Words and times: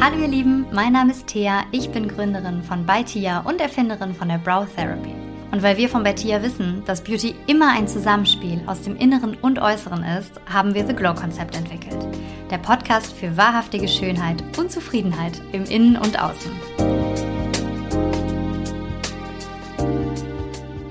Hallo 0.00 0.18
ihr 0.20 0.28
Lieben, 0.28 0.66
mein 0.72 0.92
Name 0.92 1.12
ist 1.12 1.26
Thea, 1.28 1.64
ich 1.70 1.90
bin 1.90 2.08
Gründerin 2.08 2.62
von 2.62 2.84
Baitia 2.84 3.40
und 3.40 3.60
Erfinderin 3.60 4.14
von 4.14 4.28
der 4.28 4.38
Brow 4.38 4.66
Therapy. 4.74 5.14
Und 5.50 5.62
weil 5.62 5.76
wir 5.76 5.88
von 5.88 6.02
Baitia 6.02 6.42
wissen, 6.42 6.82
dass 6.84 7.02
Beauty 7.02 7.34
immer 7.46 7.70
ein 7.70 7.88
Zusammenspiel 7.88 8.60
aus 8.66 8.82
dem 8.82 8.96
Inneren 8.96 9.36
und 9.40 9.58
Äußeren 9.58 10.02
ist, 10.02 10.32
haben 10.52 10.74
wir 10.74 10.86
The 10.86 10.94
Glow 10.94 11.14
Konzept 11.14 11.56
entwickelt. 11.56 12.06
Der 12.50 12.58
Podcast 12.58 13.12
für 13.12 13.36
wahrhaftige 13.36 13.88
Schönheit 13.88 14.42
und 14.58 14.70
Zufriedenheit 14.70 15.40
im 15.52 15.64
Innen 15.64 15.96
und 15.96 16.20
Außen. 16.20 16.50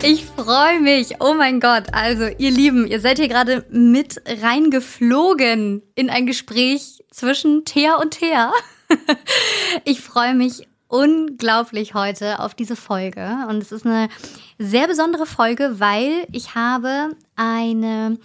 Ich 0.05 0.25
freue 0.25 0.81
mich. 0.81 1.21
Oh 1.21 1.33
mein 1.33 1.61
Gott. 1.61 1.85
Also, 1.93 2.25
ihr 2.37 2.51
Lieben, 2.51 2.87
ihr 2.87 2.99
seid 2.99 3.19
hier 3.19 3.29
gerade 3.29 3.65
mit 3.69 4.21
reingeflogen 4.41 5.81
in 5.95 6.09
ein 6.09 6.25
Gespräch 6.25 7.05
zwischen 7.09 7.63
Thea 7.63 7.95
und 7.95 8.19
Thea. 8.19 8.51
Ich 9.85 10.01
freue 10.01 10.35
mich 10.35 10.67
unglaublich 10.87 11.95
heute 11.95 12.39
auf 12.39 12.53
diese 12.53 12.75
Folge. 12.75 13.39
Und 13.49 13.57
es 13.57 13.71
ist 13.71 13.85
eine 13.85 14.07
sehr 14.59 14.87
besondere 14.87 15.25
Folge, 15.25 15.79
weil 15.79 16.27
ich 16.31 16.53
habe 16.53 17.15
eine 17.35 18.19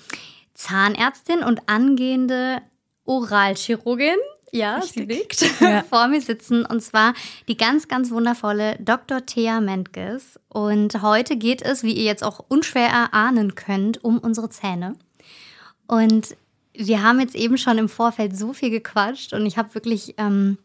Zahnärztin 0.54 1.42
und 1.42 1.68
angehende 1.68 2.60
Oralchirurgin 3.04 4.18
ja, 4.52 4.80
sie 4.82 5.04
liegt 5.04 5.60
ja. 5.60 5.82
vor 5.88 6.08
mir 6.08 6.20
sitzen 6.20 6.64
und 6.64 6.80
zwar 6.80 7.14
die 7.48 7.56
ganz, 7.56 7.88
ganz 7.88 8.10
wundervolle 8.10 8.76
Dr. 8.80 9.24
Thea 9.24 9.60
Mentges. 9.60 10.38
Und 10.48 11.02
heute 11.02 11.36
geht 11.36 11.62
es, 11.62 11.82
wie 11.82 11.92
ihr 11.92 12.04
jetzt 12.04 12.24
auch 12.24 12.44
unschwer 12.48 12.88
erahnen 12.88 13.54
könnt, 13.54 14.02
um 14.02 14.18
unsere 14.18 14.48
Zähne. 14.48 14.94
Und 15.86 16.36
wir 16.78 17.02
haben 17.02 17.18
jetzt 17.18 17.34
eben 17.34 17.58
schon 17.58 17.76
im 17.76 17.88
Vorfeld 17.88 18.36
so 18.36 18.52
viel 18.52 18.70
gequatscht 18.70 19.32
und 19.32 19.44
ich 19.46 19.58
habe 19.58 19.74
wirklich 19.74 20.14
ähm, 20.16 20.58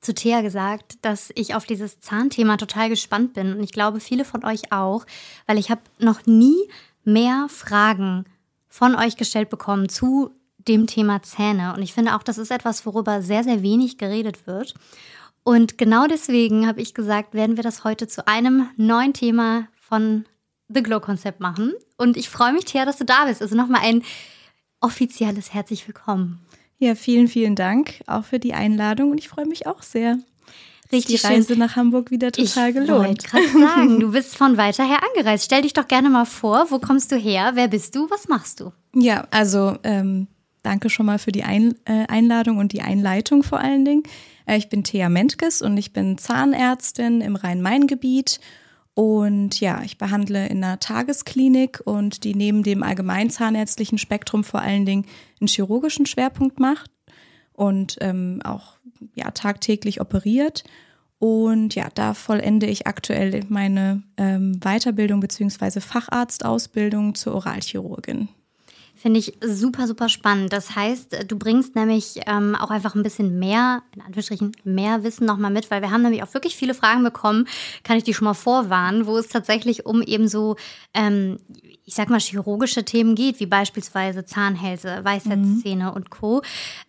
zu 0.00 0.12
Thea 0.12 0.42
gesagt, 0.42 0.98
dass 1.02 1.30
ich 1.34 1.54
auf 1.54 1.64
dieses 1.64 2.00
Zahnthema 2.00 2.58
total 2.58 2.90
gespannt 2.90 3.32
bin 3.32 3.54
und 3.54 3.62
ich 3.62 3.72
glaube 3.72 3.98
viele 3.98 4.26
von 4.26 4.44
euch 4.44 4.72
auch, 4.72 5.06
weil 5.46 5.58
ich 5.58 5.70
habe 5.70 5.80
noch 5.98 6.26
nie 6.26 6.68
mehr 7.02 7.46
Fragen 7.48 8.26
von 8.68 8.94
euch 8.94 9.16
gestellt 9.16 9.48
bekommen 9.48 9.88
zu 9.88 10.30
dem 10.58 10.86
Thema 10.86 11.22
Zähne. 11.22 11.72
Und 11.74 11.80
ich 11.80 11.94
finde 11.94 12.14
auch, 12.14 12.22
das 12.22 12.36
ist 12.36 12.50
etwas, 12.50 12.84
worüber 12.84 13.22
sehr, 13.22 13.42
sehr 13.42 13.62
wenig 13.62 13.96
geredet 13.96 14.46
wird. 14.46 14.74
Und 15.44 15.78
genau 15.78 16.06
deswegen 16.06 16.66
habe 16.66 16.82
ich 16.82 16.92
gesagt, 16.92 17.32
werden 17.32 17.56
wir 17.56 17.64
das 17.64 17.84
heute 17.84 18.06
zu 18.06 18.28
einem 18.28 18.68
neuen 18.76 19.14
Thema 19.14 19.66
von 19.80 20.26
The 20.68 20.82
Glow 20.82 21.00
Konzept 21.00 21.40
machen. 21.40 21.72
Und 21.96 22.18
ich 22.18 22.28
freue 22.28 22.52
mich, 22.52 22.66
Thea, 22.66 22.84
dass 22.84 22.98
du 22.98 23.06
da 23.06 23.24
bist. 23.24 23.40
Also 23.40 23.56
nochmal 23.56 23.80
ein 23.82 24.02
offizielles 24.80 25.54
Herzlich 25.54 25.86
willkommen. 25.86 26.40
Ja, 26.78 26.94
vielen, 26.94 27.28
vielen 27.28 27.56
Dank 27.56 28.02
auch 28.06 28.24
für 28.24 28.38
die 28.38 28.54
Einladung 28.54 29.10
und 29.10 29.18
ich 29.18 29.28
freue 29.28 29.46
mich 29.46 29.66
auch 29.66 29.82
sehr. 29.82 30.18
Richtig 30.90 31.20
die 31.20 31.26
Reise 31.26 31.48
schön. 31.48 31.58
nach 31.58 31.76
Hamburg 31.76 32.10
wieder 32.10 32.32
total 32.32 32.68
ich 32.70 32.74
gelohnt. 32.74 33.24
Ich 33.24 33.32
wollte 33.32 33.50
gerade 33.52 33.66
sagen, 33.66 34.00
du 34.00 34.10
bist 34.12 34.36
von 34.36 34.56
weiter 34.56 34.88
her 34.88 35.00
angereist. 35.14 35.44
Stell 35.44 35.62
dich 35.62 35.74
doch 35.74 35.86
gerne 35.86 36.08
mal 36.08 36.24
vor, 36.24 36.66
wo 36.70 36.78
kommst 36.78 37.12
du 37.12 37.16
her? 37.16 37.52
Wer 37.54 37.68
bist 37.68 37.94
du? 37.94 38.08
Was 38.10 38.28
machst 38.28 38.60
du? 38.60 38.72
Ja, 38.94 39.26
also 39.30 39.76
ähm, 39.82 40.28
Danke 40.62 40.90
schon 40.90 41.06
mal 41.06 41.18
für 41.18 41.32
die 41.32 41.44
Ein 41.44 41.76
äh, 41.84 42.06
Einladung 42.08 42.58
und 42.58 42.72
die 42.72 42.82
Einleitung 42.82 43.42
vor 43.42 43.58
allen 43.58 43.84
Dingen. 43.84 44.02
Äh, 44.46 44.58
ich 44.58 44.68
bin 44.68 44.84
Thea 44.84 45.08
Mentges 45.08 45.62
und 45.62 45.76
ich 45.76 45.92
bin 45.92 46.18
Zahnärztin 46.18 47.20
im 47.20 47.36
Rhein-Main-Gebiet. 47.36 48.40
Und 48.98 49.60
ja, 49.60 49.82
ich 49.84 49.96
behandle 49.96 50.48
in 50.48 50.64
einer 50.64 50.80
Tagesklinik 50.80 51.80
und 51.84 52.24
die 52.24 52.34
neben 52.34 52.64
dem 52.64 52.82
allgemeinzahnärztlichen 52.82 53.96
Spektrum 53.96 54.42
vor 54.42 54.60
allen 54.60 54.86
Dingen 54.86 55.06
einen 55.40 55.46
chirurgischen 55.46 56.04
Schwerpunkt 56.04 56.58
macht 56.58 56.90
und 57.52 57.98
ähm, 58.00 58.40
auch 58.42 58.78
ja, 59.14 59.30
tagtäglich 59.30 60.00
operiert. 60.00 60.64
Und 61.20 61.76
ja, 61.76 61.90
da 61.94 62.12
vollende 62.12 62.66
ich 62.66 62.88
aktuell 62.88 63.44
meine 63.48 64.02
ähm, 64.16 64.58
Weiterbildung 64.58 65.20
bzw. 65.20 65.78
Facharztausbildung 65.78 67.14
zur 67.14 67.34
Oralchirurgin. 67.34 68.28
Finde 69.00 69.20
ich 69.20 69.38
super, 69.40 69.86
super 69.86 70.08
spannend. 70.08 70.52
Das 70.52 70.74
heißt, 70.74 71.30
du 71.30 71.38
bringst 71.38 71.76
nämlich 71.76 72.20
ähm, 72.26 72.56
auch 72.56 72.70
einfach 72.70 72.96
ein 72.96 73.04
bisschen 73.04 73.38
mehr, 73.38 73.82
in 73.94 74.00
Anführungsstrichen, 74.00 74.56
mehr 74.64 75.04
Wissen 75.04 75.24
nochmal 75.24 75.52
mit, 75.52 75.70
weil 75.70 75.82
wir 75.82 75.92
haben 75.92 76.02
nämlich 76.02 76.24
auch 76.24 76.34
wirklich 76.34 76.56
viele 76.56 76.74
Fragen 76.74 77.04
bekommen, 77.04 77.46
kann 77.84 77.96
ich 77.96 78.02
die 78.02 78.12
schon 78.12 78.24
mal 78.24 78.34
vorwarnen, 78.34 79.06
wo 79.06 79.16
es 79.16 79.28
tatsächlich 79.28 79.86
um 79.86 80.02
eben 80.02 80.26
so 80.26 80.56
ähm, 80.94 81.38
ich 81.88 81.94
sag 81.94 82.10
mal, 82.10 82.20
chirurgische 82.20 82.84
Themen 82.84 83.14
geht, 83.14 83.40
wie 83.40 83.46
beispielsweise 83.46 84.26
Zahnhälse, 84.26 85.00
Weisheitszähne 85.04 85.84
mhm. 85.84 85.96
und 85.96 86.10
Co. 86.10 86.42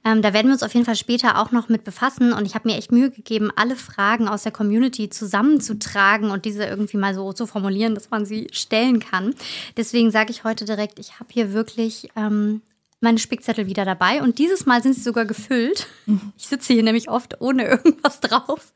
Ähm, 0.04 0.22
da 0.22 0.34
werden 0.34 0.48
wir 0.48 0.54
uns 0.54 0.62
auf 0.62 0.74
jeden 0.74 0.86
Fall 0.86 0.98
später 0.98 1.40
auch 1.40 1.52
noch 1.52 1.70
mit 1.70 1.86
befassen. 1.86 2.34
Und 2.34 2.46
ich 2.46 2.54
habe 2.54 2.68
mir 2.68 2.76
echt 2.76 2.92
Mühe 2.92 3.09
gegeben, 3.09 3.50
alle 3.56 3.78
Fragen 3.78 4.28
aus 4.28 4.44
der 4.44 4.52
Community 4.52 5.09
zusammenzutragen 5.09 6.32
und 6.32 6.44
diese 6.44 6.66
irgendwie 6.66 6.98
mal 6.98 7.16
so 7.16 7.32
zu 7.32 7.48
formulieren, 7.48 7.96
dass 7.96 8.09
man 8.09 8.26
sie 8.26 8.50
stellen 8.52 9.00
kann. 9.00 9.34
Deswegen 9.78 10.12
sage 10.12 10.32
ich 10.32 10.44
heute 10.44 10.66
direkt, 10.66 11.00
ich 11.00 11.22
habe 11.22 11.30
hier 11.32 11.54
wirklich 11.54 12.09
ähm, 12.18 12.62
meine 13.00 13.20
Spickzettel 13.20 13.68
wieder 13.68 13.86
dabei 13.86 14.22
und 14.22 14.38
dieses 14.38 14.66
Mal 14.66 14.84
sind 14.84 14.96
sie 14.96 15.02
sogar 15.02 15.24
gefüllt. 15.24 15.88
Mhm. 16.08 16.34
Ich 16.38 16.50
sitze 16.50 16.74
hier 16.74 16.84
nämlich 16.84 17.09
oft 17.09 17.40
ohne 17.40 17.66
irgendwas 17.70 18.20
drauf. 18.20 18.74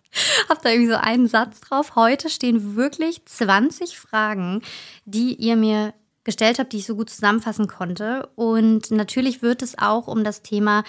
Hab 0.48 0.62
da 0.62 0.70
irgendwie 0.70 0.92
so 0.92 0.98
einen 0.98 1.28
Satz 1.28 1.60
drauf. 1.60 1.96
Heute 1.96 2.30
stehen 2.30 2.78
wirklich 2.78 3.26
20 3.26 3.98
Fragen, 3.98 4.62
die 5.04 5.36
ihr 5.36 5.58
mir 5.58 5.94
gestellt 6.24 6.60
habe, 6.60 6.70
die 6.70 6.78
ich 6.78 6.86
so 6.86 6.96
gut 6.96 7.10
zusammenfassen 7.10 7.68
konnte. 7.68 8.30
Und 8.36 8.92
natürlich 8.92 9.42
wird 9.42 9.62
es 9.62 9.78
auch 9.78 10.08
um 10.08 10.24
das 10.24 10.42
Thema, 10.42 10.84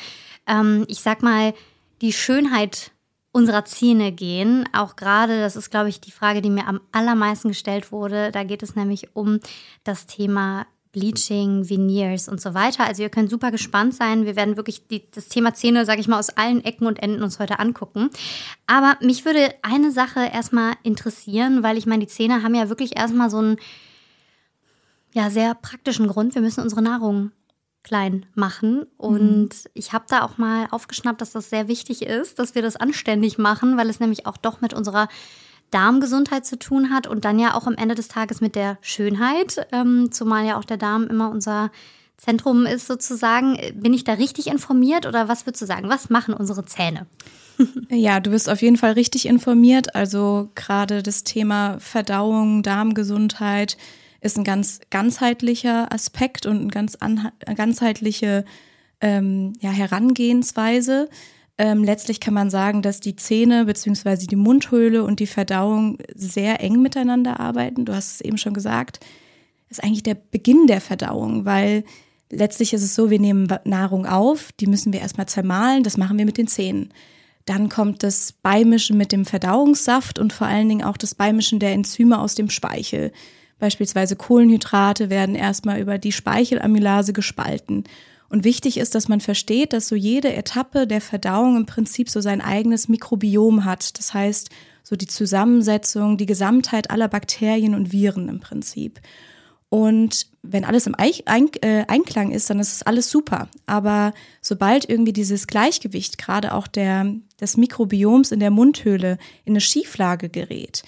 ähm, 0.47 0.85
ich 0.89 1.01
sag 1.01 1.23
mal, 1.23 1.55
die 2.01 2.13
Schönheit 2.13 2.93
unserer 3.33 3.65
Zähne 3.65 4.13
gehen. 4.13 4.69
Auch 4.73 4.95
gerade, 4.95 5.41
das 5.41 5.57
ist, 5.57 5.71
glaube 5.71 5.89
ich, 5.89 6.01
die 6.01 6.13
Frage, 6.13 6.41
die 6.41 6.51
mir 6.51 6.69
am 6.69 6.81
allermeisten 6.93 7.49
gestellt 7.49 7.91
wurde. 7.91 8.31
Da 8.31 8.45
geht 8.45 8.63
es 8.63 8.77
nämlich 8.77 9.17
um 9.17 9.41
das 9.83 10.07
Thema 10.07 10.67
Bleaching, 10.93 11.69
Veneers 11.69 12.29
und 12.29 12.41
so 12.41 12.55
weiter. 12.55 12.87
Also 12.87 13.03
ihr 13.03 13.11
könnt 13.11 13.29
super 13.29 13.51
gespannt 13.51 13.95
sein. 13.95 14.25
Wir 14.25 14.37
werden 14.37 14.57
wirklich 14.57 14.87
die, 14.87 15.11
das 15.11 15.29
Thema 15.29 15.53
Zähne, 15.53 15.85
sage 15.85 16.01
ich 16.01 16.07
mal, 16.07 16.21
aus 16.21 16.31
allen 16.31 16.65
Ecken 16.65 16.87
und 16.87 17.03
Enden 17.03 17.25
uns 17.25 17.41
heute 17.41 17.59
angucken. 17.59 18.11
Aber 18.69 18.97
mich 19.01 19.25
würde 19.25 19.53
eine 19.63 19.91
Sache 19.91 20.21
erstmal 20.33 20.75
interessieren, 20.85 21.65
weil 21.65 21.77
ich 21.77 21.87
meine, 21.87 22.07
die 22.07 22.13
Zähne 22.13 22.45
haben 22.45 22.55
ja 22.55 22.69
wirklich 22.69 22.97
erstmal 22.97 23.29
so 23.29 23.43
ein 23.43 23.57
ja, 25.15 25.31
sehr 25.31 25.55
praktischen 25.55 26.09
Grund. 26.09 26.35
Wir 26.35 26.43
müssen 26.43 26.61
unsere 26.61 26.83
Nahrung 26.83 27.31
klein 27.85 28.27
machen. 28.35 28.85
Und 28.97 29.49
mhm. 29.49 29.71
ich 29.75 29.93
habe 29.93 30.07
da 30.09 30.23
auch 30.23 30.39
mal 30.39 30.67
aufgeschnappt, 30.71 31.21
dass 31.21 31.33
das 31.33 31.51
sehr 31.51 31.69
wichtig 31.69 32.03
ist, 32.03 32.41
dass 32.41 32.57
wir 32.57 32.63
das 32.63 32.77
anständig 32.77 33.39
machen, 33.39 33.77
weil 33.77 33.89
es 33.89 34.01
nämlich 34.01 34.27
auch 34.27 34.37
doch 34.37 34.61
mit 34.61 34.75
unserer 34.75 35.09
Darmgesundheit 35.71 36.45
zu 36.45 36.59
tun 36.59 36.91
hat 36.91 37.07
und 37.07 37.25
dann 37.25 37.39
ja 37.39 37.55
auch 37.55 37.67
am 37.67 37.75
Ende 37.75 37.95
des 37.95 38.09
Tages 38.09 38.41
mit 38.41 38.57
der 38.57 38.79
Schönheit, 38.81 39.67
ähm, 39.73 40.11
zumal 40.11 40.47
ja 40.47 40.59
auch 40.59 40.65
der 40.65 40.77
Darm 40.77 41.07
immer 41.07 41.31
unser 41.31 41.71
Zentrum 42.17 42.67
ist 42.67 42.87
sozusagen. 42.87 43.59
Bin 43.75 43.93
ich 43.93 44.05
da 44.05 44.15
richtig 44.15 44.47
informiert 44.49 45.07
oder 45.07 45.29
was 45.29 45.47
würdest 45.47 45.63
du 45.63 45.67
sagen? 45.67 45.89
Was 45.89 46.11
machen 46.11 46.35
unsere 46.35 46.65
Zähne? 46.65 47.07
Ja, 47.89 48.19
du 48.19 48.31
bist 48.31 48.51
auf 48.51 48.63
jeden 48.63 48.77
Fall 48.77 48.93
richtig 48.93 49.27
informiert. 49.27 49.95
Also 49.95 50.51
gerade 50.57 51.05
das 51.05 51.23
Thema 51.23 51.79
Verdauung, 51.79 52.65
Darmgesundheit, 52.65 53.77
ist 54.25 54.39
ein 54.39 54.45
ganz 54.45 54.81
ganzheitlicher 54.91 55.93
Aspekt 55.93 56.47
und 56.47 56.61
eine 56.61 56.69
ganz 56.69 56.99
ganzheitliche 57.55 58.45
ähm, 59.01 59.53
ja, 59.61 59.71
Herangehensweise. 59.71 61.09
Ähm, 61.59 61.85
letztlich 61.85 62.21
kann 62.21 62.35
man 62.35 62.51
sagen, 62.51 62.83
dass 62.83 63.01
die 63.01 63.17
Zähne 63.17 63.67
bzw. 63.67 64.27
die 64.27 64.37
Mundhöhle 64.37 65.05
und 65.05 65.21
die 65.21 65.27
Verdauung 65.27 65.99
sehr 66.15 66.61
eng 66.61 66.81
miteinander 66.81 67.39
arbeiten. 67.39 67.85
Du 67.85 67.95
hast 67.95 68.15
es 68.15 68.21
eben 68.23 68.39
schon 68.39 68.55
gesagt. 68.55 69.01
Das 69.69 69.79
ist 69.79 69.85
eigentlich 69.85 70.03
der 70.03 70.15
Beginn 70.17 70.67
der 70.67 70.81
Verdauung, 70.81 71.45
weil 71.45 71.85
letztlich 72.31 72.73
ist 72.73 72.83
es 72.83 72.95
so, 72.95 73.11
wir 73.11 73.21
nehmen 73.21 73.47
Nahrung 73.65 74.07
auf, 74.07 74.53
die 74.53 74.67
müssen 74.67 74.93
wir 74.93 75.01
erstmal 75.01 75.29
zermahlen, 75.29 75.85
das 75.85 75.97
machen 75.97 76.19
wir 76.19 76.25
mit 76.25 76.39
den 76.39 76.49
Zähnen. 76.49 76.93
Dann 77.45 77.69
kommt 77.69 78.03
das 78.03 78.33
Beimischen 78.33 78.97
mit 78.97 79.13
dem 79.13 79.27
Verdauungssaft 79.27 80.19
und 80.19 80.33
vor 80.33 80.47
allen 80.47 80.69
Dingen 80.69 80.83
auch 80.83 80.97
das 80.97 81.15
Beimischen 81.15 81.59
der 81.59 81.73
Enzyme 81.73 82.19
aus 82.19 82.35
dem 82.35 82.49
Speichel. 82.49 83.13
Beispielsweise 83.65 84.15
Kohlenhydrate 84.15 85.09
werden 85.09 85.35
erstmal 85.35 85.81
über 85.81 85.97
die 85.97 86.13
Speichelamylase 86.13 87.15
gespalten. 87.15 87.85
Und 88.29 88.45
wichtig 88.45 88.77
ist, 88.77 88.95
dass 88.95 89.09
man 89.09 89.21
versteht, 89.21 89.73
dass 89.73 89.89
so 89.89 89.97
jede 89.97 90.35
Etappe 90.35 90.87
der 90.87 91.01
Verdauung 91.01 91.57
im 91.57 91.65
Prinzip 91.65 92.11
so 92.11 92.21
sein 92.21 92.43
eigenes 92.43 92.89
Mikrobiom 92.89 93.65
hat. 93.65 93.99
Das 93.99 94.13
heißt, 94.13 94.51
so 94.83 94.97
die 94.97 95.07
Zusammensetzung, 95.07 96.19
die 96.19 96.27
Gesamtheit 96.27 96.91
aller 96.91 97.09
Bakterien 97.09 97.75
und 97.75 97.91
Viren 97.91 98.29
im 98.29 98.39
Prinzip. 98.39 99.01
Und 99.71 100.27
wenn 100.43 100.67
alles 100.67 100.87
im 100.87 100.95
äh, 100.99 101.85
Einklang 101.89 102.33
ist, 102.33 102.51
dann 102.51 102.61
ist 102.61 102.75
es 102.75 102.83
alles 102.83 103.09
super. 103.09 103.49
Aber 103.65 104.13
sobald 104.43 104.87
irgendwie 104.87 105.15
dieses 105.15 105.47
Gleichgewicht, 105.47 106.19
gerade 106.19 106.53
auch 106.53 106.67
der, 106.67 107.15
des 107.41 107.57
Mikrobioms 107.57 108.31
in 108.31 108.41
der 108.41 108.51
Mundhöhle, 108.51 109.17
in 109.47 109.55
eine 109.55 109.63
Schieflage 109.63 110.29
gerät, 110.29 110.83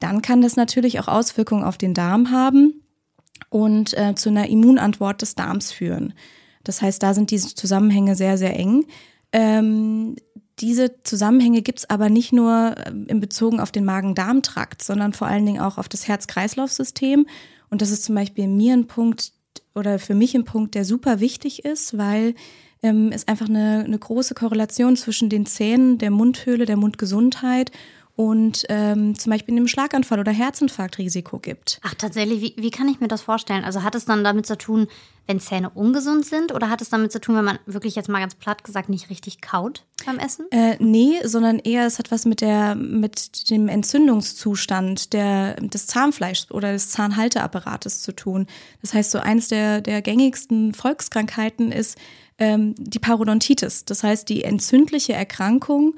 dann 0.00 0.22
kann 0.22 0.42
das 0.42 0.56
natürlich 0.56 1.00
auch 1.00 1.08
Auswirkungen 1.08 1.64
auf 1.64 1.78
den 1.78 1.94
Darm 1.94 2.30
haben 2.30 2.82
und 3.50 3.96
äh, 3.96 4.14
zu 4.14 4.28
einer 4.28 4.48
Immunantwort 4.48 5.22
des 5.22 5.34
Darms 5.34 5.72
führen. 5.72 6.14
Das 6.64 6.82
heißt, 6.82 7.02
da 7.02 7.14
sind 7.14 7.30
diese 7.30 7.54
Zusammenhänge 7.54 8.14
sehr, 8.14 8.36
sehr 8.36 8.56
eng. 8.56 8.86
Ähm, 9.32 10.16
diese 10.60 11.02
Zusammenhänge 11.02 11.62
gibt 11.62 11.80
es 11.80 11.90
aber 11.90 12.10
nicht 12.10 12.32
nur 12.32 12.74
äh, 12.76 12.90
in 13.06 13.20
Bezug 13.20 13.58
auf 13.58 13.70
den 13.70 13.84
Magen-Darm-Trakt, 13.84 14.82
sondern 14.82 15.12
vor 15.12 15.28
allen 15.28 15.46
Dingen 15.46 15.60
auch 15.60 15.78
auf 15.78 15.88
das 15.88 16.08
Herz-Kreislauf-System. 16.08 17.26
Und 17.70 17.82
das 17.82 17.90
ist 17.90 18.04
zum 18.04 18.14
Beispiel 18.14 18.48
mir 18.48 18.74
ein 18.74 18.86
Punkt 18.86 19.32
oder 19.74 19.98
für 19.98 20.14
mich 20.14 20.34
ein 20.34 20.44
Punkt, 20.44 20.74
der 20.74 20.84
super 20.84 21.20
wichtig 21.20 21.64
ist, 21.64 21.96
weil 21.96 22.34
ähm, 22.82 23.10
es 23.12 23.28
einfach 23.28 23.48
eine, 23.48 23.84
eine 23.84 23.98
große 23.98 24.34
Korrelation 24.34 24.96
zwischen 24.96 25.28
den 25.28 25.46
Zähnen, 25.46 25.98
der 25.98 26.10
Mundhöhle, 26.10 26.64
der 26.64 26.76
Mundgesundheit 26.76 27.70
und 28.18 28.64
ähm, 28.68 29.16
zum 29.16 29.30
Beispiel 29.30 29.54
einem 29.54 29.68
Schlaganfall 29.68 30.18
oder 30.18 30.32
Herzinfarktrisiko 30.32 31.38
gibt. 31.38 31.78
Ach, 31.84 31.94
tatsächlich, 31.94 32.40
wie, 32.42 32.54
wie 32.60 32.72
kann 32.72 32.88
ich 32.88 32.98
mir 32.98 33.06
das 33.06 33.22
vorstellen? 33.22 33.62
Also 33.62 33.84
hat 33.84 33.94
es 33.94 34.06
dann 34.06 34.24
damit 34.24 34.44
zu 34.44 34.58
tun, 34.58 34.88
wenn 35.28 35.38
Zähne 35.38 35.70
ungesund 35.70 36.26
sind 36.26 36.52
oder 36.52 36.68
hat 36.68 36.82
es 36.82 36.88
damit 36.88 37.12
zu 37.12 37.20
tun, 37.20 37.36
wenn 37.36 37.44
man 37.44 37.60
wirklich 37.66 37.94
jetzt 37.94 38.08
mal 38.08 38.18
ganz 38.18 38.34
platt 38.34 38.64
gesagt 38.64 38.88
nicht 38.88 39.08
richtig 39.08 39.40
kaut 39.40 39.84
beim 40.04 40.18
Essen? 40.18 40.46
Äh, 40.50 40.74
nee, 40.80 41.20
sondern 41.22 41.60
eher 41.60 41.86
es 41.86 42.00
hat 42.00 42.10
was 42.10 42.24
mit 42.24 42.40
der 42.40 42.74
mit 42.74 43.50
dem 43.50 43.68
Entzündungszustand 43.68 45.12
der, 45.12 45.54
des 45.54 45.86
Zahnfleischs 45.86 46.50
oder 46.50 46.72
des 46.72 46.90
Zahnhalteapparates 46.90 48.02
zu 48.02 48.10
tun. 48.10 48.48
Das 48.82 48.94
heißt, 48.94 49.12
so 49.12 49.20
eines 49.20 49.46
der, 49.46 49.80
der 49.80 50.02
gängigsten 50.02 50.74
Volkskrankheiten 50.74 51.70
ist 51.70 51.96
ähm, 52.38 52.74
die 52.78 52.98
Parodontitis. 52.98 53.84
Das 53.84 54.02
heißt, 54.02 54.28
die 54.28 54.42
entzündliche 54.42 55.12
Erkrankung 55.12 55.94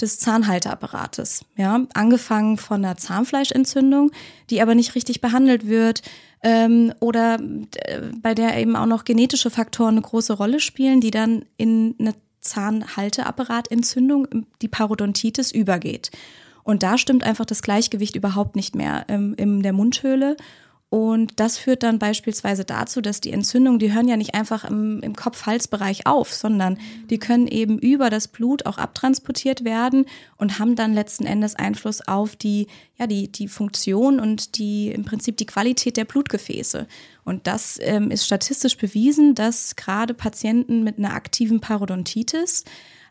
des 0.00 0.18
Zahnhalteapparates. 0.18 1.44
Ja, 1.56 1.86
angefangen 1.94 2.56
von 2.58 2.84
einer 2.84 2.96
Zahnfleischentzündung, 2.96 4.10
die 4.50 4.62
aber 4.62 4.74
nicht 4.74 4.94
richtig 4.94 5.20
behandelt 5.20 5.66
wird 5.66 6.02
ähm, 6.42 6.92
oder 7.00 7.38
äh, 7.86 8.00
bei 8.20 8.34
der 8.34 8.56
eben 8.56 8.76
auch 8.76 8.86
noch 8.86 9.04
genetische 9.04 9.50
Faktoren 9.50 9.94
eine 9.94 10.02
große 10.02 10.32
Rolle 10.32 10.60
spielen, 10.60 11.00
die 11.00 11.10
dann 11.10 11.44
in 11.56 11.94
eine 11.98 12.14
Zahnhalteapparatentzündung, 12.40 14.26
die 14.60 14.68
Parodontitis, 14.68 15.52
übergeht. 15.52 16.10
Und 16.64 16.82
da 16.82 16.98
stimmt 16.98 17.24
einfach 17.24 17.44
das 17.44 17.62
Gleichgewicht 17.62 18.16
überhaupt 18.16 18.56
nicht 18.56 18.74
mehr 18.74 19.04
ähm, 19.08 19.34
in 19.36 19.62
der 19.62 19.72
Mundhöhle. 19.72 20.36
Und 20.92 21.40
das 21.40 21.56
führt 21.56 21.84
dann 21.84 21.98
beispielsweise 21.98 22.66
dazu, 22.66 23.00
dass 23.00 23.22
die 23.22 23.32
Entzündungen, 23.32 23.78
die 23.78 23.94
hören 23.94 24.08
ja 24.08 24.18
nicht 24.18 24.34
einfach 24.34 24.64
im, 24.64 25.00
im 25.00 25.16
Kopf-Hals-Bereich 25.16 26.06
auf, 26.06 26.34
sondern 26.34 26.76
die 27.08 27.18
können 27.18 27.46
eben 27.46 27.78
über 27.78 28.10
das 28.10 28.28
Blut 28.28 28.66
auch 28.66 28.76
abtransportiert 28.76 29.64
werden 29.64 30.04
und 30.36 30.58
haben 30.58 30.76
dann 30.76 30.92
letzten 30.92 31.24
Endes 31.24 31.54
Einfluss 31.54 32.06
auf 32.06 32.36
die, 32.36 32.66
ja, 32.98 33.06
die, 33.06 33.32
die 33.32 33.48
Funktion 33.48 34.20
und 34.20 34.58
die, 34.58 34.90
im 34.90 35.06
Prinzip 35.06 35.38
die 35.38 35.46
Qualität 35.46 35.96
der 35.96 36.04
Blutgefäße. 36.04 36.86
Und 37.24 37.46
das 37.46 37.78
ähm, 37.80 38.10
ist 38.10 38.26
statistisch 38.26 38.76
bewiesen, 38.76 39.34
dass 39.34 39.76
gerade 39.76 40.12
Patienten 40.12 40.84
mit 40.84 40.98
einer 40.98 41.14
aktiven 41.14 41.62
Parodontitis 41.62 42.64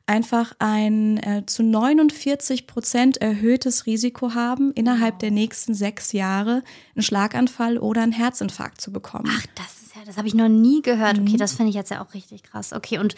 einfach 0.05 0.53
ein 0.59 1.17
äh, 1.17 1.45
zu 1.45 1.63
49 1.63 2.67
Prozent 2.67 3.17
erhöhtes 3.17 3.85
Risiko 3.85 4.33
haben, 4.33 4.71
innerhalb 4.73 5.19
der 5.19 5.31
nächsten 5.31 5.73
sechs 5.73 6.11
Jahre 6.11 6.63
einen 6.95 7.03
Schlaganfall 7.03 7.77
oder 7.77 8.01
einen 8.03 8.11
Herzinfarkt 8.11 8.81
zu 8.81 8.91
bekommen. 8.91 9.29
Ach, 9.29 9.45
das 9.55 9.81
ist 9.83 9.95
ja, 9.95 10.01
das 10.05 10.17
habe 10.17 10.27
ich 10.27 10.33
noch 10.33 10.49
nie 10.49 10.81
gehört. 10.81 11.19
Okay, 11.19 11.33
mhm. 11.33 11.37
das 11.37 11.53
finde 11.53 11.69
ich 11.69 11.75
jetzt 11.75 11.91
ja 11.91 12.03
auch 12.03 12.13
richtig 12.13 12.43
krass. 12.43 12.73
Okay, 12.73 12.97
und 12.97 13.15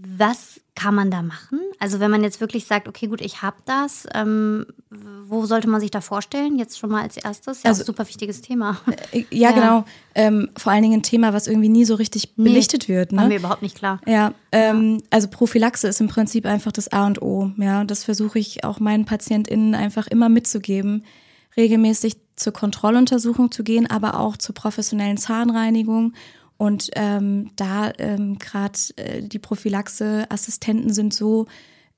was 0.00 0.60
kann 0.74 0.94
man 0.94 1.10
da 1.10 1.22
machen? 1.22 1.58
Also 1.80 1.98
wenn 1.98 2.10
man 2.10 2.22
jetzt 2.22 2.40
wirklich 2.40 2.66
sagt, 2.66 2.86
okay, 2.86 3.08
gut, 3.08 3.20
ich 3.20 3.42
habe 3.42 3.56
das, 3.64 4.06
ähm, 4.14 4.66
wo 4.90 5.44
sollte 5.44 5.68
man 5.68 5.80
sich 5.80 5.90
da 5.90 6.00
vorstellen? 6.00 6.56
Jetzt 6.56 6.78
schon 6.78 6.90
mal 6.90 7.02
als 7.02 7.16
erstes. 7.16 7.64
Ja, 7.64 7.70
also, 7.70 7.82
ein 7.82 7.86
super 7.86 8.06
wichtiges 8.06 8.40
Thema. 8.40 8.80
Äh, 9.10 9.24
ja, 9.30 9.50
ja. 9.50 9.52
genau. 9.52 9.84
Ähm, 10.14 10.50
vor 10.56 10.72
allen 10.72 10.82
Dingen 10.82 11.00
ein 11.00 11.02
Thema, 11.02 11.32
was 11.32 11.46
irgendwie 11.46 11.68
nie 11.68 11.84
so 11.84 11.94
richtig 11.94 12.34
nee, 12.36 12.44
belichtet 12.44 12.88
wird. 12.88 13.12
Ne? 13.12 13.22
War 13.22 13.28
mir 13.28 13.38
überhaupt 13.38 13.62
nicht 13.62 13.76
klar. 13.76 14.00
Ja, 14.06 14.34
ähm, 14.52 15.02
also 15.10 15.28
Prophylaxe 15.28 15.88
ist 15.88 16.00
im 16.00 16.08
Prinzip 16.08 16.46
einfach 16.46 16.72
das 16.72 16.92
A 16.92 17.06
und 17.06 17.22
O. 17.22 17.50
Ja, 17.56 17.84
das 17.84 18.04
versuche 18.04 18.38
ich 18.38 18.64
auch 18.64 18.78
meinen 18.80 19.04
PatientInnen 19.04 19.74
einfach 19.74 20.06
immer 20.06 20.28
mitzugeben, 20.28 21.04
regelmäßig 21.56 22.18
zur 22.36 22.52
Kontrolluntersuchung 22.52 23.50
zu 23.50 23.64
gehen, 23.64 23.88
aber 23.88 24.20
auch 24.20 24.36
zur 24.36 24.54
professionellen 24.54 25.16
Zahnreinigung 25.16 26.12
und 26.58 26.90
ähm, 26.96 27.52
da 27.54 27.92
ähm, 27.98 28.38
gerade 28.38 28.78
äh, 28.96 29.22
die 29.22 29.38
Prophylaxe-Assistenten 29.38 30.92
sind 30.92 31.14
so, 31.14 31.46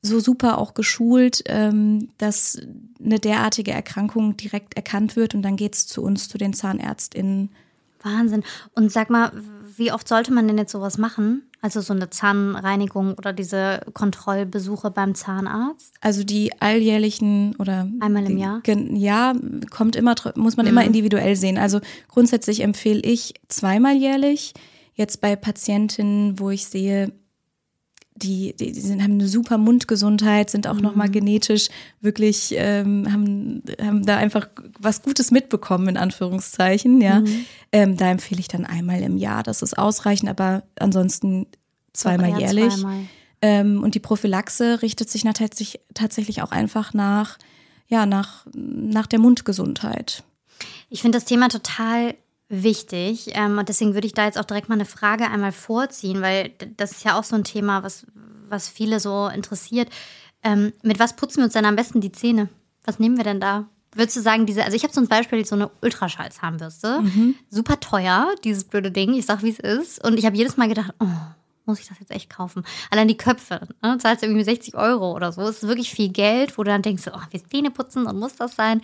so 0.02 0.20
super 0.20 0.58
auch 0.58 0.74
geschult, 0.74 1.42
ähm, 1.46 2.10
dass 2.18 2.60
eine 3.02 3.18
derartige 3.18 3.72
Erkrankung 3.72 4.36
direkt 4.36 4.74
erkannt 4.74 5.16
wird 5.16 5.34
und 5.34 5.42
dann 5.42 5.56
geht's 5.56 5.86
zu 5.86 6.02
uns, 6.02 6.28
zu 6.28 6.36
den 6.36 6.52
ZahnärztInnen. 6.52 7.50
Wahnsinn. 8.02 8.44
Und 8.74 8.92
sag 8.92 9.08
mal, 9.08 9.32
wie 9.76 9.92
oft 9.92 10.06
sollte 10.06 10.32
man 10.32 10.46
denn 10.46 10.58
jetzt 10.58 10.72
sowas 10.72 10.98
machen? 10.98 11.42
Also 11.62 11.80
so 11.82 11.92
eine 11.92 12.08
Zahnreinigung 12.08 13.14
oder 13.14 13.32
diese 13.32 13.80
Kontrollbesuche 13.92 14.90
beim 14.90 15.14
Zahnarzt? 15.14 15.94
Also 16.00 16.24
die 16.24 16.52
alljährlichen 16.60 17.54
oder 17.56 17.86
einmal 18.00 18.24
im 18.24 18.38
Jahr? 18.38 18.62
Ja, 18.66 19.34
kommt 19.70 19.94
immer 19.94 20.14
muss 20.36 20.56
man 20.56 20.66
mhm. 20.66 20.72
immer 20.72 20.84
individuell 20.84 21.36
sehen. 21.36 21.58
Also 21.58 21.80
grundsätzlich 22.08 22.62
empfehle 22.62 23.00
ich 23.00 23.34
zweimal 23.48 23.94
jährlich. 23.94 24.54
Jetzt 24.94 25.20
bei 25.20 25.36
Patientinnen, 25.36 26.38
wo 26.38 26.50
ich 26.50 26.66
sehe, 26.66 27.12
die, 28.14 28.54
die, 28.56 28.72
die 28.72 28.80
sind, 28.80 29.02
haben 29.02 29.14
eine 29.14 29.28
super 29.28 29.58
Mundgesundheit, 29.58 30.50
sind 30.50 30.66
auch 30.66 30.74
mhm. 30.74 30.82
nochmal 30.82 31.10
genetisch 31.10 31.68
wirklich, 32.00 32.54
ähm, 32.56 33.10
haben, 33.10 33.62
haben 33.80 34.04
da 34.04 34.16
einfach 34.16 34.48
was 34.78 35.02
Gutes 35.02 35.30
mitbekommen, 35.30 35.88
in 35.88 35.96
Anführungszeichen, 35.96 37.00
ja. 37.00 37.20
Mhm. 37.20 37.46
Ähm, 37.72 37.96
da 37.96 38.10
empfehle 38.10 38.40
ich 38.40 38.48
dann 38.48 38.66
einmal 38.66 39.00
im 39.02 39.16
Jahr. 39.16 39.42
Das 39.42 39.62
ist 39.62 39.78
ausreichend, 39.78 40.28
aber 40.28 40.64
ansonsten 40.78 41.46
zweimal 41.92 42.38
jährlich. 42.38 42.74
Zweimal. 42.74 43.00
Ähm, 43.42 43.82
und 43.82 43.94
die 43.94 44.00
Prophylaxe 44.00 44.82
richtet 44.82 45.08
sich 45.08 45.22
tatsächlich, 45.22 45.80
tatsächlich 45.94 46.42
auch 46.42 46.50
einfach 46.50 46.92
nach, 46.92 47.38
ja, 47.88 48.06
nach, 48.06 48.46
nach 48.54 49.06
der 49.06 49.18
Mundgesundheit. 49.18 50.24
Ich 50.90 51.00
finde 51.00 51.16
das 51.16 51.24
Thema 51.24 51.48
total 51.48 52.14
wichtig. 52.50 53.30
Ähm, 53.34 53.58
und 53.58 53.68
deswegen 53.68 53.94
würde 53.94 54.06
ich 54.06 54.12
da 54.12 54.26
jetzt 54.26 54.38
auch 54.38 54.44
direkt 54.44 54.68
mal 54.68 54.74
eine 54.74 54.84
Frage 54.84 55.30
einmal 55.30 55.52
vorziehen, 55.52 56.20
weil 56.20 56.50
das 56.76 56.90
ist 56.92 57.04
ja 57.04 57.18
auch 57.18 57.24
so 57.24 57.36
ein 57.36 57.44
Thema, 57.44 57.82
was, 57.82 58.06
was 58.48 58.68
viele 58.68 59.00
so 59.00 59.28
interessiert. 59.28 59.88
Ähm, 60.42 60.72
mit 60.82 60.98
was 60.98 61.16
putzen 61.16 61.38
wir 61.38 61.44
uns 61.44 61.54
denn 61.54 61.64
am 61.64 61.76
besten 61.76 62.00
die 62.00 62.12
Zähne? 62.12 62.48
Was 62.84 62.98
nehmen 62.98 63.16
wir 63.16 63.24
denn 63.24 63.40
da? 63.40 63.66
Würdest 63.94 64.16
du 64.16 64.20
sagen, 64.20 64.46
diese, 64.46 64.64
also 64.64 64.76
ich 64.76 64.82
habe 64.82 64.92
zum 64.92 65.08
Beispiel 65.08 65.44
so 65.44 65.56
eine 65.56 65.70
Ultraschallzahnbürste, 65.82 67.00
mhm. 67.02 67.34
super 67.50 67.80
teuer, 67.80 68.28
dieses 68.44 68.64
blöde 68.64 68.90
Ding, 68.90 69.14
ich 69.14 69.26
sag 69.26 69.42
wie 69.42 69.50
es 69.50 69.58
ist. 69.58 70.04
Und 70.04 70.18
ich 70.18 70.26
habe 70.26 70.36
jedes 70.36 70.56
Mal 70.56 70.68
gedacht, 70.68 70.94
oh, 71.00 71.06
muss 71.66 71.80
ich 71.80 71.88
das 71.88 71.98
jetzt 71.98 72.10
echt 72.10 72.30
kaufen? 72.30 72.64
Allein 72.90 73.08
die 73.08 73.16
Köpfe, 73.16 73.68
ne? 73.82 73.98
zahlst 73.98 74.22
du 74.22 74.26
irgendwie 74.26 74.44
60 74.44 74.74
Euro 74.74 75.14
oder 75.14 75.32
so. 75.32 75.42
Das 75.42 75.62
ist 75.62 75.68
wirklich 75.68 75.90
viel 75.90 76.08
Geld, 76.08 76.56
wo 76.56 76.62
du 76.62 76.70
dann 76.70 76.82
denkst, 76.82 77.04
oh, 77.12 77.20
wir 77.30 77.44
Zähne 77.44 77.70
putzen 77.70 78.06
und 78.06 78.18
muss 78.18 78.36
das 78.36 78.54
sein. 78.54 78.80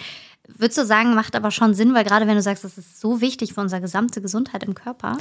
Würdest 0.49 0.79
du 0.79 0.87
sagen, 0.87 1.15
macht 1.15 1.35
aber 1.35 1.51
schon 1.51 1.75
Sinn, 1.75 1.95
weil 1.95 2.05
gerade 2.05 2.27
wenn 2.27 2.37
du 2.37 2.43
sagst, 2.43 2.65
das 2.65 2.79
ist 2.79 3.01
so 3.01 3.21
wichtig 3.21 3.53
für 3.53 3.61
unsere 3.61 3.81
gesamte 3.81 4.23
Gesundheit 4.23 4.63
im 4.63 4.75
Körper. 4.75 5.19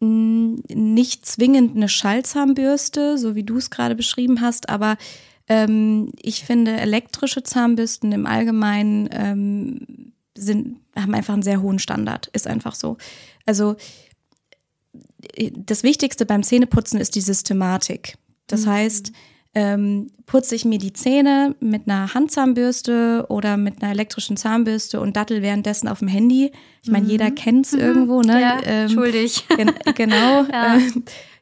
Nicht 0.00 1.26
zwingend 1.26 1.76
eine 1.76 1.88
Schallzahnbürste, 1.88 3.18
so 3.18 3.34
wie 3.34 3.44
du 3.44 3.56
es 3.56 3.70
gerade 3.70 3.94
beschrieben 3.94 4.40
hast, 4.40 4.68
aber 4.68 4.96
ähm, 5.48 6.12
ich 6.20 6.44
finde 6.44 6.72
elektrische 6.72 7.42
Zahnbürsten 7.42 8.12
im 8.12 8.26
Allgemeinen 8.26 9.08
ähm, 9.12 10.12
sind, 10.36 10.80
haben 10.94 11.14
einfach 11.14 11.34
einen 11.34 11.42
sehr 11.42 11.62
hohen 11.62 11.78
Standard. 11.78 12.26
Ist 12.28 12.46
einfach 12.46 12.74
so. 12.74 12.98
Also 13.46 13.76
das 15.52 15.82
Wichtigste 15.82 16.26
beim 16.26 16.42
Zähneputzen 16.42 17.00
ist 17.00 17.14
die 17.14 17.20
Systematik. 17.20 18.16
Das 18.46 18.66
mhm. 18.66 18.70
heißt, 18.70 19.12
ähm, 19.56 20.10
putze 20.26 20.54
ich 20.54 20.66
mir 20.66 20.78
die 20.78 20.92
Zähne 20.92 21.56
mit 21.60 21.88
einer 21.88 22.12
Handzahnbürste 22.12 23.24
oder 23.30 23.56
mit 23.56 23.82
einer 23.82 23.90
elektrischen 23.90 24.36
Zahnbürste 24.36 25.00
und 25.00 25.16
dattel 25.16 25.40
währenddessen 25.40 25.88
auf 25.88 26.00
dem 26.00 26.08
Handy. 26.08 26.52
Ich 26.82 26.90
meine, 26.90 27.04
mhm. 27.04 27.10
jeder 27.10 27.30
kennt 27.30 27.64
es 27.64 27.72
mhm. 27.72 27.80
irgendwo, 27.80 28.20
ne? 28.20 28.38
Ja, 28.38 28.60
ähm, 28.64 28.90
schuldig. 28.90 29.48
Gen 29.48 29.72
genau. 29.94 30.44
ja. 30.52 30.76
äh, 30.76 30.80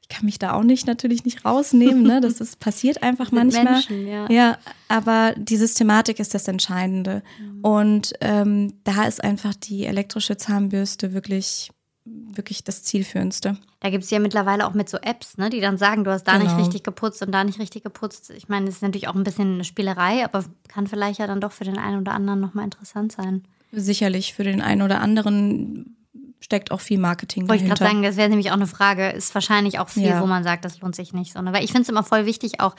ich 0.01 0.09
kann 0.09 0.27
mich 0.27 0.39
da 0.39 0.53
auch 0.53 0.63
nicht 0.63 0.87
natürlich 0.87 1.25
nicht 1.25 1.45
rausnehmen, 1.45 2.05
ne? 2.05 2.21
Das 2.21 2.41
ist, 2.41 2.61
passiert 2.61 3.03
einfach 3.03 3.33
manchmal. 3.33 3.65
Menschen, 3.65 4.07
ja. 4.07 4.31
ja, 4.31 4.59
aber 4.87 5.35
die 5.37 5.57
Systematik 5.57 6.21
ist 6.21 6.35
das 6.35 6.47
Entscheidende. 6.47 7.25
Mhm. 7.41 7.65
Und 7.65 8.13
ähm, 8.21 8.75
da 8.85 9.07
ist 9.07 9.25
einfach 9.25 9.55
die 9.57 9.87
elektrische 9.87 10.37
Zahnbürste 10.37 11.15
wirklich 11.15 11.71
wirklich 12.07 12.65
das 12.65 12.83
Zielführendste. 12.83 13.57
Da 13.81 13.91
gibt 13.91 14.05
es 14.05 14.11
ja 14.11 14.19
mittlerweile 14.19 14.67
auch 14.67 14.75
mit 14.75 14.89
so 14.91 14.99
Apps, 14.99 15.39
ne, 15.39 15.49
die 15.49 15.61
dann 15.61 15.79
sagen, 15.79 16.05
du 16.05 16.11
hast 16.11 16.25
da 16.25 16.37
Genau. 16.37 16.45
nicht 16.51 16.59
richtig 16.59 16.83
geputzt 16.85 17.23
und 17.23 17.33
da 17.33 17.45
nicht 17.45 17.59
richtig 17.59 17.83
geputzt. 17.83 18.31
Ich 18.31 18.49
meine, 18.49 18.67
das 18.67 18.77
ist 18.77 18.83
natürlich 18.83 19.09
auch 19.09 19.15
ein 19.15 19.25
bisschen 19.25 19.55
eine 19.55 19.65
Spielerei, 19.65 20.25
aber 20.25 20.45
kann 20.69 20.87
vielleicht 20.87 21.19
ja 21.19 21.27
dann 21.27 21.41
doch 21.41 21.53
für 21.53 21.65
den 21.65 21.79
einen 21.79 22.01
oder 22.01 22.13
anderen 22.13 22.41
nochmal 22.41 22.65
interessant 22.65 23.13
sein. 23.13 23.45
Sicherlich 23.73 24.35
für 24.35 24.45
den 24.45 24.61
einen 24.61 24.83
oder 24.83 25.01
anderen 25.01 25.97
steckt 26.41 26.71
auch 26.73 26.81
viel 26.83 26.99
Marketing 26.99 27.49
Wollte 27.49 27.65
ich 27.65 27.71
dahinter. 27.71 27.85
gerade 27.85 27.91
sagen, 27.95 28.03
das 28.03 28.17
wäre 28.19 28.29
nämlich 28.29 28.51
auch 28.51 28.55
eine 28.57 28.67
Frage, 28.67 29.09
ist 29.09 29.35
wahrscheinlich 29.35 29.79
auch 29.79 29.89
viel, 29.89 30.05
Ja. 30.09 30.21
wo 30.21 30.27
man 30.27 30.45
sagt, 30.45 30.67
das 30.67 30.81
lohnt 30.81 30.95
sich 30.95 31.15
nicht. 31.15 31.33
Sondern, 31.33 31.55
weil 31.55 31.65
ich 31.65 31.71
finde 31.73 31.83
es 31.85 31.89
immer 31.89 32.05
voll 32.05 32.27
wichtig, 32.27 32.61
auch, 32.61 32.77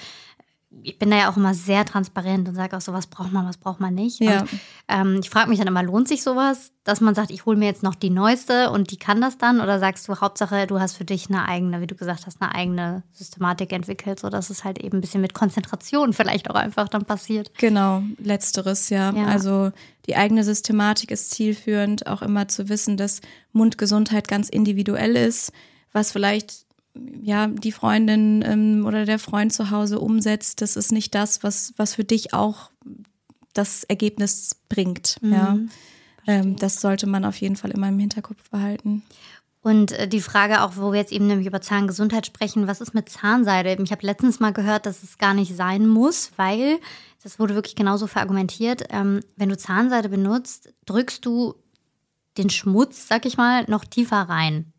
ich 0.83 0.99
bin 0.99 1.09
da 1.09 1.17
ja 1.17 1.31
auch 1.31 1.37
immer 1.37 1.53
sehr 1.53 1.85
transparent 1.85 2.47
und 2.47 2.55
sage 2.55 2.75
auch 2.77 2.81
so, 2.81 2.93
was 2.93 3.07
braucht 3.07 3.31
man, 3.31 3.47
was 3.47 3.57
braucht 3.57 3.79
man 3.79 3.93
nicht. 3.93 4.19
Ja. 4.19 4.41
Und 4.41 4.49
ähm, 4.87 5.19
ich 5.21 5.29
frage 5.29 5.49
mich 5.49 5.59
dann 5.59 5.67
immer, 5.67 5.83
lohnt 5.83 6.07
sich 6.07 6.23
sowas, 6.23 6.71
dass 6.83 7.01
man 7.01 7.15
sagt, 7.15 7.31
ich 7.31 7.45
hole 7.45 7.57
mir 7.57 7.65
jetzt 7.65 7.81
noch 7.81 7.95
die 7.95 8.09
neueste 8.09 8.69
und 8.69 8.91
die 8.91 8.97
kann 8.97 9.21
das 9.21 9.37
dann? 9.37 9.61
Oder 9.61 9.79
sagst 9.79 10.07
du, 10.07 10.17
Hauptsache, 10.17 10.67
du 10.67 10.79
hast 10.79 10.95
für 10.95 11.05
dich 11.05 11.29
eine 11.29 11.47
eigene, 11.47 11.81
wie 11.81 11.87
du 11.87 11.95
gesagt 11.95 12.25
hast, 12.25 12.41
eine 12.41 12.53
eigene 12.53 13.03
Systematik 13.11 13.73
entwickelt, 13.73 14.19
sodass 14.19 14.49
es 14.49 14.63
halt 14.63 14.77
eben 14.79 14.97
ein 14.97 15.01
bisschen 15.01 15.21
mit 15.21 15.33
Konzentration 15.33 16.13
vielleicht 16.13 16.49
auch 16.49 16.55
einfach 16.55 16.87
dann 16.87 17.05
passiert. 17.05 17.51
Genau, 17.57 18.03
letzteres, 18.19 18.89
ja. 18.89 19.11
Ja. 19.13 19.25
Also 19.25 19.71
die 20.05 20.15
eigene 20.15 20.43
Systematik 20.43 21.11
ist 21.11 21.31
zielführend, 21.31 22.05
auch 22.07 22.21
immer 22.21 22.47
zu 22.47 22.69
wissen, 22.69 22.97
dass 22.97 23.21
Mundgesundheit 23.53 24.27
ganz 24.27 24.49
individuell 24.49 25.15
ist, 25.15 25.51
was 25.91 26.11
vielleicht 26.11 26.64
ja 27.21 27.47
die 27.47 27.71
Freundin 27.71 28.43
ähm, 28.45 28.85
oder 28.85 29.05
der 29.05 29.19
Freund 29.19 29.53
zu 29.53 29.71
Hause 29.71 29.99
umsetzt, 29.99 30.61
das 30.61 30.75
ist 30.75 30.91
nicht 30.91 31.15
das, 31.15 31.43
was, 31.43 31.73
was 31.77 31.95
für 31.95 32.03
dich 32.03 32.33
auch 32.33 32.71
das 33.53 33.83
Ergebnis 33.83 34.55
bringt. 34.69 35.17
Ja. 35.21 35.57
Ähm, 36.27 36.55
das 36.55 36.81
sollte 36.81 37.07
man 37.07 37.25
auf 37.25 37.37
jeden 37.37 37.55
Fall 37.55 37.71
immer 37.71 37.89
im 37.89 37.99
Hinterkopf 37.99 38.49
behalten. 38.49 39.03
Und 39.61 39.93
äh, 39.93 40.07
die 40.07 40.21
Frage 40.21 40.61
auch, 40.61 40.77
wo 40.77 40.91
wir 40.91 40.99
jetzt 40.99 41.11
eben 41.11 41.25
nämlich 41.25 41.47
über 41.47 41.61
Zahngesundheit 41.61 42.27
sprechen, 42.27 42.67
was 42.67 42.81
ist 42.81 42.93
mit 42.93 43.09
Zahnseide? 43.09 43.75
Ich 43.81 43.91
habe 43.91 44.05
letztens 44.05 44.39
mal 44.39 44.53
gehört, 44.53 44.85
dass 44.85 45.01
es 45.01 45.17
gar 45.17 45.33
nicht 45.33 45.55
sein 45.55 45.87
muss, 45.87 46.31
weil, 46.35 46.79
das 47.23 47.39
wurde 47.39 47.55
wirklich 47.55 47.75
genauso 47.75 48.05
verargumentiert, 48.05 48.83
ähm, 48.89 49.21
wenn 49.35 49.49
du 49.49 49.57
Zahnseide 49.57 50.09
benutzt, 50.09 50.71
drückst 50.85 51.25
du 51.25 51.55
den 52.37 52.51
Schmutz, 52.51 53.07
sag 53.07 53.25
ich 53.25 53.37
mal, 53.37 53.65
noch 53.67 53.85
tiefer 53.85 54.17
rein. 54.17 54.71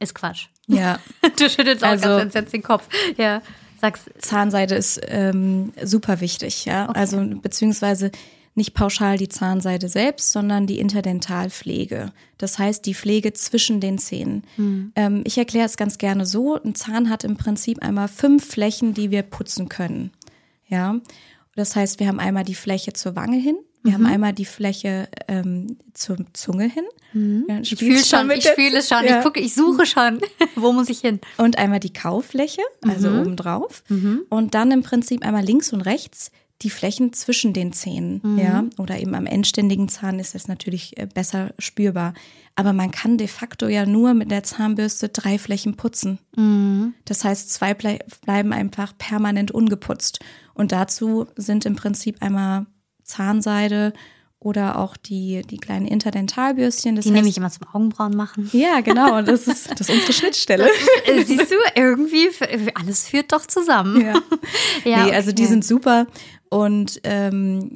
Ist 0.00 0.14
Quatsch. 0.14 0.46
Ja. 0.66 0.98
Du 1.38 1.48
schüttelst 1.48 1.84
auch 1.84 1.88
Also- 1.88 2.08
ganz 2.08 2.22
entsetzt 2.22 2.52
den 2.52 2.62
Kopf. 2.62 2.88
Ja, 3.16 3.42
sagst, 3.80 4.10
Zahnseide 4.18 4.74
ist 4.76 5.00
ähm, 5.08 5.72
super 5.82 6.20
wichtig, 6.20 6.64
ja. 6.64 6.88
Okay. 6.88 6.98
Also 6.98 7.20
beziehungsweise 7.42 8.10
nicht 8.54 8.74
pauschal 8.74 9.16
die 9.16 9.28
Zahnseide 9.30 9.88
selbst, 9.88 10.30
sondern 10.30 10.66
die 10.66 10.78
Interdentalpflege. 10.78 12.12
Das 12.38 12.58
heißt 12.58 12.84
die 12.86 12.94
Pflege 12.94 13.32
zwischen 13.32 13.80
den 13.80 13.98
Zähnen. 13.98 14.44
Ähm, 14.94 15.22
ich 15.24 15.38
erkläre 15.38 15.66
es 15.66 15.76
ganz 15.76 15.98
gerne 15.98 16.26
so: 16.26 16.60
Ein 16.62 16.74
Zahn 16.74 17.08
hat 17.08 17.24
im 17.24 17.36
Prinzip 17.36 17.82
einmal 17.82 18.08
fünf 18.08 18.46
Flächen, 18.46 18.94
die 18.94 19.10
wir 19.10 19.22
putzen 19.22 19.68
können. 19.68 20.10
Ja. 20.68 20.96
Das 21.56 21.76
heißt, 21.76 21.98
wir 22.00 22.08
haben 22.08 22.20
einmal 22.20 22.44
die 22.44 22.54
Fläche 22.54 22.92
zur 22.92 23.16
Wange 23.16 23.36
hin. 23.38 23.56
Wir 23.82 23.94
haben 23.94 24.06
einmal 24.06 24.32
die 24.32 24.44
Fläche 24.44 25.08
ähm, 25.28 25.76
zur 25.92 26.16
Zunge 26.32 26.64
hin. 26.70 26.84
Ja, 27.48 27.58
ich 27.60 27.74
fühle 27.76 28.02
schon, 28.04 28.30
ich 28.30 28.46
fühle 28.48 28.78
es 28.78 28.88
schon, 28.88 29.04
Ja. 29.04 29.18
ich 29.18 29.24
gucke, 29.24 29.40
ich 29.40 29.54
suche 29.54 29.84
schon. 29.86 30.20
wo 30.56 30.72
muss 30.72 30.88
ich 30.88 31.00
hin? 31.00 31.20
Und 31.36 31.58
einmal 31.58 31.80
die 31.80 31.92
Kaufläche, 31.92 32.62
also 32.82 33.08
obendrauf. 33.10 33.82
Und 34.30 34.54
dann 34.54 34.70
im 34.70 34.82
Prinzip 34.82 35.24
einmal 35.24 35.44
links 35.44 35.72
und 35.72 35.82
rechts 35.82 36.30
die 36.62 36.70
Flächen 36.70 37.12
zwischen 37.12 37.52
den 37.52 37.72
Zähnen. 37.72 38.38
Ja, 38.38 38.64
oder 38.78 39.00
eben 39.00 39.14
am 39.16 39.26
endständigen 39.26 39.88
Zahn 39.88 40.20
ist 40.20 40.34
das 40.36 40.46
natürlich 40.46 40.96
äh, 40.96 41.06
besser 41.12 41.52
spürbar. 41.58 42.14
Aber 42.54 42.72
man 42.72 42.92
kann 42.92 43.18
de 43.18 43.26
facto 43.26 43.66
ja 43.66 43.84
nur 43.84 44.14
mit 44.14 44.30
der 44.30 44.44
Zahnbürste 44.44 45.08
drei 45.08 45.38
Flächen 45.38 45.74
putzen. 45.76 46.18
Das 47.04 47.24
heißt, 47.24 47.50
zwei 47.50 47.74
blei 47.74 47.98
bleiben 48.24 48.52
einfach 48.52 48.96
permanent 48.96 49.50
ungeputzt. 49.50 50.20
Und 50.54 50.70
dazu 50.70 51.26
sind 51.34 51.64
im 51.66 51.74
Prinzip 51.76 52.22
einmal 52.22 52.66
Zahnseide 53.04 53.92
oder 54.38 54.78
auch 54.78 54.96
die, 54.96 55.42
die 55.48 55.58
kleinen 55.58 55.86
Interdentalbürstchen. 55.86 56.96
Das 56.96 57.04
Die 57.04 57.10
heißt, 57.10 57.14
nehme 57.14 57.28
ich 57.28 57.36
immer 57.36 57.50
zum 57.50 57.68
Augenbrauen 57.72 58.16
machen. 58.16 58.50
ja, 58.52 58.80
genau. 58.80 59.16
Und 59.18 59.28
das 59.28 59.46
ist, 59.46 59.70
das 59.70 59.88
ist 59.88 59.90
unsere 59.90 60.12
Schnittstelle. 60.12 60.68
Äh, 61.06 61.24
Siehst 61.24 61.50
du, 61.50 61.54
irgendwie, 61.76 62.28
alles 62.74 63.08
führt 63.08 63.32
doch 63.32 63.46
zusammen. 63.46 64.00
Ja. 64.00 64.14
Ja, 64.84 65.04
nee, 65.06 65.12
also 65.12 65.30
die 65.30 65.42
okay. 65.42 65.50
sind 65.52 65.64
super 65.64 66.06
und 66.48 67.00
ähm, 67.04 67.72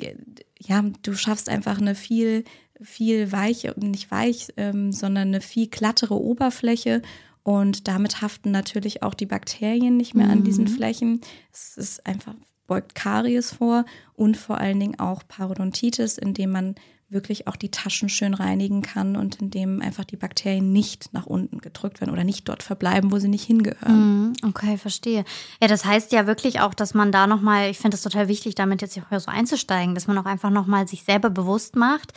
ja, 0.58 0.82
du 1.02 1.14
schaffst 1.14 1.48
einfach 1.48 1.78
eine 1.78 1.94
viel, 1.94 2.42
viel 2.82 3.30
weiche, 3.30 3.74
nicht 3.76 4.10
weich, 4.10 4.48
ähm, 4.56 4.90
sondern 4.92 5.28
eine 5.28 5.40
viel 5.40 5.68
glattere 5.68 6.20
Oberfläche 6.20 7.02
und 7.44 7.86
damit 7.86 8.22
haften 8.22 8.50
natürlich 8.50 9.04
auch 9.04 9.14
die 9.14 9.26
Bakterien 9.26 9.96
nicht 9.96 10.14
mehr 10.16 10.28
an 10.28 10.40
Mhm. 10.40 10.44
diesen 10.44 10.66
Flächen. 10.66 11.20
Es 11.52 11.76
ist 11.76 12.04
einfach, 12.06 12.34
beugt 12.66 12.94
Karies 12.94 13.52
vor 13.52 13.84
und 14.14 14.36
vor 14.36 14.58
allen 14.58 14.80
Dingen 14.80 14.98
auch 14.98 15.22
Parodontitis, 15.26 16.18
indem 16.18 16.52
man 16.52 16.74
wirklich 17.08 17.46
auch 17.46 17.54
die 17.54 17.70
Taschen 17.70 18.08
schön 18.08 18.34
reinigen 18.34 18.82
kann 18.82 19.16
und 19.16 19.36
indem 19.40 19.80
einfach 19.80 20.04
die 20.04 20.16
Bakterien 20.16 20.72
nicht 20.72 21.12
nach 21.12 21.26
unten 21.26 21.58
gedrückt 21.58 22.00
werden 22.00 22.10
oder 22.10 22.24
nicht 22.24 22.48
dort 22.48 22.64
verbleiben, 22.64 23.12
wo 23.12 23.18
sie 23.18 23.28
nicht 23.28 23.44
hingehören. 23.44 24.26
Mhm, 24.26 24.32
Okay, 24.42 24.76
verstehe. 24.76 25.24
Ja, 25.60 25.68
das 25.68 25.84
heißt 25.84 26.10
ja 26.12 26.26
wirklich 26.26 26.60
auch, 26.60 26.74
dass 26.74 26.94
man 26.94 27.12
da 27.12 27.28
nochmal, 27.28 27.70
ich 27.70 27.78
finde 27.78 27.96
es 27.96 28.02
total 28.02 28.26
wichtig, 28.26 28.56
damit 28.56 28.82
jetzt 28.82 28.94
hier 28.94 29.20
so 29.20 29.30
einzusteigen, 29.30 29.94
dass 29.94 30.08
man 30.08 30.18
auch 30.18 30.24
einfach 30.24 30.50
nochmal 30.50 30.88
sich 30.88 31.04
selber 31.04 31.30
bewusst 31.30 31.76
macht, 31.76 32.12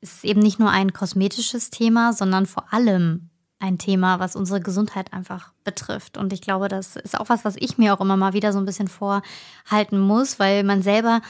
es 0.00 0.14
ist 0.14 0.24
eben 0.24 0.40
nicht 0.40 0.58
nur 0.58 0.70
ein 0.70 0.92
kosmetisches 0.92 1.70
Thema, 1.70 2.12
sondern 2.12 2.46
vor 2.46 2.72
allem 2.72 3.29
ein 3.60 3.78
Thema, 3.78 4.18
was 4.18 4.34
unsere 4.34 4.60
Gesundheit 4.60 5.12
einfach 5.12 5.52
betrifft. 5.64 6.16
Und 6.16 6.32
ich 6.32 6.40
glaube, 6.40 6.68
das 6.68 6.96
ist 6.96 7.18
auch 7.18 7.28
was, 7.28 7.44
was 7.44 7.56
ich 7.58 7.78
mir 7.78 7.94
auch 7.94 8.00
immer 8.00 8.16
mal 8.16 8.32
wieder 8.32 8.52
so 8.52 8.58
ein 8.58 8.64
bisschen 8.64 8.88
vorhalten 8.88 10.00
muss, 10.00 10.38
weil 10.38 10.64
man 10.64 10.82
selber, 10.82 11.20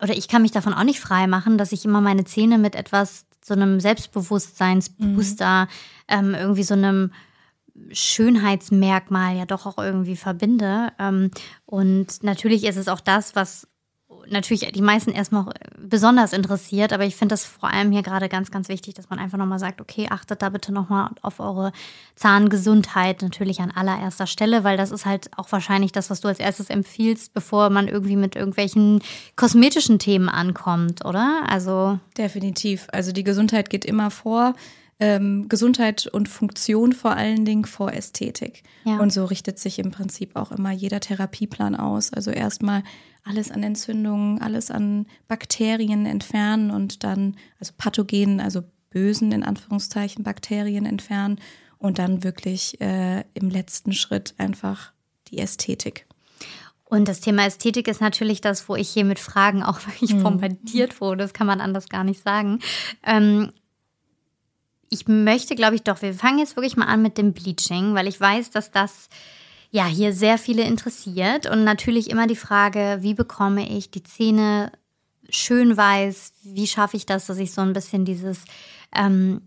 oder 0.00 0.16
ich 0.16 0.28
kann 0.28 0.42
mich 0.42 0.52
davon 0.52 0.72
auch 0.72 0.84
nicht 0.84 1.00
frei 1.00 1.26
machen, 1.26 1.58
dass 1.58 1.72
ich 1.72 1.84
immer 1.84 2.00
meine 2.00 2.24
Zähne 2.24 2.58
mit 2.58 2.76
etwas, 2.76 3.26
so 3.44 3.54
einem 3.54 3.80
Selbstbewusstseinsbooster, 3.80 5.68
ähm, 6.08 6.34
irgendwie 6.34 6.62
so 6.62 6.74
einem 6.74 7.10
Schönheitsmerkmal 7.90 9.36
ja 9.36 9.44
doch 9.44 9.66
auch 9.66 9.78
irgendwie 9.78 10.16
verbinde. 10.16 10.92
Ähm, 10.98 11.30
und 11.66 12.22
natürlich 12.22 12.64
ist 12.64 12.76
es 12.76 12.88
auch 12.88 13.00
das, 13.00 13.34
was 13.34 13.66
natürlich 14.28 14.70
die 14.72 14.82
meisten 14.82 15.10
erstmal 15.10 15.52
besonders 15.78 16.32
interessiert, 16.32 16.92
aber 16.92 17.04
ich 17.04 17.16
finde 17.16 17.34
das 17.34 17.44
vor 17.44 17.70
allem 17.70 17.92
hier 17.92 18.02
gerade 18.02 18.28
ganz, 18.28 18.50
ganz 18.50 18.68
wichtig, 18.68 18.94
dass 18.94 19.10
man 19.10 19.18
einfach 19.18 19.38
nochmal 19.38 19.58
sagt, 19.58 19.80
okay, 19.80 20.08
achtet 20.10 20.42
da 20.42 20.48
bitte 20.48 20.72
nochmal 20.72 21.10
auf 21.22 21.40
eure 21.40 21.72
Zahngesundheit 22.16 23.22
natürlich 23.22 23.60
an 23.60 23.70
allererster 23.70 24.26
Stelle, 24.26 24.64
weil 24.64 24.76
das 24.76 24.90
ist 24.90 25.06
halt 25.06 25.30
auch 25.36 25.50
wahrscheinlich 25.52 25.92
das, 25.92 26.10
was 26.10 26.20
du 26.20 26.28
als 26.28 26.40
erstes 26.40 26.70
empfiehlst, 26.70 27.34
bevor 27.34 27.70
man 27.70 27.88
irgendwie 27.88 28.16
mit 28.16 28.36
irgendwelchen 28.36 29.02
kosmetischen 29.36 29.98
Themen 29.98 30.28
ankommt, 30.28 31.04
oder? 31.04 31.44
Also 31.48 31.98
Definitiv. 32.16 32.86
Also 32.92 33.12
die 33.12 33.24
Gesundheit 33.24 33.70
geht 33.70 33.84
immer 33.84 34.10
vor. 34.10 34.54
Ähm, 35.06 35.50
Gesundheit 35.50 36.06
und 36.06 36.30
Funktion 36.30 36.94
vor 36.94 37.10
allen 37.10 37.44
Dingen 37.44 37.66
vor 37.66 37.92
Ästhetik. 37.92 38.62
Ja. 38.84 39.00
Und 39.00 39.12
so 39.12 39.26
richtet 39.26 39.58
sich 39.58 39.78
im 39.78 39.90
Prinzip 39.90 40.34
auch 40.34 40.50
immer 40.50 40.70
jeder 40.70 40.98
Therapieplan 40.98 41.76
aus. 41.76 42.10
Also 42.10 42.30
erstmal 42.30 42.82
alles 43.22 43.50
an 43.50 43.62
Entzündungen, 43.62 44.40
alles 44.40 44.70
an 44.70 45.04
Bakterien 45.28 46.06
entfernen 46.06 46.70
und 46.70 47.04
dann, 47.04 47.36
also 47.60 47.74
Pathogenen, 47.76 48.40
also 48.40 48.62
bösen 48.88 49.30
in 49.30 49.42
Anführungszeichen 49.42 50.24
Bakterien 50.24 50.86
entfernen 50.86 51.38
und 51.76 51.98
dann 51.98 52.24
wirklich 52.24 52.80
äh, 52.80 53.24
im 53.34 53.50
letzten 53.50 53.92
Schritt 53.92 54.32
einfach 54.38 54.92
die 55.28 55.38
Ästhetik. 55.38 56.06
Und 56.84 57.08
das 57.08 57.20
Thema 57.20 57.44
Ästhetik 57.44 57.88
ist 57.88 58.00
natürlich 58.00 58.40
das, 58.40 58.70
wo 58.70 58.76
ich 58.76 58.88
hier 58.88 59.04
mit 59.04 59.18
Fragen 59.18 59.62
auch 59.62 59.80
wirklich 59.86 60.16
bombardiert 60.16 61.02
wurde. 61.02 61.24
Das 61.24 61.34
kann 61.34 61.46
man 61.46 61.60
anders 61.60 61.90
gar 61.90 62.04
nicht 62.04 62.22
sagen. 62.22 62.60
Ähm, 63.04 63.52
ich 64.90 65.08
möchte, 65.08 65.54
glaube 65.54 65.76
ich, 65.76 65.82
doch, 65.82 66.02
wir 66.02 66.14
fangen 66.14 66.38
jetzt 66.38 66.56
wirklich 66.56 66.76
mal 66.76 66.86
an 66.86 67.02
mit 67.02 67.18
dem 67.18 67.32
Bleaching, 67.32 67.94
weil 67.94 68.08
ich 68.08 68.20
weiß, 68.20 68.50
dass 68.50 68.70
das 68.70 69.08
ja 69.70 69.86
hier 69.86 70.12
sehr 70.12 70.38
viele 70.38 70.62
interessiert. 70.62 71.46
Und 71.50 71.64
natürlich 71.64 72.10
immer 72.10 72.26
die 72.26 72.36
Frage, 72.36 72.98
wie 73.00 73.14
bekomme 73.14 73.68
ich 73.68 73.90
die 73.90 74.02
Zähne 74.02 74.72
schön 75.28 75.76
weiß? 75.76 76.32
Wie 76.44 76.66
schaffe 76.66 76.96
ich 76.96 77.06
das, 77.06 77.26
dass 77.26 77.38
ich 77.38 77.52
so 77.52 77.60
ein 77.60 77.72
bisschen 77.72 78.04
dieses 78.04 78.44
ähm, 78.94 79.40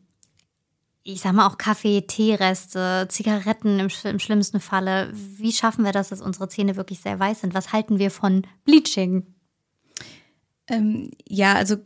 ich 1.07 1.21
sag 1.21 1.33
mal 1.33 1.47
auch 1.47 1.57
Kaffee, 1.57 2.01
Teereste, 2.01 3.07
Zigaretten 3.09 3.79
im, 3.79 3.87
im 4.03 4.19
schlimmsten 4.19 4.59
Falle. 4.59 5.09
Wie 5.13 5.53
schaffen 5.53 5.85
wir 5.85 5.93
das, 5.93 6.09
dass 6.09 6.21
unsere 6.21 6.49
Zähne 6.49 6.75
wirklich 6.75 6.99
sehr 6.99 7.17
weiß 7.17 7.41
sind? 7.41 7.53
Was 7.53 7.71
halten 7.71 7.97
wir 7.97 8.11
von 8.11 8.45
Bleaching? 8.65 9.25
Ähm, 10.67 11.11
ja, 11.25 11.53
also 11.53 11.77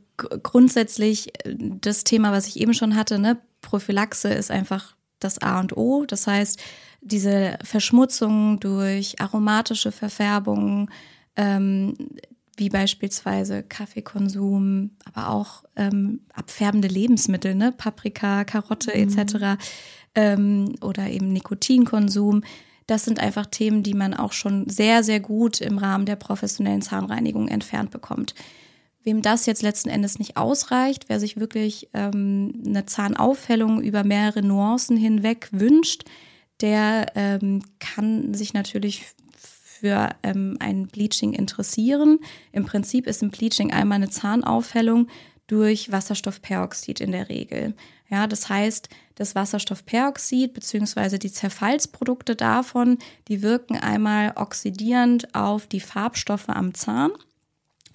grundsätzlich 0.43 1.29
äh, 1.45 1.55
das 1.57 2.03
Thema, 2.03 2.31
was 2.31 2.47
ich 2.47 2.59
eben 2.59 2.73
schon 2.73 2.95
hatte, 2.95 3.19
ne, 3.19 3.37
Prophylaxe 3.61 4.29
ist 4.29 4.51
einfach 4.51 4.95
das 5.19 5.39
A 5.39 5.59
und 5.59 5.77
O. 5.77 6.05
Das 6.05 6.27
heißt, 6.27 6.59
diese 7.01 7.57
Verschmutzung 7.63 8.59
durch 8.59 9.19
aromatische 9.19 9.91
Verfärbungen, 9.91 10.89
ähm, 11.35 11.95
wie 12.57 12.69
beispielsweise 12.69 13.63
Kaffeekonsum, 13.63 14.91
aber 15.05 15.29
auch 15.29 15.63
ähm, 15.75 16.21
abfärbende 16.33 16.87
Lebensmittel, 16.87 17.55
ne? 17.55 17.71
Paprika, 17.71 18.43
Karotte 18.43 18.91
mhm. 18.95 19.17
etc. 19.17 19.61
Ähm, 20.13 20.75
oder 20.81 21.09
eben 21.09 21.33
Nikotinkonsum. 21.33 22.43
Das 22.87 23.05
sind 23.05 23.19
einfach 23.19 23.45
Themen, 23.45 23.83
die 23.83 23.93
man 23.93 24.13
auch 24.13 24.33
schon 24.33 24.69
sehr, 24.69 25.03
sehr 25.03 25.19
gut 25.19 25.61
im 25.61 25.77
Rahmen 25.77 26.05
der 26.05 26.17
professionellen 26.17 26.81
Zahnreinigung 26.81 27.47
entfernt 27.47 27.89
bekommt. 27.89 28.35
Wem 29.03 29.21
das 29.21 29.45
jetzt 29.45 29.63
letzten 29.63 29.89
Endes 29.89 30.19
nicht 30.19 30.37
ausreicht, 30.37 31.05
wer 31.07 31.19
sich 31.19 31.37
wirklich 31.37 31.89
ähm, 31.93 32.61
eine 32.65 32.85
Zahnaufhellung 32.85 33.81
über 33.81 34.03
mehrere 34.03 34.43
Nuancen 34.43 34.97
hinweg 34.97 35.49
wünscht, 35.51 36.03
der 36.61 37.07
ähm, 37.15 37.63
kann 37.79 38.33
sich 38.33 38.53
natürlich 38.53 39.05
für 39.81 40.09
ähm, 40.21 40.57
ein 40.59 40.87
Bleaching 40.87 41.33
interessieren. 41.33 42.19
Im 42.51 42.65
Prinzip 42.65 43.07
ist 43.07 43.23
ein 43.23 43.31
Bleaching 43.31 43.73
einmal 43.73 43.95
eine 43.95 44.11
Zahnaufhellung 44.11 45.07
durch 45.47 45.91
Wasserstoffperoxid 45.91 47.01
in 47.01 47.11
der 47.11 47.29
Regel. 47.29 47.73
Ja, 48.09 48.27
das 48.27 48.47
heißt, 48.49 48.89
das 49.15 49.35
Wasserstoffperoxid 49.35 50.53
bzw. 50.53 51.17
die 51.17 51.31
Zerfallsprodukte 51.31 52.35
davon, 52.35 52.99
die 53.27 53.41
wirken 53.41 53.77
einmal 53.77 54.33
oxidierend 54.35 55.33
auf 55.33 55.65
die 55.65 55.79
Farbstoffe 55.79 56.49
am 56.49 56.73
Zahn. 56.73 57.11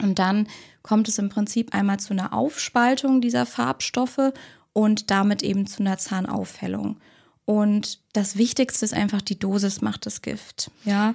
Und 0.03 0.19
dann 0.19 0.49
kommt 0.83 1.09
es 1.09 1.19
im 1.19 1.29
Prinzip 1.29 1.75
einmal 1.75 1.99
zu 1.99 2.13
einer 2.13 2.33
Aufspaltung 2.33 3.21
dieser 3.21 3.47
Farbstoffe 3.47 4.33
und 4.73 5.11
damit 5.11 5.43
eben 5.43 5.67
zu 5.67 5.81
einer 5.83 5.99
Zahnaufhellung. 5.99 6.99
Und 7.45 8.01
das 8.13 8.37
Wichtigste 8.37 8.85
ist 8.85 8.93
einfach, 8.93 9.23
die 9.23 9.39
Dosis 9.39 9.81
macht 9.81 10.07
das 10.07 10.21
Gift. 10.21 10.71
Ja. 10.85 11.15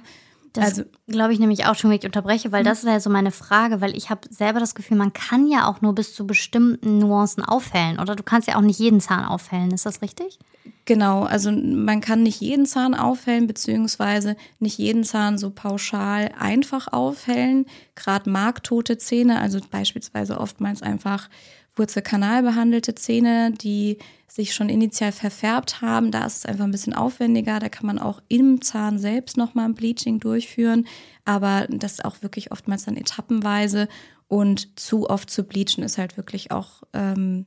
Das 0.52 0.64
also, 0.64 0.82
glaube 1.06 1.32
ich 1.32 1.38
nämlich 1.38 1.64
auch 1.64 1.74
schon, 1.74 1.90
wenn 1.90 1.98
ich 1.98 2.04
unterbreche, 2.04 2.52
weil 2.52 2.62
mhm. 2.62 2.66
das 2.66 2.80
ist 2.80 2.88
ja 2.88 3.00
so 3.00 3.08
meine 3.08 3.30
Frage, 3.30 3.80
weil 3.80 3.96
ich 3.96 4.10
habe 4.10 4.20
selber 4.30 4.60
das 4.60 4.74
Gefühl, 4.74 4.98
man 4.98 5.12
kann 5.12 5.46
ja 5.46 5.66
auch 5.66 5.80
nur 5.80 5.94
bis 5.94 6.14
zu 6.14 6.26
bestimmten 6.26 6.98
Nuancen 6.98 7.42
aufhellen, 7.42 7.98
oder? 7.98 8.16
Du 8.16 8.22
kannst 8.22 8.48
ja 8.48 8.56
auch 8.56 8.62
nicht 8.62 8.78
jeden 8.78 9.00
Zahn 9.00 9.24
aufhellen, 9.24 9.70
ist 9.70 9.86
das 9.86 10.02
richtig? 10.02 10.38
Genau, 10.84 11.22
also 11.22 11.50
man 11.52 12.00
kann 12.00 12.22
nicht 12.22 12.40
jeden 12.40 12.66
Zahn 12.66 12.94
aufhellen, 12.94 13.46
beziehungsweise 13.46 14.36
nicht 14.58 14.78
jeden 14.78 15.04
Zahn 15.04 15.38
so 15.38 15.50
pauschal 15.50 16.32
einfach 16.38 16.88
aufhellen. 16.92 17.66
Gerade 17.94 18.28
marktote 18.28 18.98
Zähne, 18.98 19.40
also 19.40 19.60
beispielsweise 19.70 20.38
oftmals 20.38 20.82
einfach 20.82 21.28
Wurzelkanalbehandelte 21.76 22.94
Zähne, 22.94 23.52
die 23.52 23.98
sich 24.28 24.54
schon 24.54 24.68
initial 24.68 25.12
verfärbt 25.12 25.80
haben. 25.80 26.10
Da 26.10 26.24
ist 26.26 26.38
es 26.38 26.46
einfach 26.46 26.64
ein 26.64 26.70
bisschen 26.70 26.94
aufwendiger. 26.94 27.58
Da 27.58 27.68
kann 27.68 27.86
man 27.86 27.98
auch 27.98 28.22
im 28.28 28.60
Zahn 28.60 28.98
selbst 28.98 29.36
nochmal 29.36 29.66
ein 29.66 29.74
Bleaching 29.74 30.20
durchführen. 30.20 30.86
Aber 31.24 31.66
das 31.68 31.92
ist 31.92 32.04
auch 32.04 32.22
wirklich 32.22 32.52
oftmals 32.52 32.84
dann 32.84 32.96
etappenweise. 32.96 33.88
Und 34.28 34.78
zu 34.78 35.08
oft 35.08 35.30
zu 35.30 35.44
bleachen 35.44 35.82
ist 35.82 35.98
halt 35.98 36.16
wirklich 36.16 36.50
auch 36.50 36.82
ähm, 36.92 37.46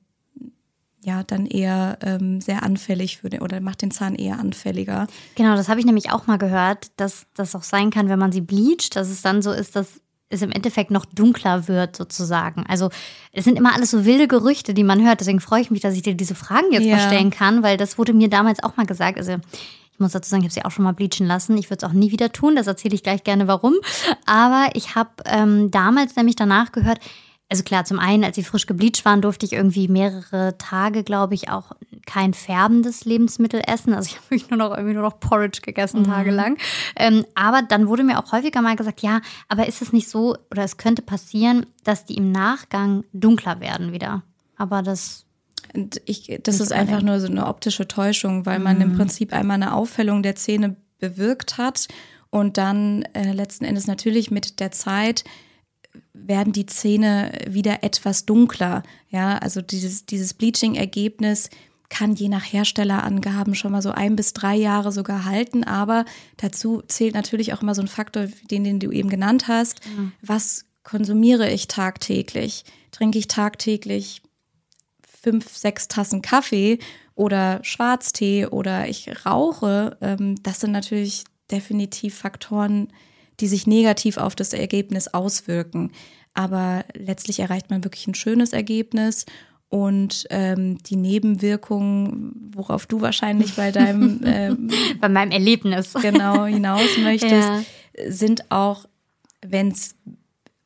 ja 1.05 1.23
dann 1.23 1.45
eher 1.45 1.97
ähm, 2.01 2.41
sehr 2.41 2.63
anfällig 2.63 3.17
für 3.17 3.29
den 3.29 3.41
oder 3.41 3.59
macht 3.61 3.81
den 3.81 3.91
Zahn 3.91 4.15
eher 4.15 4.39
anfälliger. 4.39 5.07
Genau, 5.35 5.55
das 5.55 5.69
habe 5.69 5.79
ich 5.79 5.85
nämlich 5.85 6.11
auch 6.11 6.27
mal 6.27 6.37
gehört, 6.37 6.91
dass 6.97 7.27
das 7.35 7.55
auch 7.55 7.63
sein 7.63 7.91
kann, 7.91 8.09
wenn 8.09 8.19
man 8.19 8.31
sie 8.31 8.41
bleacht, 8.41 8.95
dass 8.95 9.09
es 9.09 9.21
dann 9.21 9.41
so 9.41 9.51
ist, 9.51 9.75
dass 9.75 10.01
es 10.29 10.41
im 10.41 10.51
Endeffekt 10.51 10.91
noch 10.91 11.05
dunkler 11.05 11.67
wird, 11.67 11.95
sozusagen. 11.95 12.65
Also 12.67 12.89
es 13.31 13.45
sind 13.45 13.57
immer 13.57 13.73
alles 13.73 13.91
so 13.91 14.05
wilde 14.05 14.27
Gerüchte, 14.27 14.73
die 14.73 14.83
man 14.83 15.05
hört. 15.05 15.19
Deswegen 15.19 15.39
freue 15.39 15.61
ich 15.61 15.71
mich, 15.71 15.81
dass 15.81 15.95
ich 15.95 16.01
dir 16.01 16.15
diese 16.15 16.35
Fragen 16.35 16.71
jetzt 16.71 16.85
ja. 16.85 16.95
mal 16.95 17.05
stellen 17.05 17.29
kann, 17.29 17.63
weil 17.63 17.77
das 17.77 17.97
wurde 17.97 18.13
mir 18.13 18.29
damals 18.29 18.63
auch 18.63 18.75
mal 18.75 18.85
gesagt. 18.85 19.17
Also 19.17 19.33
ich 19.33 19.99
muss 19.99 20.11
dazu 20.11 20.29
sagen, 20.29 20.41
ich 20.41 20.47
habe 20.47 20.53
sie 20.53 20.65
auch 20.65 20.71
schon 20.71 20.83
mal 20.83 20.93
bleachen 20.93 21.25
lassen. 21.25 21.57
Ich 21.57 21.69
würde 21.69 21.85
es 21.85 21.89
auch 21.89 21.93
nie 21.93 22.11
wieder 22.11 22.31
tun. 22.31 22.55
Das 22.55 22.67
erzähle 22.67 22.95
ich 22.95 23.03
gleich 23.03 23.23
gerne, 23.23 23.47
warum. 23.47 23.75
Aber 24.25 24.69
ich 24.73 24.95
habe 24.95 25.11
ähm, 25.25 25.71
damals 25.71 26.15
nämlich 26.15 26.35
danach 26.35 26.71
gehört, 26.71 26.99
also 27.49 27.63
klar, 27.63 27.85
zum 27.85 27.99
einen, 27.99 28.23
als 28.23 28.35
sie 28.35 28.43
frisch 28.43 28.65
gebleached 28.65 29.05
waren, 29.05 29.21
durfte 29.21 29.45
ich 29.45 29.53
irgendwie 29.53 29.87
mehrere 29.87 30.57
Tage, 30.57 31.03
glaube 31.03 31.35
ich, 31.35 31.49
auch 31.49 31.73
kein 32.07 32.33
färbendes 32.33 33.05
Lebensmittel 33.05 33.61
essen. 33.67 33.93
Also 33.93 34.07
ich 34.07 34.15
habe 34.17 34.31
wirklich 34.31 34.49
nur 34.49 34.57
noch 34.57 34.71
irgendwie 34.71 34.95
nur 34.95 35.03
noch 35.03 35.19
Porridge 35.19 35.61
gegessen 35.61 36.01
mhm. 36.01 36.05
tagelang. 36.05 36.57
Ähm, 36.95 37.25
aber 37.35 37.61
dann 37.61 37.87
wurde 37.87 38.03
mir 38.03 38.19
auch 38.19 38.31
häufiger 38.31 38.61
mal 38.61 38.75
gesagt, 38.75 39.01
ja, 39.01 39.21
aber 39.47 39.67
ist 39.67 39.81
es 39.81 39.93
nicht 39.93 40.09
so 40.09 40.35
oder 40.49 40.63
es 40.63 40.77
könnte 40.77 41.03
passieren, 41.03 41.67
dass 41.83 42.05
die 42.05 42.15
im 42.15 42.31
Nachgang 42.31 43.03
dunkler 43.13 43.59
werden 43.59 43.91
wieder. 43.91 44.23
Aber 44.57 44.81
das 44.81 45.25
ich, 46.05 46.39
das 46.43 46.59
ist 46.59 46.71
einfach 46.71 47.01
nur 47.01 47.19
so 47.19 47.27
eine 47.27 47.47
optische 47.47 47.87
Täuschung, 47.87 48.45
weil 48.45 48.59
man 48.59 48.77
mhm. 48.77 48.81
im 48.81 48.97
Prinzip 48.97 49.33
einmal 49.33 49.55
eine 49.55 49.73
Aufhellung 49.73 50.23
der 50.23 50.35
Zähne 50.35 50.77
bewirkt 50.99 51.57
hat 51.57 51.87
und 52.29 52.57
dann 52.57 53.03
äh, 53.13 53.33
letzten 53.33 53.65
Endes 53.65 53.87
natürlich 53.87 54.31
mit 54.31 54.59
der 54.59 54.71
Zeit 54.71 55.23
werden 56.13 56.53
die 56.53 56.65
Zähne 56.65 57.31
wieder 57.47 57.83
etwas 57.83 58.25
dunkler. 58.25 58.83
Ja, 59.09 59.37
also 59.37 59.61
dieses, 59.61 60.05
dieses 60.05 60.33
Bleaching-Ergebnis 60.33 61.49
kann 61.89 62.15
je 62.15 62.29
nach 62.29 62.43
Herstellerangaben 62.43 63.55
schon 63.55 63.71
mal 63.71 63.81
so 63.81 63.91
ein 63.91 64.15
bis 64.15 64.33
drei 64.33 64.55
Jahre 64.55 64.91
sogar 64.91 65.25
halten, 65.25 65.63
aber 65.63 66.05
dazu 66.37 66.81
zählt 66.87 67.13
natürlich 67.13 67.53
auch 67.53 67.61
immer 67.61 67.75
so 67.75 67.81
ein 67.81 67.87
Faktor, 67.87 68.27
den, 68.49 68.63
den 68.63 68.79
du 68.79 68.91
eben 68.91 69.09
genannt 69.09 69.47
hast. 69.47 69.85
Mhm. 69.85 70.11
Was 70.21 70.65
konsumiere 70.83 71.49
ich 71.51 71.67
tagtäglich? 71.67 72.65
Trinke 72.91 73.19
ich 73.19 73.27
tagtäglich 73.27 74.21
fünf, 75.21 75.55
sechs 75.55 75.87
Tassen 75.87 76.21
Kaffee 76.21 76.79
oder 77.15 77.59
Schwarztee 77.63 78.45
oder 78.45 78.87
ich 78.87 79.25
rauche? 79.25 79.97
Ähm, 80.01 80.41
das 80.43 80.59
sind 80.59 80.71
natürlich 80.71 81.23
definitiv 81.51 82.15
Faktoren, 82.15 82.89
die 83.39 83.47
sich 83.47 83.67
negativ 83.67 84.17
auf 84.17 84.35
das 84.35 84.53
Ergebnis 84.53 85.07
auswirken. 85.07 85.91
Aber 86.33 86.85
letztlich 86.93 87.39
erreicht 87.39 87.69
man 87.69 87.83
wirklich 87.83 88.07
ein 88.07 88.15
schönes 88.15 88.53
Ergebnis 88.53 89.25
und 89.69 90.25
ähm, 90.29 90.77
die 90.83 90.95
Nebenwirkungen, 90.95 92.51
worauf 92.55 92.85
du 92.85 93.01
wahrscheinlich 93.01 93.55
bei 93.55 93.71
deinem 93.71 94.21
ähm, 94.25 94.69
bei 95.01 95.09
meinem 95.09 95.31
Erlebnis 95.31 95.93
genau 95.93 96.45
hinaus 96.45 96.97
möchtest, 97.01 97.33
ja. 97.33 97.63
sind 98.07 98.51
auch, 98.51 98.85
wenn 99.45 99.69
es 99.69 99.95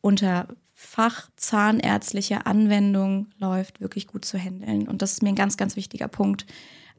unter 0.02 0.48
fachzahnärztlicher 0.76 2.48
Anwendung 2.48 3.28
läuft, 3.38 3.82
wirklich 3.82 4.08
gut 4.08 4.26
zu 4.26 4.38
handeln. 4.38 4.88
Und 4.88 5.02
das 5.02 5.14
ist 5.14 5.24
mir 5.24 5.30
ein 5.30 5.36
ganz, 5.36 5.58
ganz 5.58 5.76
wichtiger 5.76 6.08
Punkt. 6.08 6.46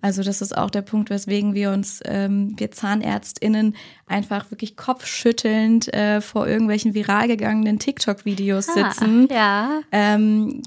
Also 0.03 0.23
das 0.23 0.41
ist 0.41 0.57
auch 0.57 0.71
der 0.71 0.83
Punkt, 0.83 1.11
weswegen 1.11 1.55
wir 1.55 1.71
uns, 1.71 2.01
ähm, 2.05 2.55
wir 2.57 2.71
ZahnärztInnen, 2.71 3.77
einfach 4.07 4.51
wirklich 4.51 4.77
kopfschüttelnd 4.77 5.93
äh, 5.93 6.21
vor 6.21 6.47
irgendwelchen 6.47 6.95
viral 6.95 7.29
gegangenen 7.29 7.79
TikTok-Videos 7.79 8.69
ah, 8.71 8.91
sitzen. 8.91 9.29
Ja. 9.31 9.81
Ähm, 9.93 10.63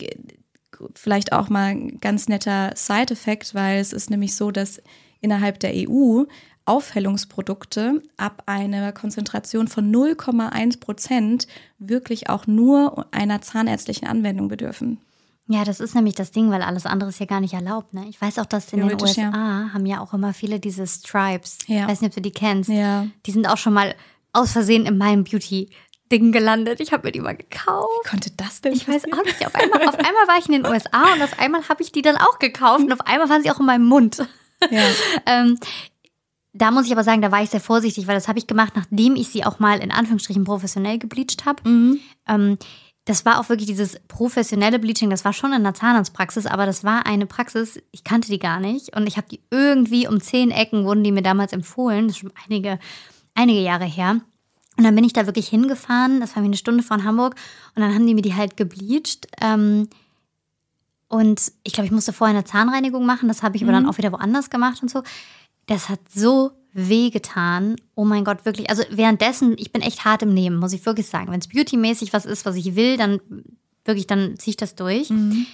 vielleicht 0.95 1.33
auch 1.33 1.49
mal 1.49 1.71
ein 1.71 1.99
ganz 1.99 2.27
netter 2.27 2.71
Side-Effekt, 2.75 3.55
weil 3.55 3.79
es 3.79 3.93
ist 3.93 4.09
nämlich 4.09 4.35
so, 4.35 4.51
dass 4.51 4.81
innerhalb 5.21 5.59
der 5.59 5.71
EU 5.73 6.23
Aufhellungsprodukte 6.65 8.01
ab 8.15 8.43
einer 8.45 8.93
Konzentration 8.93 9.67
von 9.67 9.93
0,1 9.93 10.79
Prozent 10.79 11.47
wirklich 11.77 12.29
auch 12.29 12.47
nur 12.47 13.05
einer 13.11 13.41
zahnärztlichen 13.41 14.07
Anwendung 14.07 14.47
bedürfen. 14.47 14.99
Ja, 15.47 15.65
das 15.65 15.81
ist 15.81 15.93
nämlich 15.93 16.15
das 16.15 16.31
Ding, 16.31 16.51
weil 16.51 16.61
alles 16.61 16.85
andere 16.85 17.09
ist 17.09 17.19
ja 17.19 17.25
gar 17.25 17.41
nicht 17.41 17.53
erlaubt. 17.53 17.93
Ne? 17.93 18.05
Ich 18.09 18.21
weiß 18.21 18.39
auch, 18.39 18.45
dass 18.45 18.71
in 18.71 18.87
den 18.87 19.01
USA 19.01 19.21
ja. 19.21 19.69
haben 19.73 19.85
ja 19.85 19.99
auch 19.99 20.13
immer 20.13 20.33
viele 20.33 20.59
diese 20.59 20.87
Stripes. 20.87 21.57
Ja. 21.67 21.81
Ich 21.81 21.87
weiß 21.89 22.01
nicht, 22.01 22.11
ob 22.11 22.15
du 22.15 22.21
die 22.21 22.31
kennst. 22.31 22.69
Ja. 22.69 23.07
Die 23.25 23.31
sind 23.31 23.47
auch 23.47 23.57
schon 23.57 23.73
mal 23.73 23.93
aus 24.31 24.53
Versehen 24.53 24.85
in 24.85 24.97
meinem 24.97 25.25
Beauty 25.25 25.69
Ding 26.11 26.31
gelandet. 26.31 26.79
Ich 26.79 26.93
habe 26.93 27.07
mir 27.07 27.11
die 27.11 27.19
mal 27.19 27.35
gekauft. 27.35 27.89
Wie 28.03 28.09
konnte 28.09 28.31
das 28.37 28.61
denn? 28.61 28.73
Ich 28.73 28.85
passieren? 28.85 29.11
weiß 29.11 29.19
auch 29.19 29.25
nicht. 29.25 29.45
Auf 29.45 29.55
einmal, 29.55 29.87
auf 29.87 29.95
einmal 29.95 30.27
war 30.27 30.37
ich 30.39 30.45
in 30.47 30.53
den 30.53 30.65
USA 30.65 31.13
und 31.13 31.21
auf 31.21 31.39
einmal 31.39 31.67
habe 31.67 31.81
ich 31.81 31.91
die 31.91 32.01
dann 32.01 32.17
auch 32.17 32.39
gekauft 32.39 32.83
und 32.83 32.93
auf 32.93 33.01
einmal 33.01 33.29
waren 33.29 33.43
sie 33.43 33.51
auch 33.51 33.59
in 33.59 33.65
meinem 33.65 33.85
Mund. 33.85 34.25
Ja. 34.69 34.83
ähm, 35.25 35.57
da 36.53 36.69
muss 36.69 36.85
ich 36.85 36.91
aber 36.91 37.03
sagen, 37.03 37.21
da 37.21 37.31
war 37.31 37.41
ich 37.41 37.49
sehr 37.49 37.59
vorsichtig, 37.59 38.05
weil 38.05 38.15
das 38.15 38.27
habe 38.27 38.37
ich 38.37 38.45
gemacht, 38.45 38.73
nachdem 38.75 39.15
ich 39.15 39.29
sie 39.29 39.43
auch 39.43 39.59
mal 39.59 39.79
in 39.79 39.91
Anführungsstrichen 39.91 40.43
professionell 40.43 40.99
gebleached 40.99 41.45
habe. 41.45 41.67
Mhm. 41.67 41.99
Ähm, 42.27 42.57
das 43.05 43.25
war 43.25 43.39
auch 43.39 43.49
wirklich 43.49 43.67
dieses 43.67 43.99
professionelle 44.07 44.79
Bleaching, 44.79 45.09
das 45.09 45.25
war 45.25 45.33
schon 45.33 45.51
in 45.51 45.63
der 45.63 45.73
Zahnarztpraxis, 45.73 46.45
aber 46.45 46.65
das 46.65 46.83
war 46.83 47.05
eine 47.05 47.25
Praxis, 47.25 47.81
ich 47.91 48.03
kannte 48.03 48.29
die 48.29 48.39
gar 48.39 48.59
nicht 48.59 48.95
und 48.95 49.07
ich 49.07 49.17
habe 49.17 49.27
die 49.29 49.41
irgendwie 49.51 50.07
um 50.07 50.21
zehn 50.21 50.51
Ecken, 50.51 50.85
wurden 50.85 51.03
die 51.03 51.11
mir 51.11 51.21
damals 51.21 51.51
empfohlen, 51.51 52.07
das 52.07 52.15
ist 52.15 52.21
schon 52.21 52.33
einige, 52.47 52.79
einige 53.35 53.59
Jahre 53.59 53.85
her. 53.85 54.21
Und 54.77 54.85
dann 54.85 54.95
bin 54.95 55.03
ich 55.03 55.13
da 55.13 55.25
wirklich 55.25 55.49
hingefahren, 55.49 56.19
das 56.19 56.35
war 56.35 56.41
mir 56.41 56.47
eine 56.47 56.57
Stunde 56.57 56.81
von 56.81 57.03
Hamburg 57.03 57.35
und 57.75 57.81
dann 57.81 57.93
haben 57.93 58.07
die 58.07 58.15
mir 58.15 58.21
die 58.21 58.35
halt 58.35 58.57
gebleached. 58.57 59.27
Ähm, 59.41 59.89
und 61.09 61.51
ich 61.63 61.73
glaube, 61.73 61.85
ich 61.85 61.91
musste 61.91 62.13
vorher 62.13 62.35
eine 62.35 62.45
Zahnreinigung 62.45 63.05
machen, 63.05 63.27
das 63.27 63.43
habe 63.43 63.57
ich 63.57 63.63
aber 63.63 63.73
dann 63.73 63.83
mhm. 63.83 63.89
auch 63.89 63.97
wieder 63.97 64.11
woanders 64.13 64.49
gemacht 64.49 64.81
und 64.81 64.89
so. 64.89 65.03
Das 65.67 65.89
hat 65.89 65.99
so 66.13 66.51
wehgetan. 66.73 67.75
Oh 67.95 68.05
mein 68.05 68.23
Gott, 68.23 68.45
wirklich. 68.45 68.69
Also 68.69 68.83
währenddessen, 68.89 69.55
ich 69.57 69.71
bin 69.71 69.81
echt 69.81 70.05
hart 70.05 70.23
im 70.23 70.33
Nehmen, 70.33 70.57
muss 70.57 70.73
ich 70.73 70.85
wirklich 70.85 71.07
sagen. 71.07 71.31
Wenn 71.31 71.39
es 71.39 71.47
beautymäßig 71.47 72.13
was 72.13 72.25
ist, 72.25 72.45
was 72.45 72.55
ich 72.55 72.75
will, 72.75 72.97
dann 72.97 73.19
wirklich, 73.85 74.07
dann 74.07 74.37
ziehe 74.37 74.51
ich 74.51 74.57
das 74.57 74.75
durch. 74.75 75.09
Mhm. 75.09 75.45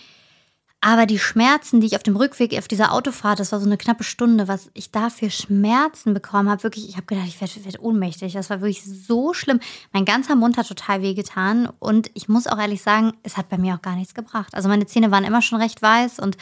Aber 0.81 1.05
die 1.05 1.19
Schmerzen, 1.19 1.81
die 1.81 1.87
ich 1.87 1.95
auf 1.97 2.03
dem 2.03 2.15
Rückweg 2.15 2.57
auf 2.57 2.69
dieser 2.69 2.93
Autofahrt, 2.93 3.41
das 3.41 3.51
war 3.51 3.59
so 3.59 3.65
eine 3.65 3.75
knappe 3.75 4.05
Stunde, 4.05 4.47
was 4.47 4.71
ich 4.73 4.91
da 4.91 5.09
für 5.09 5.29
Schmerzen 5.29 6.13
bekommen 6.13 6.49
habe, 6.49 6.63
wirklich, 6.63 6.87
ich 6.87 6.95
habe 6.95 7.05
gedacht, 7.05 7.27
ich 7.27 7.41
werde 7.41 7.65
werd 7.65 7.81
ohnmächtig. 7.81 8.31
Das 8.31 8.49
war 8.49 8.61
wirklich 8.61 8.85
so 8.85 9.33
schlimm. 9.33 9.59
Mein 9.91 10.05
ganzer 10.05 10.35
Mund 10.35 10.57
hat 10.57 10.69
total 10.69 11.01
wehgetan 11.01 11.67
und 11.79 12.09
ich 12.13 12.29
muss 12.29 12.47
auch 12.47 12.57
ehrlich 12.57 12.81
sagen, 12.81 13.11
es 13.23 13.35
hat 13.35 13.49
bei 13.49 13.57
mir 13.57 13.75
auch 13.75 13.81
gar 13.81 13.97
nichts 13.97 14.13
gebracht. 14.13 14.53
Also 14.53 14.69
meine 14.69 14.85
Zähne 14.85 15.11
waren 15.11 15.25
immer 15.25 15.41
schon 15.41 15.61
recht 15.61 15.81
weiß 15.81 16.19
und 16.19 16.37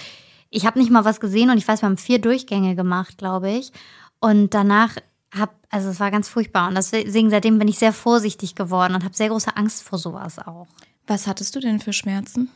ich 0.51 0.67
habe 0.67 0.79
nicht 0.79 0.91
mal 0.91 1.03
was 1.03 1.19
gesehen 1.19 1.49
und 1.49 1.57
ich 1.57 1.67
weiß, 1.67 1.81
wir 1.81 1.89
haben 1.89 1.97
vier 1.97 2.19
Durchgänge 2.19 2.75
gemacht, 2.75 3.17
glaube 3.17 3.49
ich. 3.49 3.71
Und 4.19 4.53
danach 4.53 4.97
habe, 5.33 5.51
also 5.69 5.89
es 5.89 5.99
war 5.99 6.11
ganz 6.11 6.29
furchtbar 6.29 6.67
und 6.69 6.75
deswegen 6.75 7.29
seitdem 7.29 7.59
bin 7.59 7.67
ich 7.67 7.77
sehr 7.77 7.93
vorsichtig 7.93 8.55
geworden 8.55 8.95
und 8.95 9.03
habe 9.03 9.15
sehr 9.15 9.29
große 9.29 9.55
Angst 9.55 9.83
vor 9.83 9.99
sowas 9.99 10.39
auch. 10.39 10.67
Was 11.05 11.27
hattest 11.27 11.55
du 11.55 11.59
denn 11.59 11.79
für 11.79 11.93
Schmerzen? 11.93 12.49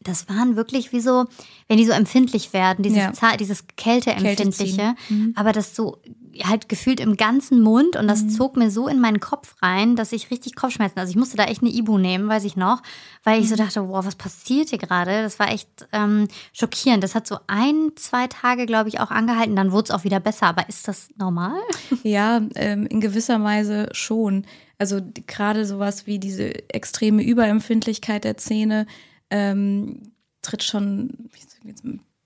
Das 0.00 0.28
waren 0.28 0.56
wirklich 0.56 0.92
wie 0.92 1.00
so, 1.00 1.26
wenn 1.68 1.78
die 1.78 1.86
so 1.86 1.92
empfindlich 1.92 2.52
werden, 2.52 2.82
dieses, 2.82 3.20
ja. 3.20 3.36
dieses 3.36 3.66
Kälteempfindliche, 3.76 4.94
mhm. 5.08 5.32
aber 5.36 5.52
das 5.52 5.74
so 5.74 5.98
halt 6.44 6.68
gefühlt 6.68 7.00
im 7.00 7.16
ganzen 7.16 7.60
Mund 7.60 7.96
und 7.96 8.06
das 8.08 8.22
mhm. 8.22 8.30
zog 8.30 8.56
mir 8.56 8.70
so 8.70 8.88
in 8.88 9.00
meinen 9.00 9.20
Kopf 9.20 9.56
rein, 9.62 9.96
dass 9.96 10.12
ich 10.12 10.30
richtig 10.30 10.54
Kopfschmerzen, 10.54 10.98
also 10.98 11.10
ich 11.10 11.16
musste 11.16 11.36
da 11.36 11.44
echt 11.44 11.62
eine 11.62 11.72
Ibu 11.72 11.98
nehmen, 11.98 12.28
weiß 12.28 12.44
ich 12.44 12.56
noch, 12.56 12.82
weil 13.24 13.40
ich 13.40 13.48
so 13.48 13.54
mhm. 13.54 13.58
dachte, 13.58 13.88
wow, 13.88 14.04
was 14.04 14.14
passiert 14.14 14.68
hier 14.70 14.78
gerade? 14.78 15.22
Das 15.22 15.38
war 15.38 15.50
echt 15.50 15.68
ähm, 15.92 16.28
schockierend. 16.52 17.02
Das 17.02 17.14
hat 17.14 17.26
so 17.26 17.38
ein, 17.46 17.92
zwei 17.96 18.26
Tage, 18.26 18.66
glaube 18.66 18.88
ich, 18.88 19.00
auch 19.00 19.10
angehalten, 19.10 19.56
dann 19.56 19.72
wurde 19.72 19.84
es 19.84 19.90
auch 19.90 20.04
wieder 20.04 20.20
besser, 20.20 20.46
aber 20.46 20.68
ist 20.68 20.88
das 20.88 21.08
normal? 21.16 21.58
Ja, 22.04 22.40
ähm, 22.54 22.86
in 22.86 23.00
gewisser 23.00 23.42
Weise 23.42 23.88
schon. 23.92 24.46
Also 24.78 25.00
gerade 25.26 25.66
sowas 25.66 26.06
wie 26.06 26.18
diese 26.18 26.70
extreme 26.72 27.22
Überempfindlichkeit 27.22 28.24
der 28.24 28.36
Zähne, 28.36 28.86
ähm, 29.30 30.12
tritt 30.42 30.62
schon 30.62 31.28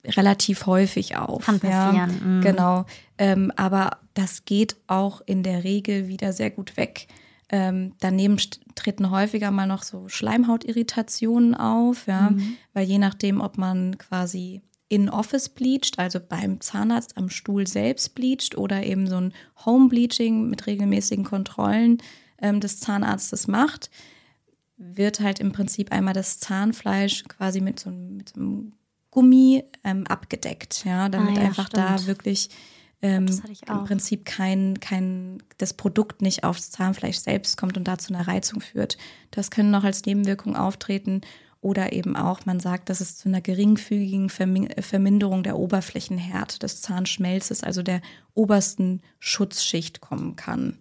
relativ 0.04 0.66
häufig 0.66 1.16
auf. 1.16 1.44
Kann 1.46 1.60
passieren. 1.60 1.96
Ja, 1.96 2.06
mhm. 2.06 2.40
Genau. 2.42 2.84
Ähm, 3.18 3.52
aber 3.56 3.98
das 4.14 4.44
geht 4.44 4.76
auch 4.86 5.22
in 5.26 5.42
der 5.42 5.64
Regel 5.64 6.08
wieder 6.08 6.32
sehr 6.32 6.50
gut 6.50 6.76
weg. 6.76 7.06
Ähm, 7.48 7.92
daneben 8.00 8.38
treten 8.74 9.10
häufiger 9.10 9.50
mal 9.50 9.66
noch 9.66 9.82
so 9.82 10.08
Schleimhautirritationen 10.08 11.54
auf, 11.54 12.06
ja, 12.06 12.30
mhm. 12.30 12.56
weil 12.72 12.86
je 12.86 12.98
nachdem, 12.98 13.40
ob 13.40 13.58
man 13.58 13.98
quasi 13.98 14.62
in 14.88 15.08
Office 15.08 15.48
bleacht, 15.48 15.98
also 15.98 16.18
beim 16.20 16.60
Zahnarzt 16.60 17.16
am 17.16 17.30
Stuhl 17.30 17.66
selbst 17.66 18.14
bleacht 18.14 18.56
oder 18.56 18.84
eben 18.84 19.06
so 19.06 19.16
ein 19.16 19.32
Home 19.64 19.88
Bleaching 19.88 20.48
mit 20.50 20.66
regelmäßigen 20.66 21.24
Kontrollen 21.24 21.98
ähm, 22.40 22.60
des 22.60 22.80
Zahnarztes 22.80 23.48
macht, 23.48 23.90
wird 24.82 25.20
halt 25.20 25.38
im 25.38 25.52
Prinzip 25.52 25.92
einmal 25.92 26.14
das 26.14 26.40
Zahnfleisch 26.40 27.24
quasi 27.28 27.60
mit 27.60 27.80
so, 27.80 27.90
mit 27.90 28.30
so 28.30 28.40
einem 28.40 28.72
Gummi 29.10 29.64
ähm, 29.84 30.06
abgedeckt, 30.06 30.84
ja, 30.84 31.08
damit 31.08 31.36
ah, 31.36 31.40
ja, 31.40 31.46
einfach 31.46 31.66
stimmt. 31.66 31.84
da 31.84 32.06
wirklich 32.06 32.50
ähm, 33.02 33.26
im 33.66 33.84
Prinzip 33.84 34.24
kein, 34.24 34.80
kein, 34.80 35.42
das 35.58 35.74
Produkt 35.74 36.22
nicht 36.22 36.44
aufs 36.44 36.70
Zahnfleisch 36.70 37.18
selbst 37.18 37.56
kommt 37.56 37.76
und 37.76 37.88
dazu 37.88 38.14
eine 38.14 38.26
Reizung 38.26 38.60
führt. 38.60 38.96
Das 39.30 39.50
können 39.50 39.70
noch 39.70 39.84
als 39.84 40.06
Nebenwirkung 40.06 40.56
auftreten 40.56 41.20
oder 41.60 41.92
eben 41.92 42.16
auch, 42.16 42.44
man 42.44 42.58
sagt, 42.58 42.88
dass 42.88 43.00
es 43.00 43.16
zu 43.16 43.28
einer 43.28 43.40
geringfügigen 43.40 44.30
Verminderung 44.30 45.42
der 45.42 45.58
Oberflächenhärte 45.58 46.58
des 46.58 46.80
Zahnschmelzes, 46.80 47.62
also 47.62 47.82
der 47.82 48.00
obersten 48.34 49.00
Schutzschicht 49.20 50.00
kommen 50.00 50.34
kann. 50.36 50.78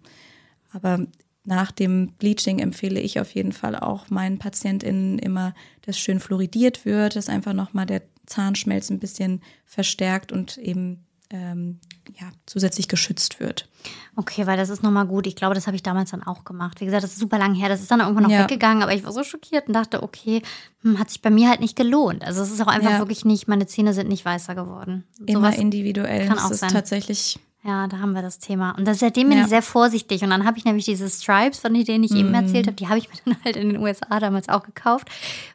Aber 0.72 1.06
nach 1.44 1.72
dem 1.72 2.12
Bleaching 2.18 2.60
empfehle 2.60 3.00
ich 3.00 3.18
auf 3.18 3.34
jeden 3.34 3.52
Fall 3.52 3.76
auch 3.76 4.10
meinen 4.10 4.38
PatientInnen 4.38 5.18
immer, 5.18 5.54
dass 5.82 5.98
schön 5.98 6.20
fluoridiert 6.20 6.84
wird, 6.84 7.16
dass 7.16 7.28
einfach 7.28 7.52
nochmal 7.52 7.86
der 7.86 8.02
Zahnschmelz 8.26 8.90
ein 8.90 9.00
bisschen 9.00 9.42
verstärkt 9.64 10.30
und 10.30 10.56
eben 10.58 11.04
ähm, 11.30 11.80
ja, 12.20 12.30
zusätzlich 12.46 12.88
geschützt 12.88 13.40
wird. 13.40 13.68
Okay, 14.16 14.46
weil 14.46 14.56
das 14.56 14.68
ist 14.68 14.82
nochmal 14.82 15.06
gut. 15.06 15.26
Ich 15.26 15.34
glaube, 15.34 15.54
das 15.54 15.66
habe 15.66 15.74
ich 15.74 15.82
damals 15.82 16.10
dann 16.10 16.22
auch 16.22 16.44
gemacht. 16.44 16.80
Wie 16.80 16.84
gesagt, 16.84 17.02
das 17.02 17.12
ist 17.12 17.18
super 17.18 17.38
lang 17.38 17.54
her. 17.54 17.68
Das 17.68 17.80
ist 17.80 17.90
dann 17.90 18.00
irgendwann 18.00 18.24
noch 18.24 18.30
ja. 18.30 18.42
weggegangen, 18.42 18.82
aber 18.82 18.94
ich 18.94 19.02
war 19.02 19.12
so 19.12 19.24
schockiert 19.24 19.66
und 19.66 19.72
dachte, 19.72 20.02
okay, 20.02 20.42
hm, 20.82 20.98
hat 20.98 21.10
sich 21.10 21.22
bei 21.22 21.30
mir 21.30 21.48
halt 21.48 21.60
nicht 21.60 21.74
gelohnt. 21.74 22.24
Also 22.24 22.42
es 22.42 22.50
ist 22.52 22.60
auch 22.60 22.66
einfach 22.66 22.90
ja. 22.90 22.98
wirklich 22.98 23.24
nicht, 23.24 23.48
meine 23.48 23.66
Zähne 23.66 23.94
sind 23.94 24.08
nicht 24.08 24.24
weißer 24.24 24.54
geworden. 24.54 25.04
Immer 25.26 25.40
Sowas 25.40 25.56
individuell. 25.58 26.26
Kann 26.26 26.36
das 26.36 26.44
auch 26.44 26.50
ist 26.50 26.60
sein. 26.60 26.70
tatsächlich 26.70 27.40
ja, 27.64 27.86
da 27.86 28.00
haben 28.00 28.12
wir 28.12 28.22
das 28.22 28.40
Thema. 28.40 28.72
Und 28.72 28.86
das, 28.86 28.98
seitdem 28.98 29.28
bin 29.28 29.38
ja. 29.38 29.44
ich 29.44 29.50
sehr 29.50 29.62
vorsichtig. 29.62 30.24
Und 30.24 30.30
dann 30.30 30.44
habe 30.44 30.58
ich 30.58 30.64
nämlich 30.64 30.84
diese 30.84 31.08
Stripes, 31.08 31.60
von 31.60 31.72
denen 31.72 32.02
ich 32.02 32.10
eben 32.10 32.30
mhm. 32.30 32.34
erzählt 32.34 32.66
habe, 32.66 32.74
die 32.74 32.88
habe 32.88 32.98
ich 32.98 33.08
mir 33.08 33.14
dann 33.24 33.36
halt 33.44 33.56
in 33.56 33.68
den 33.68 33.80
USA 33.80 34.18
damals 34.18 34.48
auch 34.48 34.64
gekauft, 34.64 35.08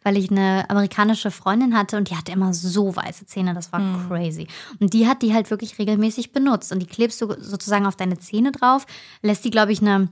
weil 0.04 0.15
ich 0.15 0.32
eine 0.32 0.70
amerikanische 0.70 1.32
Freundin 1.32 1.78
hatte 1.78 1.98
und 1.98 2.10
die 2.10 2.15
hatte 2.15 2.32
immer 2.32 2.54
so 2.54 2.96
weiße 2.96 3.26
Zähne, 3.26 3.54
das 3.54 3.74
war 3.74 3.82
mm. 3.82 4.08
crazy. 4.08 4.48
Und 4.80 4.93
die 4.93 5.06
hat 5.06 5.22
die 5.22 5.34
halt 5.34 5.52
wirklich 5.52 5.78
regelmäßig 5.80 6.32
benutzt. 6.32 6.72
Und 6.72 6.80
die 6.80 6.86
klebst 6.86 7.22
du 7.22 7.36
sozusagen 7.41 7.86
auf 7.86 7.98
deine 7.98 8.17
Zähne 8.17 8.54
drauf, 8.54 8.86
lässt 9.22 9.43
die, 9.43 9.52
glaube 9.52 9.74
ich, 9.74 9.82
eine 9.82 10.08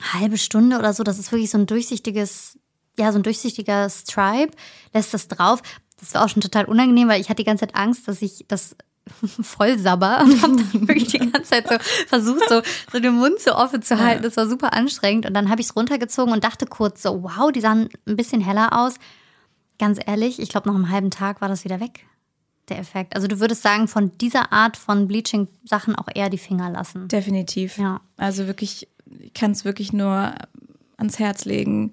halbe 0.00 0.38
Stunde 0.38 0.76
oder 0.76 0.92
so. 0.92 1.04
Das 1.04 1.20
ist 1.20 1.30
wirklich 1.30 1.50
so 1.50 1.58
ein 1.58 1.66
durchsichtiges, 1.66 2.58
ja, 2.98 3.12
so 3.12 3.18
ein 3.20 3.22
durchsichtiger 3.22 3.88
Stripe, 3.90 4.56
lässt 4.92 5.14
das 5.14 5.28
drauf. 5.28 5.62
Das 6.00 6.14
war 6.14 6.24
auch 6.24 6.28
schon 6.28 6.42
total 6.42 6.64
unangenehm, 6.64 7.08
weil 7.08 7.20
ich 7.20 7.28
hatte 7.28 7.42
die 7.42 7.46
ganze 7.46 7.66
Zeit 7.66 7.76
Angst, 7.76 8.08
dass 8.08 8.22
ich 8.22 8.44
das 8.48 8.76
voll 9.42 9.78
sabber 9.78 10.20
und 10.22 10.42
habe 10.42 10.56
dann 10.56 10.72
wirklich 10.88 11.08
die 11.08 11.18
ganze 11.18 11.42
Zeit 11.42 11.68
so 11.68 11.76
versucht, 12.06 12.48
so, 12.48 12.62
so 12.92 13.00
den 13.00 13.14
Mund 13.14 13.40
so 13.40 13.54
offen 13.54 13.82
zu 13.82 13.98
halten. 13.98 14.22
Das 14.22 14.36
war 14.36 14.48
super 14.48 14.72
anstrengend. 14.72 15.26
Und 15.26 15.34
dann 15.34 15.50
habe 15.50 15.60
ich 15.60 15.68
es 15.68 15.76
runtergezogen 15.76 16.32
und 16.32 16.44
dachte 16.44 16.66
kurz 16.66 17.02
so, 17.02 17.22
wow, 17.22 17.50
die 17.52 17.60
sahen 17.60 17.88
ein 18.06 18.16
bisschen 18.16 18.40
heller 18.40 18.78
aus. 18.78 18.94
Ganz 19.78 19.98
ehrlich, 20.04 20.40
ich 20.40 20.48
glaube, 20.48 20.68
nach 20.68 20.74
einem 20.74 20.90
halben 20.90 21.10
Tag 21.10 21.40
war 21.40 21.48
das 21.48 21.64
wieder 21.64 21.80
weg, 21.80 22.04
der 22.68 22.78
Effekt. 22.78 23.14
Also 23.14 23.28
du 23.28 23.40
würdest 23.40 23.62
sagen, 23.62 23.88
von 23.88 24.16
dieser 24.18 24.52
Art 24.52 24.76
von 24.76 25.06
Bleaching-Sachen 25.06 25.94
auch 25.94 26.08
eher 26.14 26.30
die 26.30 26.38
Finger 26.38 26.70
lassen. 26.70 27.08
Definitiv. 27.08 27.78
Ja. 27.78 28.00
Also 28.16 28.46
wirklich, 28.46 28.88
ich 29.20 29.34
kann 29.34 29.52
es 29.52 29.64
wirklich 29.64 29.92
nur 29.92 30.34
ans 30.96 31.18
Herz 31.18 31.44
legen 31.44 31.92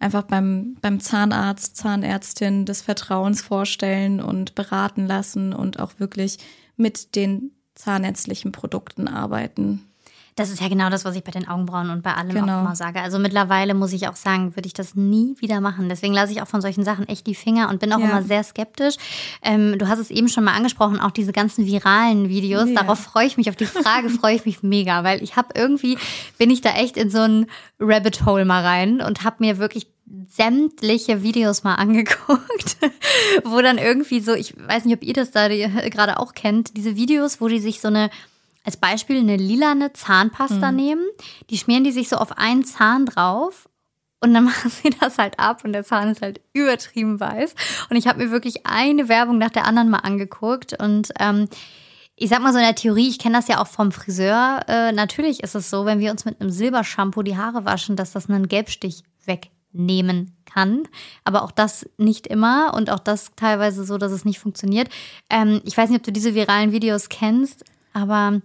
einfach 0.00 0.22
beim, 0.22 0.76
beim 0.80 0.98
Zahnarzt, 0.98 1.76
Zahnärztin 1.76 2.64
des 2.66 2.82
Vertrauens 2.82 3.42
vorstellen 3.42 4.20
und 4.20 4.54
beraten 4.54 5.06
lassen 5.06 5.52
und 5.52 5.78
auch 5.78 5.92
wirklich 5.98 6.38
mit 6.76 7.14
den 7.14 7.52
zahnärztlichen 7.74 8.50
Produkten 8.50 9.06
arbeiten. 9.06 9.89
Das 10.40 10.48
ist 10.48 10.62
ja 10.62 10.68
genau 10.68 10.88
das, 10.88 11.04
was 11.04 11.14
ich 11.14 11.22
bei 11.22 11.32
den 11.32 11.46
Augenbrauen 11.46 11.90
und 11.90 12.02
bei 12.02 12.14
allem 12.14 12.30
genau. 12.30 12.56
auch 12.56 12.60
immer 12.62 12.74
sage. 12.74 13.02
Also 13.02 13.18
mittlerweile 13.18 13.74
muss 13.74 13.92
ich 13.92 14.08
auch 14.08 14.16
sagen, 14.16 14.56
würde 14.56 14.66
ich 14.66 14.72
das 14.72 14.94
nie 14.94 15.34
wieder 15.38 15.60
machen. 15.60 15.90
Deswegen 15.90 16.14
lasse 16.14 16.32
ich 16.32 16.40
auch 16.40 16.48
von 16.48 16.62
solchen 16.62 16.82
Sachen 16.82 17.06
echt 17.08 17.26
die 17.26 17.34
Finger 17.34 17.68
und 17.68 17.78
bin 17.78 17.92
auch 17.92 17.98
ja. 17.98 18.06
immer 18.06 18.22
sehr 18.22 18.42
skeptisch. 18.42 18.94
Ähm, 19.42 19.78
du 19.78 19.86
hast 19.86 19.98
es 19.98 20.10
eben 20.10 20.30
schon 20.30 20.44
mal 20.44 20.54
angesprochen, 20.54 20.98
auch 20.98 21.10
diese 21.10 21.32
ganzen 21.32 21.66
viralen 21.66 22.30
Videos. 22.30 22.70
Ja. 22.70 22.76
Darauf 22.76 23.00
freue 23.00 23.26
ich 23.26 23.36
mich, 23.36 23.50
auf 23.50 23.56
die 23.56 23.66
Frage 23.66 24.08
freue 24.20 24.34
ich 24.34 24.46
mich 24.46 24.62
mega, 24.62 25.04
weil 25.04 25.22
ich 25.22 25.36
habe 25.36 25.48
irgendwie, 25.54 25.98
bin 26.38 26.48
ich 26.48 26.62
da 26.62 26.70
echt 26.70 26.96
in 26.96 27.10
so 27.10 27.18
ein 27.18 27.46
Rabbit 27.78 28.24
Hole 28.24 28.46
mal 28.46 28.64
rein 28.64 29.02
und 29.02 29.24
habe 29.24 29.36
mir 29.40 29.58
wirklich 29.58 29.88
sämtliche 30.26 31.22
Videos 31.22 31.64
mal 31.64 31.74
angeguckt, 31.74 32.78
wo 33.44 33.60
dann 33.60 33.76
irgendwie 33.76 34.20
so, 34.20 34.32
ich 34.32 34.54
weiß 34.56 34.86
nicht, 34.86 34.96
ob 34.96 35.04
ihr 35.04 35.12
das 35.12 35.32
da 35.32 35.48
gerade 35.90 36.18
auch 36.18 36.32
kennt, 36.32 36.78
diese 36.78 36.96
Videos, 36.96 37.42
wo 37.42 37.48
die 37.48 37.60
sich 37.60 37.82
so 37.82 37.88
eine, 37.88 38.08
als 38.64 38.76
Beispiel 38.76 39.18
eine 39.18 39.36
lilane 39.36 39.92
Zahnpasta 39.92 40.70
mhm. 40.70 40.76
nehmen, 40.76 41.06
die 41.48 41.58
schmieren 41.58 41.84
die 41.84 41.92
sich 41.92 42.08
so 42.08 42.16
auf 42.16 42.36
einen 42.38 42.64
Zahn 42.64 43.06
drauf 43.06 43.68
und 44.20 44.34
dann 44.34 44.44
machen 44.46 44.70
sie 44.70 44.90
das 44.90 45.18
halt 45.18 45.38
ab 45.38 45.64
und 45.64 45.72
der 45.72 45.84
Zahn 45.84 46.08
ist 46.08 46.22
halt 46.22 46.40
übertrieben 46.52 47.20
weiß. 47.20 47.54
Und 47.88 47.96
ich 47.96 48.06
habe 48.06 48.22
mir 48.22 48.30
wirklich 48.30 48.66
eine 48.66 49.08
Werbung 49.08 49.38
nach 49.38 49.50
der 49.50 49.66
anderen 49.66 49.90
mal 49.90 49.98
angeguckt 49.98 50.80
und 50.80 51.10
ähm, 51.18 51.48
ich 52.22 52.28
sag 52.28 52.42
mal 52.42 52.52
so 52.52 52.58
in 52.58 52.66
der 52.66 52.74
Theorie, 52.74 53.08
ich 53.08 53.18
kenne 53.18 53.36
das 53.36 53.48
ja 53.48 53.62
auch 53.62 53.66
vom 53.66 53.92
Friseur. 53.92 54.60
Äh, 54.68 54.92
natürlich 54.92 55.42
ist 55.42 55.54
es 55.54 55.70
so, 55.70 55.86
wenn 55.86 56.00
wir 56.00 56.10
uns 56.10 56.26
mit 56.26 56.38
einem 56.38 56.50
Silbershampoo 56.50 57.22
die 57.22 57.38
Haare 57.38 57.64
waschen, 57.64 57.96
dass 57.96 58.12
das 58.12 58.28
einen 58.28 58.46
Gelbstich 58.46 59.04
weg 59.24 59.48
nehmen 59.72 60.36
kann. 60.44 60.82
Aber 61.24 61.44
auch 61.44 61.50
das 61.50 61.88
nicht 61.96 62.26
immer 62.26 62.74
und 62.74 62.90
auch 62.90 62.98
das 62.98 63.30
teilweise 63.36 63.84
so, 63.84 63.96
dass 63.96 64.12
es 64.12 64.26
nicht 64.26 64.38
funktioniert. 64.38 64.90
Ähm, 65.30 65.62
ich 65.64 65.74
weiß 65.74 65.88
nicht, 65.88 66.00
ob 66.00 66.04
du 66.04 66.12
diese 66.12 66.34
viralen 66.34 66.72
Videos 66.72 67.08
kennst, 67.08 67.64
aber 67.94 68.42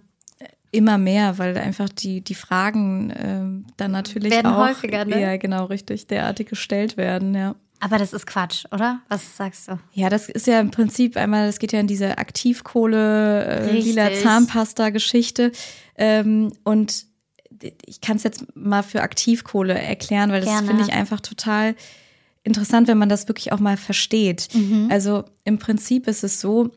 immer 0.70 0.98
mehr, 0.98 1.38
weil 1.38 1.56
einfach 1.56 1.88
die, 1.88 2.20
die 2.20 2.34
Fragen 2.34 3.10
äh, 3.10 3.72
dann 3.76 3.90
natürlich 3.90 4.30
werden 4.30 4.52
auch 4.52 4.68
häufiger, 4.68 5.04
ne? 5.04 5.20
Ja, 5.20 5.36
genau, 5.36 5.64
richtig, 5.66 6.06
derartig 6.06 6.48
gestellt 6.48 6.96
werden, 6.96 7.34
ja. 7.34 7.54
Aber 7.80 7.98
das 7.98 8.12
ist 8.12 8.26
Quatsch, 8.26 8.64
oder? 8.72 9.00
Was 9.08 9.36
sagst 9.36 9.68
du? 9.68 9.78
Ja, 9.92 10.08
das 10.08 10.28
ist 10.28 10.46
ja 10.46 10.60
im 10.60 10.70
Prinzip 10.70 11.16
einmal, 11.16 11.46
das 11.46 11.58
geht 11.58 11.72
ja 11.72 11.80
in 11.80 11.86
diese 11.86 12.18
Aktivkohle, 12.18 13.44
äh, 13.44 13.78
lila 13.78 14.12
Zahnpasta-Geschichte. 14.14 15.52
Ähm, 15.96 16.52
und 16.64 17.04
ich 17.84 18.00
kann 18.00 18.16
es 18.16 18.22
jetzt 18.22 18.56
mal 18.56 18.82
für 18.82 19.02
Aktivkohle 19.02 19.74
erklären, 19.74 20.30
weil 20.30 20.42
das 20.42 20.60
finde 20.60 20.82
ich 20.82 20.92
einfach 20.92 21.20
total 21.20 21.74
interessant, 22.44 22.88
wenn 22.88 22.98
man 22.98 23.08
das 23.08 23.28
wirklich 23.28 23.52
auch 23.52 23.60
mal 23.60 23.76
versteht. 23.76 24.48
Mhm. 24.54 24.88
Also 24.90 25.24
im 25.44 25.58
Prinzip 25.58 26.06
ist 26.06 26.24
es 26.24 26.40
so, 26.40 26.70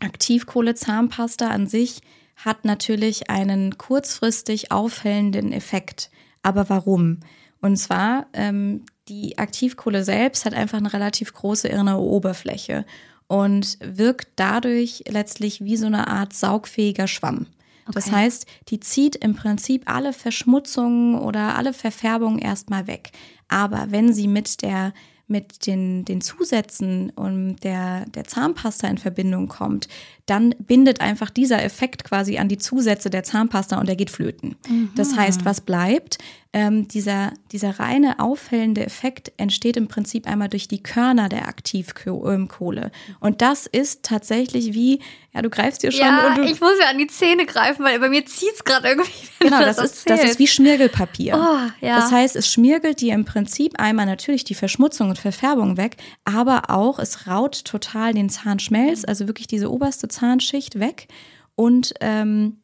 Aktivkohle-Zahnpasta 0.00 1.48
an 1.48 1.66
sich 1.66 2.02
hat 2.44 2.64
natürlich 2.64 3.30
einen 3.30 3.76
kurzfristig 3.78 4.70
aufhellenden 4.72 5.52
Effekt. 5.52 6.10
Aber 6.42 6.68
warum? 6.68 7.20
Und 7.60 7.76
zwar, 7.76 8.26
ähm, 8.32 8.84
die 9.08 9.38
Aktivkohle 9.38 10.04
selbst 10.04 10.44
hat 10.44 10.54
einfach 10.54 10.78
eine 10.78 10.92
relativ 10.92 11.32
große 11.34 11.68
innere 11.68 12.00
Oberfläche. 12.00 12.84
und 13.26 13.78
wirkt 13.80 14.26
dadurch 14.34 15.04
letztlich 15.08 15.62
wie 15.62 15.76
so 15.76 15.86
eine 15.86 16.08
Art 16.08 16.32
saugfähiger 16.32 17.06
Schwamm. 17.06 17.46
Das 17.92 18.08
Okay. 18.08 18.16
heißt, 18.16 18.46
die 18.70 18.80
zieht 18.80 19.14
im 19.14 19.36
Prinzip 19.36 19.88
alle 19.88 20.12
Verschmutzungen 20.12 21.14
oder 21.16 21.54
alle 21.56 21.72
Verfärbungen 21.72 22.40
erstmal 22.40 22.88
weg. 22.88 23.12
Aber 23.46 23.86
wenn 23.90 24.12
sie 24.12 24.26
mit 24.26 24.62
der 24.62 24.92
mit 25.30 25.66
den, 25.66 26.04
den 26.04 26.20
Zusätzen 26.20 27.10
und 27.10 27.56
der, 27.62 28.04
der 28.06 28.24
Zahnpasta 28.24 28.88
in 28.88 28.98
Verbindung 28.98 29.48
kommt, 29.48 29.88
dann 30.26 30.54
bindet 30.58 31.00
einfach 31.00 31.30
dieser 31.30 31.62
Effekt 31.62 32.04
quasi 32.04 32.38
an 32.38 32.48
die 32.48 32.58
Zusätze 32.58 33.10
der 33.10 33.24
Zahnpasta 33.24 33.78
und 33.78 33.88
der 33.88 33.96
geht 33.96 34.10
flöten. 34.10 34.56
Das 34.96 35.16
heißt, 35.16 35.44
was 35.44 35.60
bleibt? 35.60 36.18
Ähm, 36.52 36.88
dieser, 36.88 37.32
dieser 37.52 37.78
reine 37.78 38.18
aufhellende 38.18 38.84
Effekt 38.84 39.30
entsteht 39.36 39.76
im 39.76 39.86
Prinzip 39.86 40.26
einmal 40.26 40.48
durch 40.48 40.66
die 40.66 40.82
Körner 40.82 41.28
der 41.28 41.46
Aktivkohle. 41.46 42.90
Und 43.20 43.40
das 43.40 43.66
ist 43.66 44.02
tatsächlich 44.02 44.74
wie, 44.74 45.00
ja, 45.32 45.42
du 45.42 45.50
greifst 45.50 45.84
dir 45.84 45.92
schon 45.92 46.00
Ja, 46.00 46.26
und 46.26 46.38
du, 46.38 46.42
ich 46.42 46.60
muss 46.60 46.72
mir 46.76 46.88
an 46.88 46.98
die 46.98 47.06
Zähne 47.06 47.46
greifen, 47.46 47.84
weil 47.84 48.00
bei 48.00 48.08
mir 48.08 48.26
zieht 48.26 48.52
es 48.52 48.64
gerade 48.64 48.88
irgendwie. 48.88 49.10
Genau, 49.38 49.60
du 49.60 49.64
das, 49.64 49.78
ist, 49.78 50.10
das 50.10 50.24
ist 50.24 50.38
wie 50.40 50.48
Schmirgelpapier. 50.48 51.34
Oh, 51.34 51.86
ja. 51.86 51.96
Das 51.96 52.10
heißt, 52.10 52.34
es 52.34 52.52
schmirgelt 52.52 53.00
dir 53.00 53.14
im 53.14 53.24
Prinzip 53.24 53.78
einmal 53.78 54.06
natürlich 54.06 54.42
die 54.42 54.56
Verschmutzung 54.56 55.08
und 55.10 55.18
Verfärbung 55.18 55.76
weg, 55.76 55.96
aber 56.24 56.68
auch 56.68 56.98
es 56.98 57.28
raut 57.28 57.64
total 57.64 58.12
den 58.12 58.28
Zahnschmelz, 58.28 59.04
also 59.06 59.28
wirklich 59.28 59.46
diese 59.46 59.70
oberste 59.70 60.08
Zahnschicht 60.08 60.80
weg 60.80 61.06
und 61.54 61.94
ähm, 62.00 62.60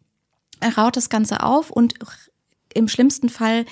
raut 0.77 0.97
das 0.97 1.09
Ganze 1.09 1.43
auf 1.43 1.71
und 1.71 1.95
im 2.77 2.89
schlimmsten 2.89 3.29
Fall 3.29 3.65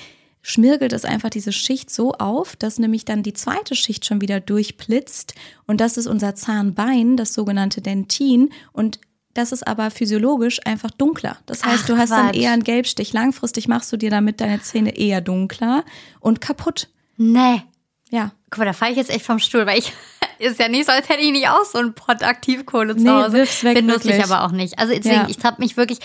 schmirgelt 0.43 0.93
es 0.93 1.05
einfach 1.05 1.31
diese 1.31 1.53
Schicht 1.53 1.91
so 1.91 2.13
auf, 2.13 2.57
dass 2.57 2.79
nämlich 2.79 3.05
dann 3.05 3.23
die 3.23 3.33
zweite 3.33 3.75
Schicht 3.75 4.05
schon 4.05 4.21
wieder 4.21 4.41
durchblitzt 4.41 5.35
und 5.67 5.81
das 5.81 5.97
ist 5.97 6.07
unser 6.07 6.35
Zahnbein, 6.35 7.17
das 7.17 7.33
sogenannte 7.33 7.81
Dentin 7.81 8.51
und 8.73 8.99
das 9.33 9.53
ist 9.53 9.67
aber 9.67 9.91
physiologisch 9.91 10.61
einfach 10.65 10.91
dunkler. 10.93 11.39
Das 11.47 11.65
heißt, 11.65 11.85
Ach, 11.85 11.87
du 11.87 11.97
hast 11.97 12.11
dann 12.11 12.27
Quatsch. 12.27 12.37
eher 12.37 12.53
einen 12.53 12.63
Gelbstich. 12.63 13.13
Langfristig 13.13 13.67
machst 13.67 13.93
du 13.93 13.97
dir 13.97 14.09
damit 14.11 14.41
deine 14.41 14.61
Zähne 14.61 14.97
eher 14.97 15.21
dunkler 15.21 15.85
und 16.21 16.41
kaputt. 16.41 16.89
Nee. 17.17 17.63
Ja. 18.11 18.31
Guck 18.51 18.59
mal, 18.61 18.65
da 18.67 18.73
falle 18.75 18.93
ich 18.93 18.97
jetzt 18.99 19.11
echt 19.11 19.25
vom 19.25 19.41
Stuhl, 19.41 19.67
weil 19.67 19.79
ich 19.81 19.93
ist 20.39 20.61
ja 20.61 20.69
nicht 20.69 20.87
so, 20.87 20.93
als 20.93 21.09
hätte 21.09 21.21
ich 21.23 21.33
nicht 21.33 21.49
auch 21.49 21.65
so 21.65 21.79
einen 21.79 21.95
Pott 21.95 22.23
Aktivkohle 22.23 22.95
zu 22.97 23.03
Nee, 23.03 23.11
Hause. 23.11 23.33
weg, 23.63 23.75
Benutze 23.75 24.13
ich 24.13 24.23
aber 24.23 24.45
auch 24.45 24.53
nicht. 24.53 24.79
Also 24.79 24.95
deswegen, 24.95 25.15
Ja. 25.17 25.27
ich 25.29 25.43
habe 25.43 25.61
mich 25.61 25.77
wirklich, 25.77 25.99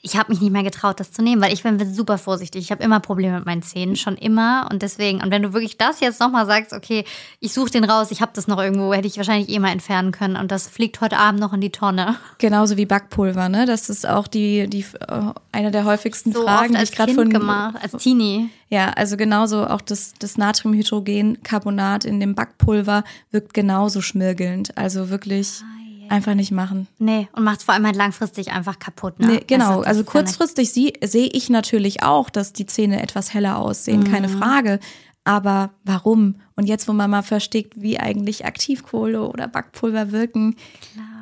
ich 0.00 0.16
habe 0.16 0.32
mich 0.32 0.40
nicht 0.40 0.50
mehr 0.50 0.62
getraut, 0.62 0.98
das 0.98 1.12
zu 1.12 1.22
nehmen, 1.22 1.42
weil 1.42 1.52
ich 1.52 1.62
bin 1.62 1.94
super 1.94 2.16
vorsichtig. 2.16 2.62
Ich 2.62 2.70
habe 2.70 2.82
immer 2.82 3.00
Probleme 3.00 3.36
mit 3.36 3.46
meinen 3.46 3.62
Zähnen, 3.62 3.96
schon 3.96 4.16
immer. 4.16 4.66
Und 4.70 4.82
deswegen, 4.82 5.22
und 5.22 5.30
wenn 5.30 5.42
du 5.42 5.52
wirklich 5.52 5.76
das 5.76 6.00
jetzt 6.00 6.20
nochmal 6.20 6.46
sagst, 6.46 6.72
okay, 6.72 7.04
ich 7.40 7.52
suche 7.52 7.70
den 7.70 7.84
raus, 7.84 8.10
ich 8.10 8.22
habe 8.22 8.32
das 8.34 8.46
noch 8.46 8.58
irgendwo, 8.58 8.94
hätte 8.94 9.06
ich 9.06 9.16
wahrscheinlich 9.18 9.50
eh 9.50 9.58
mal 9.58 9.70
entfernen 9.70 10.10
können. 10.12 10.36
Und 10.36 10.50
das 10.50 10.68
fliegt 10.68 11.00
heute 11.02 11.18
Abend 11.18 11.40
noch 11.40 11.52
in 11.52 11.60
die 11.60 11.70
Tonne. 11.70 12.16
Genauso 12.38 12.78
wie 12.78 12.86
Backpulver, 12.86 13.50
ne? 13.50 13.66
Das 13.66 13.90
ist 13.90 14.08
auch 14.08 14.26
die, 14.26 14.68
die 14.68 14.86
äh, 15.06 15.32
eine 15.52 15.70
der 15.70 15.84
häufigsten 15.84 16.32
So 16.32 16.44
Fragen, 16.44 16.60
oft 16.60 16.70
die 16.70 16.76
als 16.76 16.90
ich 16.90 16.96
gerade 16.96 17.14
von 17.14 17.28
gemacht, 17.28 17.76
als 17.82 18.02
Teenie. 18.02 18.48
Ja, 18.70 18.90
also 18.90 19.18
genauso 19.18 19.66
auch 19.66 19.82
das, 19.82 20.14
das 20.18 20.38
Natriumhydrogencarbonat 20.38 22.06
in 22.06 22.20
dem 22.20 22.34
Backpulver 22.34 23.04
wirkt 23.30 23.52
genauso 23.52 24.00
schmirgelnd. 24.00 24.76
Also 24.78 25.10
wirklich 25.10 25.62
einfach 26.08 26.34
nicht 26.34 26.50
machen. 26.52 26.86
Nee, 26.98 27.28
und 27.32 27.44
macht 27.44 27.58
es 27.58 27.64
vor 27.64 27.74
allem 27.74 27.86
halt 27.86 27.96
langfristig 27.96 28.52
einfach 28.52 28.78
kaputt. 28.78 29.18
Ne? 29.20 29.26
Nee, 29.26 29.44
genau, 29.46 29.80
also 29.82 30.00
nicht- 30.00 30.10
kurzfristig 30.10 30.70
sie- 30.72 30.94
sehe 31.02 31.28
ich 31.32 31.50
natürlich 31.50 32.02
auch, 32.02 32.30
dass 32.30 32.52
die 32.52 32.66
Zähne 32.66 33.02
etwas 33.02 33.34
heller 33.34 33.58
aussehen, 33.58 34.04
keine 34.04 34.28
Mhm. 34.28 34.38
Frage. 34.38 34.80
Aber 35.26 35.70
warum? 35.84 36.34
Und 36.54 36.66
jetzt, 36.66 36.86
wo 36.86 36.92
man 36.92 37.10
mal 37.10 37.22
versteht, 37.22 37.72
wie 37.76 37.98
eigentlich 37.98 38.44
Aktivkohle 38.44 39.26
oder 39.26 39.48
Backpulver 39.48 40.12
wirken, 40.12 40.56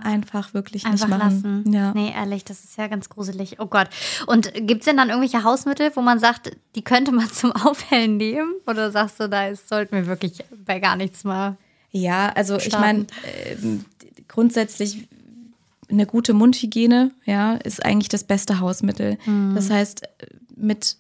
einfach 0.02 0.54
wirklich 0.54 0.84
Einfach 0.84 1.06
nicht 1.06 1.18
machen. 1.18 1.62
lassen. 1.62 1.72
Ja. 1.72 1.92
Nee, 1.94 2.12
ehrlich, 2.12 2.44
das 2.44 2.64
ist 2.64 2.76
ja 2.76 2.88
ganz 2.88 3.08
gruselig. 3.08 3.60
Oh 3.60 3.66
Gott. 3.66 3.88
Und 4.26 4.52
gibt's 4.66 4.86
denn 4.86 4.96
dann 4.96 5.08
irgendwelche 5.10 5.44
Hausmittel, 5.44 5.92
wo 5.94 6.00
man 6.02 6.18
sagt, 6.18 6.50
die 6.74 6.82
könnte 6.82 7.12
man 7.12 7.28
zum 7.32 7.52
Aufhellen 7.52 8.16
nehmen? 8.16 8.54
Oder 8.66 8.90
sagst 8.90 9.20
du, 9.20 9.28
da 9.28 9.54
sollten 9.54 9.94
wir 9.94 10.06
wirklich 10.08 10.42
bei 10.66 10.80
gar 10.80 10.96
nichts 10.96 11.22
mal. 11.22 11.56
Ja, 11.92 12.30
also 12.34 12.56
ich 12.56 12.64
starten. 12.64 12.80
meine, 12.84 13.06
ähm, 13.62 13.84
grundsätzlich 14.32 15.08
eine 15.90 16.06
gute 16.06 16.32
Mundhygiene, 16.32 17.12
ja, 17.26 17.54
ist 17.54 17.84
eigentlich 17.84 18.08
das 18.08 18.24
beste 18.24 18.60
Hausmittel. 18.60 19.18
Mhm. 19.26 19.54
Das 19.54 19.70
heißt, 19.70 20.02
mit, 20.56 20.96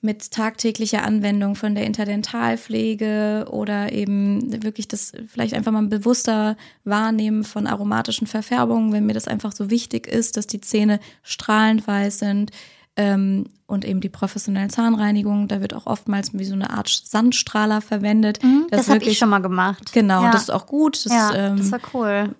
mit 0.00 0.30
tagtäglicher 0.30 1.02
Anwendung 1.02 1.56
von 1.56 1.74
der 1.74 1.84
Interdentalpflege 1.84 3.48
oder 3.50 3.92
eben 3.92 4.62
wirklich 4.62 4.86
das 4.86 5.12
vielleicht 5.26 5.54
einfach 5.54 5.72
mal 5.72 5.86
bewusster 5.86 6.56
wahrnehmen 6.84 7.42
von 7.42 7.66
aromatischen 7.66 8.28
Verfärbungen, 8.28 8.92
wenn 8.92 9.06
mir 9.06 9.14
das 9.14 9.26
einfach 9.26 9.52
so 9.52 9.70
wichtig 9.70 10.06
ist, 10.06 10.36
dass 10.36 10.46
die 10.46 10.60
Zähne 10.60 11.00
strahlend 11.22 11.86
weiß 11.86 12.20
sind. 12.20 12.52
Ähm, 12.98 13.46
und 13.66 13.84
eben 13.84 14.00
die 14.00 14.08
professionelle 14.08 14.68
Zahnreinigung, 14.68 15.48
da 15.48 15.60
wird 15.60 15.74
auch 15.74 15.86
oftmals 15.86 16.32
wie 16.32 16.44
so 16.44 16.54
eine 16.54 16.70
Art 16.70 16.88
Sandstrahler 16.88 17.80
verwendet. 17.82 18.42
Mhm, 18.42 18.66
Das, 18.70 18.88
habe 18.88 19.04
ich 19.04 19.18
schon 19.18 19.28
mal 19.28 19.40
gemacht. 19.42 19.92
Genau, 19.92 20.22
ja. 20.22 20.30
das 20.30 20.42
ist 20.44 20.50
auch 20.50 20.66
gut. 20.66 21.04
Das 21.04 21.12
ja, 21.12 21.34
ähm, 21.34 21.56
das 21.58 21.72
war 21.72 21.80
cool. 21.92 22.34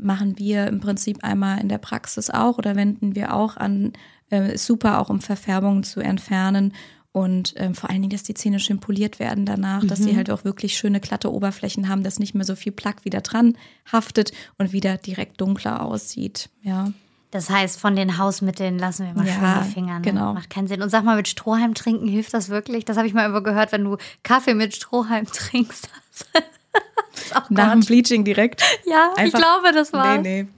machen 0.00 0.38
wir 0.38 0.66
im 0.68 0.80
Prinzip 0.80 1.22
einmal 1.24 1.60
in 1.60 1.68
der 1.68 1.78
Praxis 1.78 2.30
auch 2.30 2.58
oder 2.58 2.74
wenden 2.76 3.14
wir 3.14 3.34
auch 3.34 3.56
an. 3.56 3.92
Äh, 4.30 4.56
super 4.56 4.98
auch 4.98 5.10
um 5.10 5.20
Verfärbungen 5.20 5.82
zu 5.84 6.00
entfernen 6.00 6.72
und 7.12 7.52
ähm, 7.58 7.74
vor 7.74 7.90
allen 7.90 8.00
Dingen, 8.00 8.12
dass 8.12 8.22
die 8.22 8.32
Zähne 8.32 8.58
schön 8.60 8.80
poliert 8.80 9.18
werden 9.18 9.44
danach, 9.44 9.84
dass 9.84 9.98
Mhm. 10.00 10.04
sie 10.04 10.16
halt 10.16 10.30
auch 10.30 10.44
wirklich 10.44 10.74
schöne 10.78 11.00
glatte 11.00 11.30
Oberflächen 11.30 11.90
haben, 11.90 12.02
dass 12.02 12.18
nicht 12.18 12.34
mehr 12.34 12.46
so 12.46 12.54
viel 12.56 12.72
Plack 12.72 13.04
wieder 13.04 13.20
dran 13.20 13.58
haftet 13.92 14.32
und 14.56 14.72
wieder 14.72 14.96
direkt 14.96 15.38
dunkler 15.42 15.82
aussieht. 15.84 16.48
Ja. 16.62 16.92
Das 17.32 17.50
heißt, 17.50 17.80
von 17.80 17.96
den 17.96 18.18
Hausmitteln 18.18 18.78
lassen 18.78 19.06
wir 19.06 19.14
mal 19.14 19.26
Ja, 19.26 19.32
schön 19.32 19.64
die 19.66 19.72
Finger. 19.72 19.94
Ne? 19.96 20.02
genau. 20.02 20.34
Macht 20.34 20.50
keinen 20.50 20.68
Sinn. 20.68 20.82
Und 20.82 20.90
sag 20.90 21.02
mal, 21.02 21.16
mit 21.16 21.26
Strohhalm 21.28 21.74
trinken 21.74 22.06
hilft 22.06 22.32
das 22.34 22.48
wirklich? 22.50 22.84
Das 22.84 22.96
habe 22.98 23.06
ich 23.08 23.14
mal 23.14 23.22
irgendwo 23.22 23.42
gehört, 23.42 23.72
wenn 23.72 23.82
du 23.84 23.96
Kaffee 24.22 24.52
mit 24.54 24.76
Strohhalm 24.76 25.26
trinkst. 25.26 25.88
Nach 27.48 27.72
dem. 27.72 27.80
Bleaching 27.80 28.24
direkt. 28.24 28.62
Ja, 28.84 29.12
ich 29.24 29.32
glaube, 29.32 29.72
das 29.72 29.92
war's. 29.92 30.20
Nee, 30.22 30.44
nee. 30.44 30.48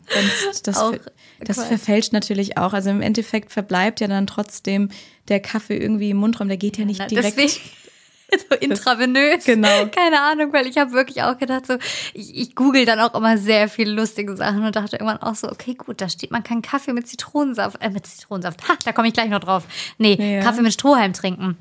Das, 0.50 0.62
das, 0.62 0.76
Auch 0.78 0.90
ver- 0.92 1.00
das 1.40 1.64
verfälscht 1.64 2.12
natürlich 2.12 2.58
auch. 2.58 2.72
Also 2.72 2.90
im 2.90 3.00
Endeffekt 3.02 3.52
verbleibt 3.52 4.00
ja 4.00 4.08
dann 4.08 4.26
trotzdem 4.26 4.90
der 5.28 5.40
Kaffee 5.40 5.76
irgendwie 5.76 6.10
im 6.10 6.16
Mundraum. 6.18 6.48
Der 6.48 6.56
geht 6.56 6.76
ja 6.78 6.84
nicht 6.84 7.08
direkt. 7.10 7.36
Deswegen 7.38 7.52
so 8.50 8.56
intravenös. 8.56 9.44
Genau. 9.44 9.86
Keine 9.94 10.20
Ahnung, 10.22 10.52
weil 10.52 10.66
ich 10.66 10.78
habe 10.78 10.92
wirklich 10.92 11.22
auch 11.22 11.38
gedacht, 11.38 11.66
so, 11.66 11.74
ich, 12.12 12.34
ich 12.36 12.54
google 12.54 12.84
dann 12.84 13.00
auch 13.00 13.14
immer 13.14 13.38
sehr 13.38 13.68
viele 13.68 13.92
lustige 13.92 14.36
Sachen 14.36 14.64
und 14.64 14.74
dachte 14.76 14.96
irgendwann 14.96 15.22
auch 15.22 15.34
so, 15.34 15.48
okay, 15.50 15.74
gut, 15.74 16.00
da 16.00 16.08
steht, 16.08 16.30
man 16.30 16.42
kann 16.44 16.62
Kaffee 16.62 16.92
mit 16.92 17.06
Zitronensaft, 17.08 17.80
äh, 17.82 17.90
mit 17.90 18.06
Zitronensaft, 18.06 18.68
ha, 18.68 18.74
da 18.84 18.92
komme 18.92 19.08
ich 19.08 19.14
gleich 19.14 19.28
noch 19.30 19.40
drauf. 19.40 19.64
Nee, 19.98 20.14
Ja. 20.36 20.40
Kaffee 20.42 20.62
mit 20.62 20.72
Strohhalm 20.72 21.12
trinken. 21.12 21.56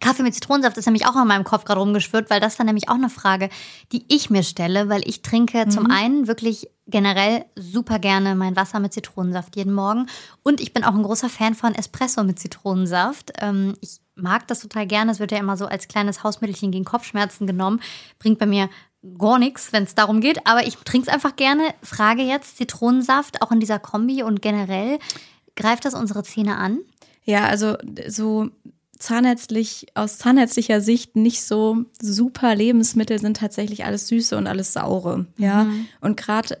Kaffee 0.00 0.22
mit 0.22 0.32
Zitronensaft 0.32 0.76
ist 0.76 0.86
nämlich 0.86 1.06
auch 1.06 1.16
in 1.20 1.26
meinem 1.26 1.42
Kopf 1.42 1.64
gerade 1.64 1.80
rumgeschwirrt, 1.80 2.30
weil 2.30 2.38
das 2.38 2.56
war 2.60 2.64
nämlich 2.64 2.88
auch 2.88 2.94
eine 2.94 3.10
Frage, 3.10 3.48
die 3.90 4.04
ich 4.08 4.30
mir 4.30 4.44
stelle, 4.44 4.88
weil 4.88 5.02
ich 5.08 5.22
trinke 5.22 5.66
Mhm. 5.66 5.70
zum 5.72 5.90
einen 5.90 6.28
wirklich 6.28 6.68
generell 6.86 7.44
super 7.56 7.98
gerne 7.98 8.36
mein 8.36 8.54
Wasser 8.54 8.78
mit 8.78 8.92
Zitronensaft 8.92 9.56
jeden 9.56 9.72
Morgen 9.72 10.06
und 10.44 10.60
ich 10.60 10.72
bin 10.72 10.84
auch 10.84 10.94
ein 10.94 11.02
großer 11.02 11.28
Fan 11.28 11.54
von 11.56 11.74
Espresso 11.74 12.22
mit 12.22 12.38
Zitronensaft. 12.38 13.32
Ähm, 13.40 13.74
ich 13.80 13.98
mag 14.18 14.46
das 14.48 14.60
total 14.60 14.86
gerne. 14.86 15.12
Es 15.12 15.20
wird 15.20 15.32
ja 15.32 15.38
immer 15.38 15.56
so 15.56 15.66
als 15.66 15.88
kleines 15.88 16.22
Hausmittelchen 16.22 16.70
gegen 16.70 16.84
Kopfschmerzen 16.84 17.46
genommen. 17.46 17.80
Bringt 18.18 18.38
bei 18.38 18.46
mir 18.46 18.68
gar 19.18 19.38
nichts, 19.38 19.72
wenn 19.72 19.84
es 19.84 19.94
darum 19.94 20.20
geht, 20.20 20.46
aber 20.46 20.66
ich 20.66 20.76
trinke 20.76 21.08
es 21.08 21.14
einfach 21.14 21.36
gerne. 21.36 21.62
Frage 21.82 22.22
jetzt, 22.22 22.56
Zitronensaft 22.56 23.42
auch 23.42 23.52
in 23.52 23.60
dieser 23.60 23.78
Kombi 23.78 24.22
und 24.22 24.42
generell, 24.42 24.98
greift 25.56 25.84
das 25.84 25.94
unsere 25.94 26.22
Zähne 26.24 26.56
an? 26.56 26.80
Ja, 27.24 27.46
also 27.46 27.76
so 28.08 28.48
zahnärztlich, 28.98 29.86
aus 29.94 30.18
zahnärztlicher 30.18 30.80
Sicht 30.80 31.14
nicht 31.14 31.42
so 31.44 31.84
super 32.00 32.54
Lebensmittel 32.54 33.18
sind 33.18 33.36
tatsächlich 33.36 33.84
alles 33.84 34.08
Süße 34.08 34.36
und 34.36 34.46
alles 34.46 34.72
Saure. 34.72 35.26
Ja. 35.36 35.66
Und 36.00 36.16
gerade 36.16 36.58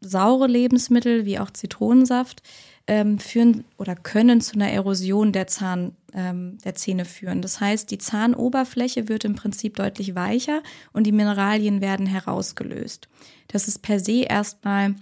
saure 0.00 0.46
Lebensmittel 0.46 1.26
wie 1.26 1.38
auch 1.38 1.50
Zitronensaft 1.50 2.42
ähm, 2.86 3.18
führen 3.18 3.64
oder 3.78 3.94
können 3.94 4.40
zu 4.40 4.54
einer 4.54 4.70
Erosion 4.70 5.32
der 5.32 5.46
Zahn, 5.46 5.96
ähm, 6.14 6.58
der 6.64 6.74
Zähne 6.74 7.04
führen. 7.04 7.42
Das 7.42 7.60
heißt, 7.60 7.90
die 7.90 7.98
Zahnoberfläche 7.98 9.08
wird 9.08 9.24
im 9.24 9.34
Prinzip 9.34 9.76
deutlich 9.76 10.14
weicher 10.14 10.62
und 10.92 11.06
die 11.06 11.12
Mineralien 11.12 11.80
werden 11.80 12.06
herausgelöst. 12.06 13.08
Das 13.48 13.68
ist 13.68 13.80
per 13.80 14.00
se 14.00 14.22
erstmal 14.22 14.94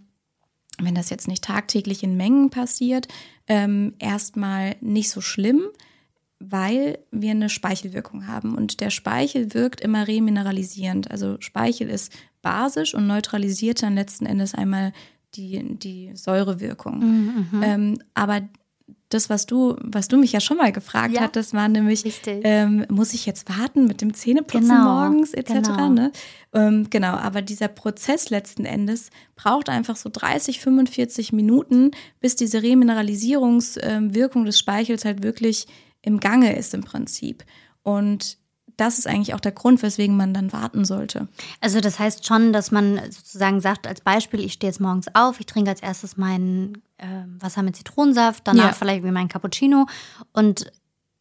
wenn 0.85 0.95
das 0.95 1.11
jetzt 1.11 1.29
nicht 1.29 1.45
tagtäglich 1.45 2.03
in 2.03 2.17
Mengen 2.17 2.51
passiert, 2.51 3.09
ähm, 3.47 3.95
erstmal 3.99 4.77
nicht 4.81 5.11
so 5.11 5.21
schlimm, 5.21 5.63
weil 6.39 6.99
wir 7.11 7.33
eine 7.33 7.49
Speichelwirkung 7.49 8.27
haben. 8.27 8.57
Und 8.57 8.81
der 8.81 8.91
Speichel 8.91 9.53
wirkt 9.53 9.81
immer 9.81 10.09
remineralisierend. 10.09 11.11
Also 11.11 11.37
Speichel 11.41 11.91
ist 11.91 12.13
basisch 12.43 12.95
und 12.95 13.07
neutralisiert 13.07 13.83
dann 13.83 13.95
letzten 13.95 14.27
Endes 14.27 14.55
einmal 14.55 14.93
die, 15.35 15.63
die 15.79 16.11
Säurewirkung. 16.15 17.45
Ähm, 17.63 17.99
aber 18.15 18.43
das, 19.09 19.29
was 19.29 19.47
du, 19.47 19.77
was 19.83 20.07
du 20.09 20.17
mich 20.19 20.31
ja 20.33 20.41
schon 20.41 20.57
mal 20.57 20.71
gefragt 20.71 21.15
Ja. 21.15 21.23
hattest, 21.23 21.53
war 21.53 21.69
nämlich, 21.69 22.05
ähm, 22.27 22.87
muss 22.89 23.13
ich 23.13 23.27
jetzt 23.27 23.49
warten 23.49 23.87
mit 23.87 24.01
dem 24.03 24.15
Zähneputzen 24.15 24.69
Genau, 24.69 24.85
morgens 24.85 25.35
etc. 25.35 25.53
genau. 25.53 25.89
Ne? 25.89 26.13
Ähm, 26.55 26.87
genau, 26.91 27.15
aber 27.15 27.43
dieser 27.43 27.67
Prozess 27.69 28.31
letzten 28.31 28.65
Endes 28.65 29.11
braucht 29.35 29.69
einfach 29.69 29.97
so 29.97 30.11
30, 30.13 30.61
45 30.61 31.33
Minuten, 31.33 31.91
bis 32.21 32.37
diese 32.37 32.63
Remineralisierungswirkung 32.63 34.45
des 34.45 34.59
Speichels 34.59 35.05
halt 35.05 35.23
wirklich 35.23 35.67
im 36.03 36.21
Gange 36.21 36.57
ist 36.57 36.73
im 36.75 36.83
Prinzip. 36.83 37.45
Und 37.83 38.39
das 38.81 38.99
ist 38.99 39.07
eigentlich 39.07 39.35
auch 39.35 39.41
der 39.41 39.53
Grund, 39.53 39.83
weswegen 39.83 40.17
man 40.17 40.33
dann 40.35 40.53
warten 40.53 40.85
sollte. 40.85 41.29
Also 41.61 41.81
das 41.81 41.99
heißt 41.99 42.27
schon, 42.27 42.53
dass 42.53 42.71
man 42.71 43.01
sozusagen 43.11 43.61
sagt, 43.61 43.87
als 43.87 44.01
Beispiel, 44.01 44.41
ich 44.41 44.55
stehe 44.55 44.71
jetzt 44.71 44.81
morgens 44.81 45.07
auf, 45.15 45.39
ich 45.41 45.47
trinke 45.47 45.71
als 45.71 45.81
erstes 45.83 46.17
mein 46.17 46.79
ähm, 46.99 47.37
Wasser 47.41 47.63
mit 47.63 47.77
Zitronensaft, 47.77 48.47
danach 48.47 48.69
Ja. 48.69 48.73
vielleicht 48.73 49.05
wie 49.05 49.11
mein 49.11 49.29
Cappuccino 49.29 49.87
und 50.33 50.71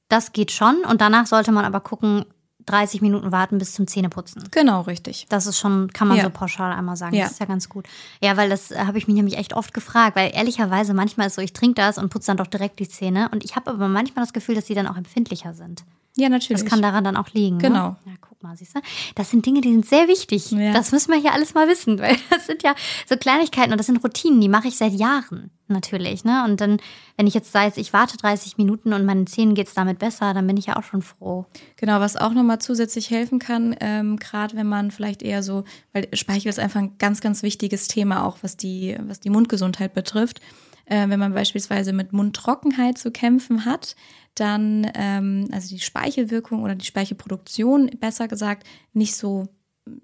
das 0.08 0.34
geht 0.34 0.52
schon 0.52 0.78
und 0.90 1.02
danach 1.02 1.28
sollte 1.28 1.52
man 1.52 1.66
aber 1.66 1.80
gucken, 1.82 2.26
30 2.66 3.02
Minuten 3.02 3.32
warten 3.32 3.58
bis 3.58 3.74
zum 3.74 3.88
Zähneputzen. 3.88 4.44
Genau, 4.52 4.82
richtig. 4.82 5.26
Das 5.30 5.48
ist 5.48 5.58
schon, 5.58 5.92
kann 5.92 6.08
man 6.08 6.18
Ja. 6.18 6.26
so 6.26 6.30
pauschal 6.30 6.72
einmal 6.72 6.98
sagen. 6.98 7.16
Ja. 7.16 7.24
Das 7.24 7.32
ist 7.32 7.40
ja 7.40 7.46
ganz 7.48 7.68
gut. 7.70 7.88
Ja, 8.22 8.38
weil 8.38 8.50
das 8.50 8.70
äh, 8.72 8.86
habe 8.86 8.98
ich 9.00 9.08
mich 9.08 9.16
nämlich 9.16 9.38
echt 9.38 9.54
oft 9.56 9.74
gefragt, 9.74 10.16
weil 10.16 10.32
ehrlicherweise 10.36 10.94
manchmal 10.94 11.28
ist 11.28 11.36
so, 11.36 11.42
ich 11.42 11.54
trinke 11.54 11.76
das 11.76 11.98
und 11.98 12.10
putze 12.10 12.28
dann 12.28 12.38
doch 12.38 12.48
direkt 12.48 12.80
die 12.80 12.88
Zähne 12.88 13.30
und 13.30 13.44
ich 13.44 13.56
habe 13.56 13.72
aber 13.72 13.88
manchmal 13.88 14.24
das 14.24 14.34
Gefühl, 14.34 14.56
dass 14.56 14.66
die 14.66 14.76
dann 14.76 14.88
auch 14.88 14.98
empfindlicher 14.98 15.54
sind. 15.54 15.84
Ja, 16.18 16.30
natürlich. 16.30 16.62
Das 16.62 16.70
kann 16.70 16.82
daran 16.82 17.04
dann 17.04 17.18
auch 17.18 17.30
liegen. 17.30 17.60
Genau. 17.60 17.90
Ne? 17.90 17.98
Ja, 18.06 18.12
guck 18.20 18.42
mal, 18.44 18.56
siehst 18.58 18.76
du? 18.76 18.82
Das 19.16 19.30
sind 19.30 19.46
Dinge, 19.46 19.62
die 19.62 19.72
sind 19.72 19.86
sehr 19.86 20.08
wichtig. 20.08 20.52
Ja. 20.52 20.74
Das 20.74 20.92
müssen 20.92 21.12
wir 21.12 21.20
hier 21.20 21.34
alles 21.34 21.54
mal 21.54 21.68
wissen, 21.68 22.00
weil 22.00 22.18
das 22.30 22.46
sind 22.48 22.64
ja 22.64 22.76
so 23.08 23.16
Kleinigkeiten 23.16 23.72
und 23.72 23.78
das 23.78 23.88
sind 23.88 24.04
Routinen, 24.04 24.42
die 24.42 24.50
mache 24.50 24.68
ich 24.68 24.78
seit 24.78 24.94
Jahren 24.94 25.52
natürlich. 25.68 26.24
Ne? 26.26 26.44
Und 26.46 26.62
dann, 26.62 26.78
wenn 27.16 27.28
ich 27.28 27.34
jetzt 27.34 27.54
weiß, 27.54 27.78
ich 27.78 27.94
warte 27.94 28.18
30 28.18 28.58
Minuten 28.58 28.94
und 28.94 29.06
meinen 29.06 29.28
Zähnen 29.28 29.56
geht 29.56 29.68
es 29.68 29.74
damit 29.74 30.00
besser, 30.00 30.34
dann 30.34 30.48
bin 30.48 30.58
ich 30.58 30.66
ja 30.66 30.78
auch 30.78 30.84
schon 30.84 31.02
froh. 31.02 31.46
Genau, 31.76 32.00
was 32.00 32.18
auch 32.18 32.34
nochmal 32.34 32.60
zusätzlich 32.60 33.10
helfen 33.12 33.40
kann, 33.40 33.76
ähm, 33.80 34.18
gerade 34.18 34.56
wenn 34.56 34.68
man 34.68 34.92
vielleicht 34.92 35.22
eher 35.22 35.44
so, 35.44 35.64
weil 35.94 36.08
Speichel 36.14 36.50
ist 36.50 36.60
einfach 36.60 36.80
ein 36.80 36.98
ganz, 36.98 37.22
ganz 37.22 37.44
wichtiges 37.44 37.88
Thema, 37.88 38.26
auch 38.26 38.40
was 38.42 38.58
die, 38.58 38.98
was 39.08 39.20
die 39.20 39.30
Mundgesundheit 39.30 39.94
betrifft. 39.94 40.42
Äh, 40.90 41.08
wenn 41.10 41.20
man 41.20 41.34
beispielsweise 41.34 41.94
mit 41.94 42.14
Mundtrockenheit 42.14 42.98
zu 42.98 43.12
kämpfen 43.12 43.66
hat, 43.66 43.96
dann, 44.36 44.90
ähm, 44.96 45.48
also 45.52 45.70
die 45.70 45.80
Speichelwirkung 45.80 46.64
oder 46.64 46.76
die 46.76 46.86
Speichelproduktion, 46.86 47.92
besser 48.00 48.28
gesagt, 48.28 48.68
nicht 48.94 49.16
so 49.16 49.48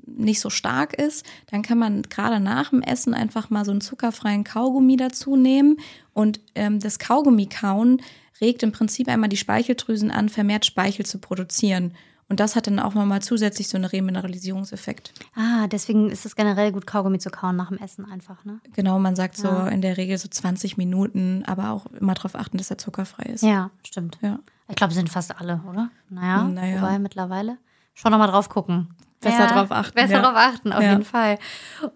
nicht 0.07 0.39
so 0.39 0.49
stark 0.49 0.95
ist, 0.95 1.27
dann 1.51 1.61
kann 1.61 1.77
man 1.77 2.01
gerade 2.01 2.39
nach 2.39 2.71
dem 2.71 2.81
Essen 2.81 3.13
einfach 3.13 3.51
mal 3.51 3.65
so 3.65 3.71
einen 3.71 3.81
zuckerfreien 3.81 4.43
Kaugummi 4.43 4.97
dazu 4.97 5.35
nehmen 5.35 5.77
und 6.11 6.39
ähm, 6.55 6.79
das 6.79 6.97
Kaugummi 6.97 7.45
kauen 7.45 8.01
regt 8.41 8.63
im 8.63 8.71
Prinzip 8.71 9.07
einmal 9.07 9.29
die 9.29 9.37
Speicheldrüsen 9.37 10.09
an, 10.09 10.29
vermehrt 10.29 10.65
Speichel 10.65 11.05
zu 11.05 11.19
produzieren. 11.19 11.93
Und 12.27 12.39
das 12.39 12.55
hat 12.55 12.65
dann 12.67 12.79
auch 12.79 12.95
nochmal 12.95 13.21
zusätzlich 13.21 13.67
so 13.67 13.77
einen 13.77 13.85
Remineralisierungseffekt. 13.85 15.13
Ah, 15.35 15.67
deswegen 15.67 16.09
ist 16.09 16.25
es 16.25 16.35
generell 16.35 16.71
gut, 16.71 16.87
Kaugummi 16.87 17.19
zu 17.19 17.29
kauen 17.29 17.55
nach 17.55 17.69
dem 17.69 17.77
Essen 17.77 18.05
einfach, 18.05 18.43
ne? 18.45 18.59
Genau, 18.73 18.97
man 18.99 19.15
sagt 19.15 19.37
so 19.37 19.47
Ja. 19.47 19.67
in 19.67 19.81
der 19.81 19.97
Regel 19.97 20.17
so 20.17 20.27
20 20.27 20.77
Minuten, 20.77 21.43
aber 21.45 21.69
auch 21.69 21.85
immer 21.99 22.15
darauf 22.15 22.35
achten, 22.35 22.57
dass 22.57 22.71
er 22.71 22.77
zuckerfrei 22.79 23.23
ist. 23.31 23.43
Ja, 23.43 23.69
stimmt. 23.85 24.17
Ja. 24.21 24.39
Ich 24.67 24.75
glaube, 24.75 24.93
sind 24.93 25.09
fast 25.09 25.39
alle, 25.39 25.61
oder? 25.69 25.89
Naja, 26.09 26.43
Naja. 26.45 26.81
wobei 26.81 26.97
mittlerweile. 26.97 27.57
Schon 27.93 28.11
nochmal 28.11 28.27
drauf 28.29 28.49
gucken. 28.49 28.87
Besser 29.21 29.47
drauf 29.47 29.71
achten, 29.71 29.95
Besser 29.95 30.13
ja. 30.13 30.21
drauf 30.21 30.35
achten, 30.35 30.71
auf 30.73 30.83
Ja. 30.83 30.91
jeden 30.91 31.05
Fall. 31.05 31.39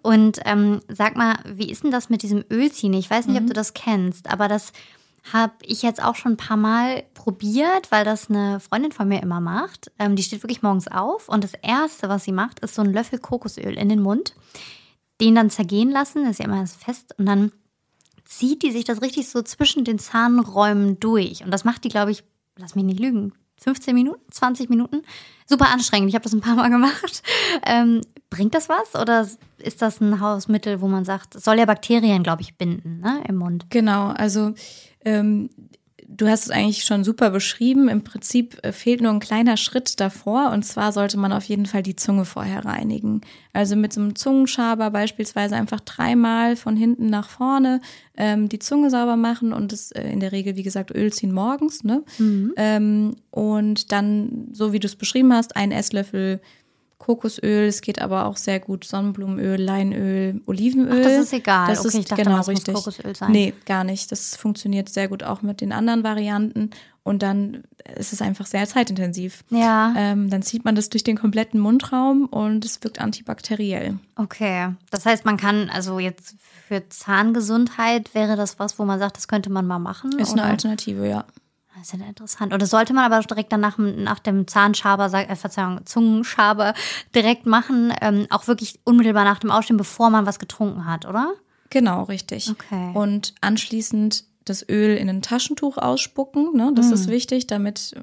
Und 0.01 0.39
ähm, 0.45 0.79
sag 0.87 1.15
mal, 1.15 1.37
wie 1.45 1.69
ist 1.69 1.83
denn 1.83 1.91
das 1.91 2.09
mit 2.09 2.23
diesem 2.23 2.43
Ölziehen? 2.51 2.93
Ich 2.93 3.09
weiß 3.09 3.27
nicht, 3.27 3.35
Mhm. 3.35 3.43
ob 3.43 3.47
du 3.47 3.53
das 3.53 3.73
kennst, 3.73 4.29
aber 4.31 4.47
das 4.47 4.71
habe 5.31 5.53
ich 5.63 5.81
jetzt 5.81 6.01
auch 6.01 6.15
schon 6.15 6.33
ein 6.33 6.37
paar 6.37 6.57
Mal 6.57 7.03
probiert, 7.13 7.91
weil 7.91 8.05
das 8.05 8.29
eine 8.29 8.59
Freundin 8.59 8.91
von 8.91 9.07
mir 9.07 9.21
immer 9.21 9.39
macht. 9.39 9.91
Ähm, 9.99 10.15
die 10.15 10.23
steht 10.23 10.43
wirklich 10.43 10.61
morgens 10.61 10.87
auf 10.87 11.29
und 11.29 11.43
das 11.43 11.53
Erste, 11.61 12.09
was 12.09 12.23
sie 12.23 12.31
macht, 12.31 12.59
ist 12.59 12.75
so 12.75 12.81
ein 12.81 12.93
Löffel 12.93 13.19
Kokosöl 13.19 13.77
in 13.77 13.89
den 13.89 14.01
Mund, 14.01 14.35
den 15.21 15.35
dann 15.35 15.49
zergehen 15.49 15.91
lassen, 15.91 16.23
das 16.23 16.31
ist 16.31 16.39
ja 16.39 16.45
immer 16.45 16.65
fest 16.65 17.13
und 17.17 17.25
dann 17.25 17.51
zieht 18.25 18.61
die 18.61 18.71
sich 18.71 18.85
das 18.85 19.01
richtig 19.01 19.27
so 19.27 19.41
zwischen 19.41 19.83
den 19.83 19.99
Zahnräumen 19.99 20.99
durch. 20.99 21.43
Und 21.43 21.51
das 21.51 21.63
macht 21.63 21.83
die, 21.83 21.89
glaube 21.89 22.11
ich, 22.11 22.23
lass 22.57 22.75
mich 22.75 22.85
nicht 22.85 22.99
lügen, 22.99 23.33
15 23.59 23.95
Minuten, 23.95 24.21
20 24.31 24.69
Minuten. 24.69 25.01
Super 25.47 25.69
anstrengend. 25.69 26.09
Ich 26.09 26.15
habe 26.15 26.23
das 26.23 26.33
ein 26.33 26.41
paar 26.41 26.55
Mal 26.55 26.69
gemacht. 26.69 27.23
Ähm, 27.65 28.01
bringt 28.29 28.53
das 28.53 28.69
was 28.69 28.95
oder 28.99 29.27
ist 29.57 29.81
das 29.81 30.01
ein 30.01 30.19
Hausmittel, 30.19 30.81
wo 30.81 30.87
man 30.87 31.05
sagt, 31.05 31.35
es 31.35 31.43
soll 31.43 31.57
ja 31.57 31.65
Bakterien, 31.65 32.23
glaube 32.23 32.41
ich, 32.41 32.55
binden 32.55 32.99
ne, 32.99 33.23
im 33.27 33.37
Mund? 33.37 33.65
Genau, 33.69 34.07
also 34.09 34.53
ähm, 35.03 35.49
du 36.09 36.27
hast 36.27 36.45
es 36.45 36.49
eigentlich 36.49 36.83
schon 36.83 37.03
super 37.03 37.29
beschrieben. 37.29 37.87
Im 37.87 38.03
Prinzip 38.03 38.57
äh, 38.63 38.71
fehlt 38.71 39.01
nur 39.01 39.11
ein 39.11 39.19
kleiner 39.19 39.57
Schritt 39.57 39.99
davor 39.99 40.51
und 40.51 40.63
zwar 40.63 40.91
sollte 40.91 41.17
man 41.17 41.31
auf 41.31 41.45
jeden 41.45 41.65
Fall 41.65 41.83
die 41.83 41.95
Zunge 41.95 42.25
vorher 42.25 42.65
reinigen. 42.65 43.21
Also 43.53 43.75
mit 43.75 43.93
so 43.93 44.01
einem 44.01 44.15
Zungenschaber 44.15 44.89
beispielsweise 44.89 45.55
einfach 45.55 45.79
dreimal 45.79 46.55
von 46.55 46.75
hinten 46.75 47.07
nach 47.07 47.29
vorne 47.29 47.79
ähm, 48.17 48.49
die 48.49 48.59
Zunge 48.59 48.89
sauber 48.89 49.15
machen 49.15 49.53
und 49.53 49.71
das 49.71 49.91
äh, 49.91 50.09
in 50.09 50.19
der 50.19 50.31
Regel, 50.31 50.55
wie 50.55 50.63
gesagt, 50.63 50.91
Öl 50.91 51.13
ziehen 51.13 51.31
morgens. 51.31 51.83
Ne? 51.83 52.03
Ähm, 52.57 53.15
und 53.31 53.91
dann, 53.91 54.49
so 54.51 54.73
wie 54.73 54.79
du 54.79 54.87
es 54.87 54.95
beschrieben 54.95 55.33
hast, 55.33 55.55
ein 55.55 55.71
Esslöffel 55.71 56.41
Kokosöl, 56.99 57.67
es 57.67 57.81
geht 57.81 58.01
aber 58.01 58.25
auch 58.25 58.37
sehr 58.37 58.59
gut 58.59 58.83
Sonnenblumenöl, 58.83 59.59
Leinöl, 59.59 60.41
Olivenöl. 60.45 60.99
Ach, 60.99 61.03
das 61.03 61.17
ist 61.23 61.33
egal. 61.33 61.67
Das 61.67 61.79
Okay, 61.79 61.87
ist 61.87 61.93
ich 61.95 62.05
dachte 62.05 62.21
genau 62.23 62.31
mal, 62.35 62.37
muss 62.39 62.47
richtig. 62.49 62.73
Kokosöl 62.75 63.15
sein. 63.15 63.31
Nee, 63.31 63.53
gar 63.65 63.83
nicht. 63.83 64.11
Das 64.11 64.35
funktioniert 64.35 64.89
sehr 64.89 65.07
gut 65.07 65.23
auch 65.23 65.41
mit 65.41 65.61
den 65.61 65.71
anderen 65.71 66.03
Varianten. 66.03 66.69
Und 67.03 67.23
dann 67.23 67.63
ist 67.95 68.13
es 68.13 68.21
einfach 68.21 68.45
sehr 68.45 68.67
zeitintensiv. 68.67 69.43
Ja, 69.49 69.93
Ähm, 69.97 70.29
dann 70.29 70.43
zieht 70.43 70.65
man 70.65 70.75
das 70.75 70.89
durch 70.89 71.03
den 71.03 71.17
kompletten 71.17 71.59
Mundraum 71.59 72.25
und 72.25 72.63
es 72.65 72.83
wirkt 72.83 73.01
antibakteriell. 73.01 73.97
okay. 74.15 74.75
Das 74.91 75.05
heißt, 75.05 75.25
man 75.25 75.37
kann, 75.37 75.69
also 75.71 75.97
jetzt 75.99 76.35
für 76.67 76.87
Zahngesundheit 76.89 78.13
wäre 78.13 78.35
das 78.35 78.59
was, 78.59 78.77
wo 78.77 78.85
man 78.85 78.99
sagt, 78.99 79.17
das 79.17 79.27
könnte 79.27 79.49
man 79.49 79.65
mal 79.65 79.79
machen? 79.79 80.11
Ist 80.19 80.33
oder? 80.33 80.43
eine 80.43 80.51
Alternative, 80.51 81.07
ja. 81.07 81.25
Das 81.79 81.93
ist 81.93 81.99
ja 81.99 82.05
interessant. 82.07 82.51
Und 82.53 82.61
das 82.61 82.69
sollte 82.69 82.93
man 82.93 83.05
aber 83.11 83.19
direkt 83.25 83.51
dann 83.53 83.61
nach, 83.61 83.77
dem- 84.19 84.47
Zahnschaber, 84.47 85.05
äh, 85.13 85.35
Verzeihung, 85.35 85.85
Zungenschaber 85.85 86.73
direkt 87.15 87.45
machen, 87.45 87.93
ähm, 88.01 88.27
auch 88.29 88.47
wirklich 88.47 88.79
unmittelbar 88.83 89.23
nach 89.23 89.39
dem 89.39 89.49
Aufstehen, 89.51 89.77
bevor 89.77 90.09
man 90.09 90.25
was 90.25 90.39
getrunken 90.39 90.85
hat, 90.85 91.05
oder? 91.05 91.31
Genau, 91.69 92.03
richtig. 92.03 92.49
Okay. 92.49 92.91
Und 92.93 93.33
anschließend 93.41 94.25
das 94.45 94.67
Öl 94.67 94.97
in 94.97 95.09
ein 95.09 95.21
Taschentuch 95.21 95.77
ausspucken. 95.77 96.53
Ne? 96.55 96.71
Das 96.75 96.87
Hm. 96.87 96.93
ist 96.93 97.07
wichtig, 97.07 97.47
damit 97.47 97.95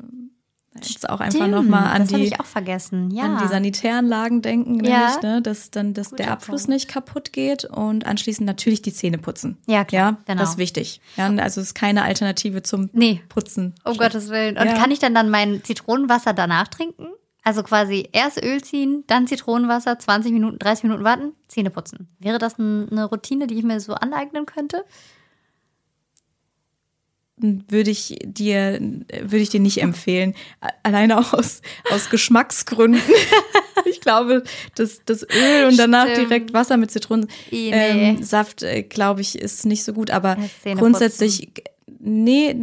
jetzt 0.82 1.08
auch 1.08 1.20
einfach 1.20 1.46
nochmal 1.46 1.84
an 1.94 2.06
die. 2.06 2.26
Ja. 2.28 3.24
an 3.24 3.38
die 3.42 3.48
Sanitäranlagen 3.48 4.42
denken, 4.42 4.84
Ja. 4.84 4.98
nämlich, 5.08 5.22
ne, 5.22 5.42
dass 5.42 5.70
dann 5.70 5.94
dass 5.94 6.10
der 6.10 6.30
Abfluss 6.32 6.62
Punkt. 6.62 6.68
nicht 6.74 6.88
kaputt 6.88 7.32
geht 7.32 7.64
und 7.64 8.06
anschließend 8.06 8.46
natürlich 8.46 8.82
die 8.82 8.92
Zähne 8.92 9.18
putzen. 9.18 9.58
Ja, 9.66 9.84
klar, 9.84 10.10
ja, 10.12 10.18
genau. 10.26 10.40
Das 10.40 10.50
ist 10.50 10.58
wichtig. 10.58 11.00
Ja, 11.16 11.26
also 11.26 11.60
es 11.60 11.68
ist 11.68 11.74
keine 11.74 12.02
Alternative 12.02 12.62
zum 12.62 12.90
Nee. 12.92 13.22
Putzen. 13.28 13.74
Um 13.84 13.96
Gottes 13.96 14.28
Willen. 14.28 14.56
Und 14.58 14.74
kann 14.74 14.90
ich 14.90 14.98
dann 14.98 15.14
dann 15.14 15.30
mein 15.30 15.62
Zitronenwasser 15.64 16.32
danach 16.32 16.68
trinken? 16.68 17.06
Also 17.42 17.62
quasi 17.62 18.08
erst 18.10 18.42
Öl 18.42 18.60
ziehen, 18.64 19.04
dann 19.06 19.28
Zitronenwasser, 19.28 19.98
20 20.00 20.32
Minuten, 20.32 20.58
30 20.58 20.82
Minuten 20.82 21.04
warten, 21.04 21.32
Zähne 21.46 21.70
putzen. 21.70 22.08
Wäre 22.18 22.38
das 22.38 22.58
ein- 22.58 22.88
eine 22.90 23.04
Routine, 23.04 23.46
die 23.46 23.54
ich 23.56 23.62
mir 23.62 23.78
so 23.78 23.94
aneignen 23.94 24.46
könnte? 24.46 24.84
Würde 27.38 27.90
ich 27.90 28.16
dir 28.24 28.80
würde 28.80 29.38
ich 29.38 29.50
dir 29.50 29.60
nicht 29.60 29.82
empfehlen, 29.82 30.34
alleine 30.82 31.18
auch 31.18 31.34
aus 31.34 31.60
aus 31.90 32.08
Geschmacksgründen. 32.08 33.02
ich 33.84 34.00
glaube, 34.00 34.42
das 34.74 35.02
das 35.04 35.22
Öl 35.22 35.66
und 35.68 35.76
danach 35.78 36.08
Stimmt. 36.08 36.30
direkt 36.30 36.54
Wasser 36.54 36.78
mit 36.78 36.90
Zitronensaft, 36.90 37.36
nee. 37.50 37.70
ähm, 37.72 38.22
äh, 38.62 38.82
glaube 38.82 39.20
ich, 39.20 39.38
ist 39.38 39.66
nicht 39.66 39.84
so 39.84 39.92
gut. 39.92 40.10
Aber 40.10 40.38
grundsätzlich 40.76 41.50
nee, 41.98 42.54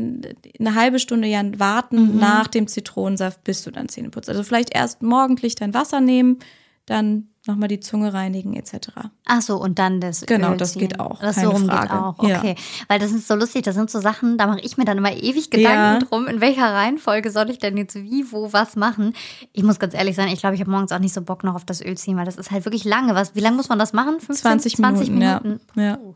eine 0.60 0.76
halbe 0.76 1.00
Stunde 1.00 1.28
ja 1.28 1.44
warten 1.58 2.14
Mhm. 2.14 2.20
nach 2.20 2.48
dem 2.48 2.68
Zitronensaft, 2.68 3.44
bis 3.44 3.64
du 3.64 3.72
dann 3.72 3.90
Zähne 3.90 4.10
putzt. 4.10 4.30
Also 4.30 4.44
vielleicht 4.44 4.74
erst 4.76 5.02
morgendlich 5.02 5.56
dein 5.56 5.74
Wasser 5.74 6.02
nehmen, 6.02 6.40
dann 6.86 7.30
nochmal 7.46 7.68
die 7.68 7.80
Zunge 7.82 8.14
reinigen 8.14 8.54
etc. 8.56 8.90
Ach 9.26 9.42
so, 9.42 9.58
und 9.58 9.80
dann 9.80 10.00
das 10.02 10.22
Genau, 10.26 10.52
Öl 10.52 10.58
das 10.58 10.74
ziehen. 10.74 10.82
geht 10.82 11.00
auch, 11.00 11.20
Das 11.20 11.36
keine 11.36 11.48
so 11.48 11.54
rum 11.54 11.64
geht 11.64 11.72
Frage. 11.72 11.94
auch. 11.94 12.24
Ja. 12.28 12.40
Okay, 12.40 12.56
weil 12.88 13.00
das 13.00 13.12
ist 13.12 13.28
so 13.28 13.36
lustig. 13.36 13.64
Das 13.64 13.76
sind 13.76 13.90
so 13.92 14.00
Sachen, 14.00 14.38
da 14.38 14.48
mache 14.48 14.62
ich 14.62 14.78
mir 14.78 14.86
dann 14.86 14.98
immer 14.98 15.12
ewig 15.14 15.50
Gedanken 15.50 15.78
Ja. 15.78 16.00
drum, 16.00 16.28
in 16.28 16.40
welcher 16.42 16.74
Reihenfolge 16.74 17.32
soll 17.32 17.50
ich 17.50 17.60
denn 17.60 17.76
jetzt 17.78 17.96
wie, 17.96 18.32
wo, 18.32 18.54
was 18.54 18.76
machen. 18.78 19.14
Ich 19.52 19.64
muss 19.64 19.80
ganz 19.80 19.94
ehrlich 19.94 20.16
sein, 20.16 20.30
ich 20.30 20.40
glaube, 20.40 20.56
ich 20.56 20.62
habe 20.62 20.72
morgens 20.72 20.92
auch 20.94 21.00
nicht 21.00 21.14
so 21.14 21.22
Bock 21.22 21.44
noch 21.44 21.56
auf 21.56 21.66
das 21.66 21.82
Öl 21.82 21.98
ziehen, 21.98 22.16
weil 22.18 22.26
das 22.26 22.38
ist 22.38 22.52
halt 22.52 22.66
wirklich 22.66 22.86
lange. 22.86 23.14
Was, 23.16 23.36
wie 23.36 23.42
lange 23.42 23.58
muss 23.58 23.70
man 23.70 23.80
das 23.80 23.92
machen? 23.94 24.20
15, 24.22 24.36
20 24.36 24.76
20 24.78 25.10
Minuten, 25.10 25.44
Minuten. 25.48 25.62
ja. 25.76 25.84
Ja. 25.84 25.96
Puh. 25.98 26.16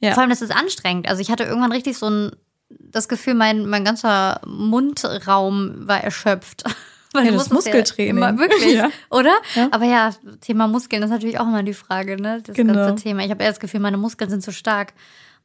Ja. 0.00 0.12
Vor 0.14 0.20
allem, 0.22 0.30
das 0.30 0.42
ist 0.42 0.54
anstrengend. 0.54 1.08
Also 1.08 1.20
ich 1.22 1.30
hatte 1.30 1.44
irgendwann 1.44 1.72
richtig 1.72 1.98
so 1.98 2.08
ein 2.08 2.30
das 2.70 3.08
Gefühl, 3.08 3.32
mein, 3.34 3.66
mein 3.66 3.82
ganzer 3.84 4.40
Mundraum 4.46 5.88
war 5.88 6.02
erschöpft. 6.04 6.64
Weil 7.18 7.26
Ja, 7.26 7.32
du 7.32 7.38
das 7.38 7.50
Muskeltraining. 7.50 8.16
immer, 8.16 8.38
wirklich, 8.38 8.74
Ja. 8.76 8.90
oder? 9.10 9.34
Ja. 9.54 9.68
Aber 9.70 9.84
ja, 9.84 10.10
Thema 10.40 10.66
Muskeln 10.68 11.02
ist 11.02 11.10
natürlich 11.10 11.38
auch 11.38 11.46
immer 11.46 11.62
die 11.62 11.74
Frage, 11.74 12.20
ne? 12.20 12.40
Das 12.42 12.54
Genau. 12.56 12.74
ganze 12.74 13.02
Thema. 13.02 13.24
Ich 13.24 13.30
habe 13.30 13.42
eher 13.42 13.50
das 13.50 13.60
Gefühl, 13.60 13.80
meine 13.80 13.96
Muskeln 13.98 14.30
sind 14.30 14.42
zu 14.42 14.52
stark. 14.52 14.92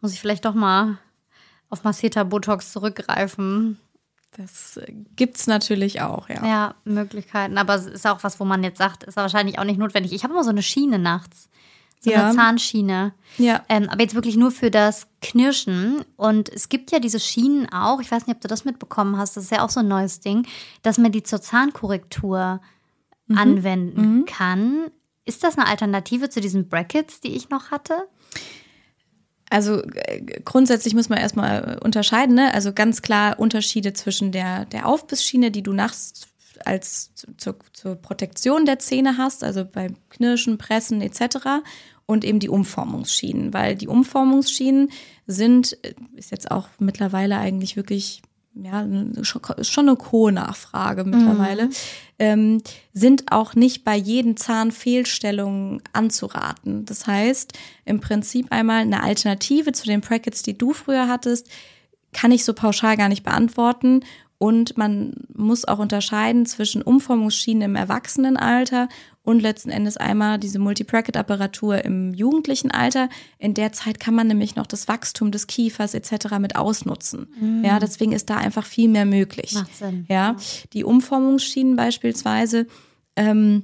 Muss 0.01 0.13
ich 0.13 0.19
vielleicht 0.21 0.45
doch 0.45 0.53
mal 0.53 0.97
auf 1.69 1.83
Masseter 1.83 2.25
Botox 2.25 2.71
zurückgreifen. 2.71 3.79
Das 4.35 4.77
äh, 4.77 4.91
gibt 5.15 5.37
es 5.37 5.47
natürlich 5.47 6.01
auch, 6.01 6.27
ja. 6.29 6.45
Ja, 6.45 6.75
Möglichkeiten. 6.85 7.57
Aber 7.57 7.75
es 7.75 7.85
ist 7.85 8.07
auch 8.07 8.23
was, 8.23 8.39
wo 8.39 8.45
man 8.45 8.63
jetzt 8.63 8.77
sagt, 8.79 9.03
ist 9.03 9.15
wahrscheinlich 9.17 9.59
auch 9.59 9.63
nicht 9.63 9.77
notwendig. 9.79 10.11
Ich 10.13 10.23
habe 10.23 10.33
immer 10.33 10.43
so 10.43 10.49
eine 10.49 10.63
Schiene 10.63 10.97
nachts. 10.99 11.49
So 12.03 12.11
Ja. 12.11 12.25
eine 12.27 12.35
Zahnschiene. 12.35 13.13
Ja. 13.37 13.63
Ähm, 13.69 13.89
aber 13.89 14.01
jetzt 14.01 14.13
wirklich 14.15 14.35
nur 14.35 14.51
für 14.51 14.69
das 14.69 15.07
Knirschen. 15.21 16.03
Und 16.17 16.49
es 16.49 16.67
gibt 16.69 16.91
ja 16.91 16.99
diese 16.99 17.19
Schienen 17.19 17.71
auch, 17.71 18.01
ich 18.01 18.11
weiß 18.11 18.27
nicht, 18.27 18.35
ob 18.35 18.41
du 18.41 18.47
das 18.49 18.65
mitbekommen 18.65 19.17
hast, 19.17 19.37
das 19.37 19.45
ist 19.45 19.51
ja 19.51 19.63
auch 19.63 19.69
so 19.69 19.79
ein 19.79 19.87
neues 19.87 20.19
Ding, 20.19 20.45
dass 20.81 20.97
man 20.97 21.11
die 21.11 21.23
zur 21.23 21.41
Zahnkorrektur 21.41 22.59
Mhm. 23.27 23.37
anwenden 23.37 24.25
kann. 24.25 24.91
Ist 25.23 25.45
das 25.45 25.57
eine 25.57 25.67
Alternative 25.67 26.29
zu 26.29 26.41
diesen 26.41 26.67
Brackets, 26.67 27.21
die 27.21 27.33
ich 27.37 27.49
noch 27.49 27.71
hatte? 27.71 27.95
Also 29.49 29.81
äh, 29.83 30.21
grundsätzlich 30.43 30.93
muss 30.95 31.09
man 31.09 31.19
erstmal 31.19 31.79
unterscheiden, 31.83 32.35
ne? 32.35 32.53
Also 32.53 32.73
ganz 32.73 33.01
klar 33.01 33.39
Unterschiede 33.39 33.93
zwischen 33.93 34.31
der, 34.31 34.65
der 34.65 34.87
Aufbissschiene, 34.87 35.51
die 35.51 35.61
du 35.63 35.71
nachts 35.73 36.27
als 36.65 37.11
zur, 37.37 37.57
zur 37.73 37.95
Protektion 37.95 38.65
der 38.65 38.79
Zähne 38.79 39.17
hast, 39.17 39.43
also 39.43 39.63
beim 39.65 39.95
Knirschen, 40.09 40.57
Pressen 40.57 41.01
etc. 41.01 41.61
und 42.13 42.23
eben 42.23 42.39
die 42.39 42.49
Umformungsschienen, 42.49 43.53
weil 43.53 43.75
die 43.75 43.87
Umformungsschienen 43.87 44.89
sind, 45.27 45.77
äh, 45.83 45.93
ist 46.15 46.31
jetzt 46.31 46.51
auch 46.51 46.69
mittlerweile 46.79 47.37
eigentlich 47.37 47.75
wirklich, 47.75 48.21
ja, 48.53 48.87
schon 49.23 49.89
eine 49.89 49.97
hohe 50.11 50.31
Nachfrage 50.31 51.03
mittlerweile, 51.03 51.69
ähm, 52.19 52.61
sind 52.93 53.31
auch 53.31 53.55
nicht 53.55 53.83
bei 53.83 53.95
jeden 53.95 54.37
Zahnfehlstellungen 54.37 55.81
anzuraten. 55.91 56.85
Das 56.85 57.07
heißt, 57.07 57.53
im 57.85 57.99
Prinzip 57.99 58.51
einmal 58.51 58.81
eine 58.81 59.01
Alternative 59.01 59.71
zu 59.71 59.85
den 59.87 60.01
Brackets, 60.01 60.43
die 60.43 60.55
du 60.55 60.73
früher 60.73 61.07
hattest, 61.07 61.49
kann 62.13 62.31
ich 62.31 62.45
so 62.45 62.53
pauschal 62.53 62.95
gar 62.95 63.09
nicht 63.09 63.23
beantworten. 63.23 64.01
Und 64.37 64.77
man 64.77 65.13
muss 65.33 65.65
auch 65.65 65.79
unterscheiden 65.79 66.45
zwischen 66.45 66.81
Umformungsschienen 66.81 67.63
im 67.63 67.75
Erwachsenenalter 67.75 68.87
und 69.23 69.41
letzten 69.41 69.69
Endes 69.69 69.97
einmal 69.97 70.37
diese 70.37 70.59
Multi-Bracket-Apparatur 70.59 71.83
im 71.85 72.13
jugendlichen 72.13 72.71
Alter. 72.71 73.09
In 73.39 73.53
der 73.53 73.71
Zeit 73.71 73.99
kann 73.99 74.13
man 74.13 74.27
nämlich 74.27 74.55
noch 74.55 74.67
das 74.67 74.87
Wachstum 74.87 75.31
des 75.31 75.47
Kiefers 75.47 75.93
etc. 75.93 76.37
mit 76.39 76.55
ausnutzen. 76.55 77.27
Ja, 77.63 77.79
deswegen 77.79 78.11
ist 78.11 78.29
da 78.29 78.37
einfach 78.37 78.65
viel 78.65 78.89
mehr 78.89 79.05
möglich. 79.05 79.53
Macht 79.53 79.75
Sinn. 79.75 80.05
Ja, 80.09 80.35
die 80.73 80.83
Umformungsschienen 80.83 81.75
beispielsweise, 81.75 82.67
ähm, 83.15 83.63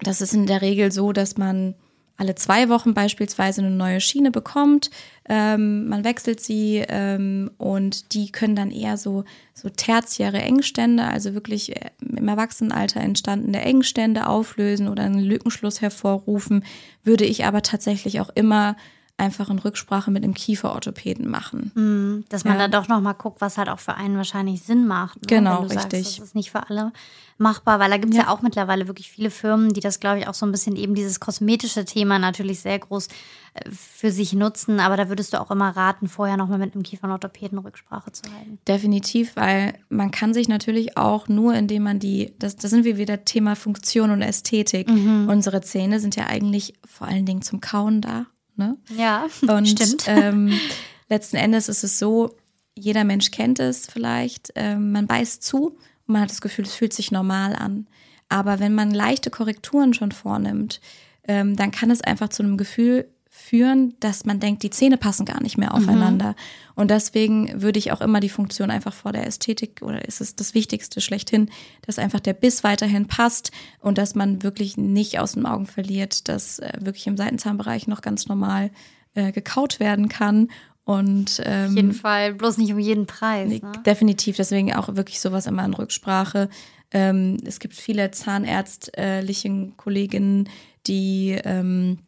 das 0.00 0.20
ist 0.20 0.32
in 0.32 0.46
der 0.46 0.62
Regel 0.62 0.90
so, 0.90 1.12
dass 1.12 1.36
man 1.36 1.74
alle 2.18 2.34
zwei 2.34 2.68
Wochen 2.68 2.94
beispielsweise 2.94 3.62
eine 3.62 3.70
neue 3.70 4.00
Schiene 4.00 4.30
bekommt. 4.30 4.90
Ähm, 5.28 5.88
man 5.88 6.04
wechselt 6.04 6.40
sie 6.40 6.84
ähm, 6.88 7.50
und 7.58 8.12
die 8.12 8.32
können 8.32 8.56
dann 8.56 8.72
eher 8.72 8.96
so, 8.96 9.24
so 9.54 9.68
tertiäre 9.68 10.42
Engstände, 10.42 11.04
also 11.04 11.34
wirklich 11.34 11.76
äh, 11.76 11.90
im 12.00 12.26
Erwachsenenalter 12.26 13.00
entstandene 13.00 13.62
Engstände 13.62 14.26
auflösen 14.26 14.88
oder 14.88 15.04
einen 15.04 15.20
Lückenschluss 15.20 15.80
hervorrufen, 15.80 16.64
würde 17.04 17.24
ich 17.24 17.44
aber 17.44 17.62
tatsächlich 17.62 18.20
auch 18.20 18.30
immer 18.34 18.76
einfach 19.18 19.50
in 19.50 19.58
Rücksprache 19.58 20.10
mit 20.10 20.22
einem 20.24 20.32
Kieferorthopäden 20.34 21.28
machen. 21.28 22.24
Dass 22.28 22.44
man 22.44 22.58
Ja. 22.58 22.68
da 22.68 22.80
doch 22.80 22.88
nochmal 22.88 23.14
guckt, 23.14 23.40
was 23.40 23.58
halt 23.58 23.68
auch 23.68 23.80
für 23.80 23.94
einen 23.94 24.16
wahrscheinlich 24.16 24.62
Sinn 24.62 24.86
macht. 24.86 25.16
Ne? 25.22 25.26
Genau, 25.26 25.62
richtig. 25.62 25.80
Sagst, 25.82 25.92
das 25.92 26.18
ist 26.20 26.34
nicht 26.36 26.50
für 26.52 26.68
alle 26.70 26.92
machbar, 27.36 27.78
weil 27.80 27.90
da 27.90 27.96
gibt 27.98 28.12
es 28.14 28.16
ja. 28.18 28.24
Ja. 28.26 28.30
auch 28.30 28.42
mittlerweile 28.42 28.86
wirklich 28.88 29.10
viele 29.10 29.30
Firmen, 29.30 29.72
die 29.72 29.80
das, 29.80 30.00
glaube 30.00 30.18
ich, 30.20 30.26
auch 30.28 30.34
so 30.34 30.44
ein 30.46 30.50
bisschen 30.52 30.74
eben 30.76 30.94
dieses 30.94 31.20
kosmetische 31.20 31.84
Thema 31.84 32.18
natürlich 32.18 32.60
sehr 32.60 32.78
groß 32.78 33.06
äh, 33.54 33.70
für 33.70 34.10
sich 34.10 34.32
nutzen. 34.32 34.80
Aber 34.80 34.96
da 34.96 35.08
würdest 35.08 35.32
du 35.32 35.40
auch 35.40 35.50
immer 35.50 35.70
raten, 35.76 36.08
vorher 36.08 36.36
nochmal 36.36 36.58
mit 36.58 36.74
einem 36.74 36.82
Kiefernorthopäden 36.82 37.58
Rücksprache 37.58 38.10
zu 38.12 38.22
halten. 38.32 38.58
Definitiv, 38.66 39.34
weil 39.36 39.74
man 39.88 40.10
kann 40.12 40.32
sich 40.34 40.48
natürlich 40.48 40.96
auch 40.96 41.28
nur, 41.28 41.54
indem 41.54 41.82
man 41.84 41.98
die, 41.98 42.34
das, 42.38 42.56
da 42.56 42.68
sind 42.68 42.84
wir 42.84 42.96
wieder 42.98 43.24
Thema 43.24 43.54
Funktion 43.56 44.10
und 44.10 44.22
Ästhetik. 44.22 44.88
Unsere 44.88 45.60
Zähne 45.60 45.98
sind 46.00 46.14
ja 46.16 46.26
eigentlich 46.26 46.74
vor 46.86 47.06
allen 47.08 47.26
Dingen 47.26 47.42
zum 47.42 47.60
Kauen 47.60 48.00
da. 48.00 48.26
Ne? 48.58 48.76
Ja, 48.96 49.26
Und 49.46 49.68
stimmt. 49.68 50.04
Ähm, 50.06 50.52
letzten 51.08 51.36
Endes 51.36 51.68
ist 51.68 51.84
es 51.84 51.98
so, 51.98 52.36
jeder 52.74 53.04
Mensch 53.04 53.30
kennt 53.30 53.60
es 53.60 53.86
vielleicht, 53.86 54.52
ähm, 54.54 54.92
man 54.92 55.06
beißt 55.06 55.42
zu 55.42 55.68
und 55.68 56.12
man 56.12 56.22
hat 56.22 56.30
das 56.30 56.40
Gefühl, 56.40 56.64
es 56.64 56.74
fühlt 56.74 56.92
sich 56.92 57.10
normal 57.10 57.54
an. 57.54 57.86
Aber 58.28 58.60
wenn 58.60 58.74
man 58.74 58.90
leichte 58.90 59.30
Korrekturen 59.30 59.94
schon 59.94 60.12
vornimmt, 60.12 60.80
ähm, 61.26 61.56
dann 61.56 61.70
kann 61.70 61.90
es 61.90 62.00
einfach 62.00 62.28
zu 62.28 62.42
einem 62.42 62.56
Gefühl 62.56 63.08
führen, 63.48 63.94
dass 64.00 64.26
man 64.26 64.40
denkt, 64.40 64.62
die 64.62 64.70
Zähne 64.70 64.98
passen 64.98 65.24
gar 65.24 65.42
nicht 65.42 65.56
mehr 65.56 65.74
aufeinander. 65.74 66.34
Und 66.74 66.90
deswegen 66.90 67.62
würde 67.62 67.78
ich 67.78 67.92
auch 67.92 68.00
immer 68.00 68.20
die 68.20 68.28
Funktion 68.28 68.70
einfach 68.70 68.92
vor 68.92 69.12
der 69.12 69.26
Ästhetik 69.26 69.80
oder 69.80 70.04
ist 70.06 70.20
es 70.20 70.36
das 70.36 70.54
Wichtigste 70.54 71.00
schlechthin, 71.00 71.48
dass 71.82 71.98
einfach 71.98 72.20
der 72.20 72.34
Biss 72.34 72.62
weiterhin 72.62 73.06
passt 73.06 73.50
und 73.80 73.96
dass 73.96 74.14
man 74.14 74.42
wirklich 74.42 74.76
nicht 74.76 75.18
aus 75.18 75.32
den 75.32 75.46
Augen 75.46 75.66
verliert, 75.66 76.28
dass 76.28 76.58
äh, 76.58 76.72
wirklich 76.80 77.06
im 77.06 77.16
Seitenzahnbereich 77.16 77.86
noch 77.86 78.02
ganz 78.02 78.28
normal 78.28 78.70
äh, 79.14 79.32
gekaut 79.32 79.80
werden 79.80 80.08
kann. 80.08 80.48
Und 80.84 81.42
ähm, 81.44 81.70
Auf 81.70 81.76
jeden 81.76 81.92
Fall, 81.92 82.34
bloß 82.34 82.58
nicht 82.58 82.72
um 82.72 82.78
jeden 82.78 83.06
Preis. 83.06 83.50
Ne? 83.50 83.60
Definitiv, 83.84 84.36
deswegen 84.36 84.74
auch 84.74 84.94
wirklich 84.94 85.20
sowas 85.20 85.46
immer 85.46 85.64
in 85.64 85.74
Rücksprache. 85.74 86.48
Ähm, 86.90 87.38
es 87.44 87.60
gibt 87.60 87.74
viele 87.74 88.10
zahnärztlichen 88.10 89.76
Kolleginnen, 89.76 90.48
die 90.86 91.38
ähm, 91.44 91.98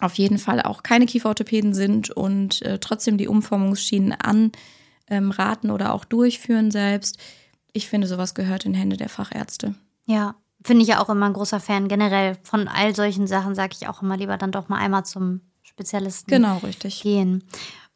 auf 0.00 0.14
jeden 0.14 0.38
Fall 0.38 0.62
auch 0.62 0.82
keine 0.82 1.06
Kieferorthopäden 1.06 1.74
sind 1.74 2.10
und 2.10 2.62
äh, 2.62 2.78
trotzdem 2.78 3.18
die 3.18 3.28
Umformungsschienen 3.28 4.12
anraten 4.12 5.68
ähm, 5.68 5.70
oder 5.70 5.92
auch 5.94 6.04
durchführen 6.04 6.70
selbst. 6.70 7.18
Ich 7.72 7.88
finde, 7.88 8.06
sowas 8.06 8.34
gehört 8.34 8.64
in 8.64 8.74
Hände 8.74 8.96
der 8.96 9.08
Fachärzte. 9.08 9.74
Ja, 10.06 10.34
finde 10.62 10.82
ich 10.82 10.88
ja 10.88 11.00
auch 11.02 11.08
immer 11.08 11.26
ein 11.26 11.32
großer 11.32 11.60
Fan. 11.60 11.88
Generell 11.88 12.36
von 12.42 12.68
all 12.68 12.94
solchen 12.94 13.26
Sachen 13.26 13.54
sage 13.54 13.76
ich 13.78 13.88
auch 13.88 14.02
immer 14.02 14.16
lieber 14.16 14.36
dann 14.36 14.52
doch 14.52 14.68
mal 14.68 14.78
einmal 14.78 15.04
zum 15.04 15.40
Spezialisten 15.62 16.30
Genau, 16.30 16.58
richtig. 16.58 17.02
gehen. 17.02 17.44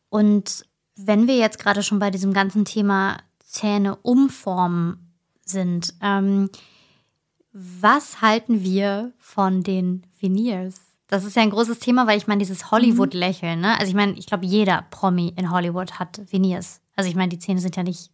Und 0.09 0.65
wenn 0.97 1.27
wir 1.27 1.37
jetzt 1.37 1.59
gerade 1.59 1.83
schon 1.83 1.99
bei 1.99 2.11
diesem 2.11 2.33
ganzen 2.33 2.65
Thema 2.65 3.19
Zähne 3.45 3.97
umformen 3.97 5.15
sind, 5.45 5.95
ähm, 6.03 6.51
was 7.53 8.21
halten 8.21 8.63
wir 8.63 9.13
von 9.19 9.63
den 9.63 10.07
Veneers? 10.21 10.81
Das 11.11 11.25
ist 11.25 11.35
ja 11.37 11.43
ein 11.43 11.51
großes 11.51 11.81
Thema, 11.81 12.07
weil 12.07 12.17
ich 12.19 12.27
meine, 12.29 12.39
dieses 12.39 12.71
Hollywood-Lächeln, 12.71 13.61
ne? 13.61 13.77
Also 13.79 13.91
ich 13.91 13.97
meine, 13.97 14.13
ich 14.13 14.27
glaube, 14.27 14.47
jeder 14.47 14.87
Promi 14.91 15.33
in 15.37 15.51
Hollywood 15.51 15.99
hat 15.99 16.21
Veneers. 16.31 16.81
Also 16.95 17.11
ich 17.11 17.17
meine, 17.17 17.29
die 17.31 17.39
Zähne 17.39 17.61
sind 17.61 17.77
ja 17.77 17.83
nicht 17.83 18.11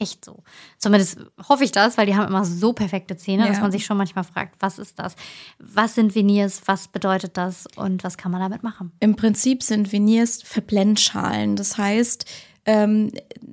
echt 0.00 0.24
so. 0.24 0.42
Zumindest 0.78 1.18
hoffe 1.48 1.62
ich 1.62 1.70
das, 1.70 1.96
weil 1.96 2.06
die 2.06 2.16
haben 2.16 2.26
immer 2.26 2.44
so 2.44 2.72
perfekte 2.72 3.16
Zähne, 3.16 3.46
dass 3.46 3.58
Ja. 3.58 3.62
man 3.62 3.70
sich 3.70 3.84
schon 3.86 3.96
manchmal 3.96 4.24
fragt, 4.24 4.56
was 4.58 4.80
ist 4.80 4.98
das? 4.98 5.14
Was 5.60 5.94
sind 5.94 6.16
Veneers? 6.16 6.62
Was 6.66 6.88
bedeutet 6.88 7.36
das? 7.36 7.66
Und 7.76 8.02
was 8.02 8.16
kann 8.18 8.32
man 8.32 8.40
damit 8.40 8.64
machen? 8.64 8.90
Im 8.98 9.14
Prinzip 9.14 9.62
sind 9.62 9.92
Veneers 9.92 10.42
Verblendschalen. 10.42 11.54
Das 11.54 11.78
heißt, 11.78 12.24
ähm, 12.66 13.12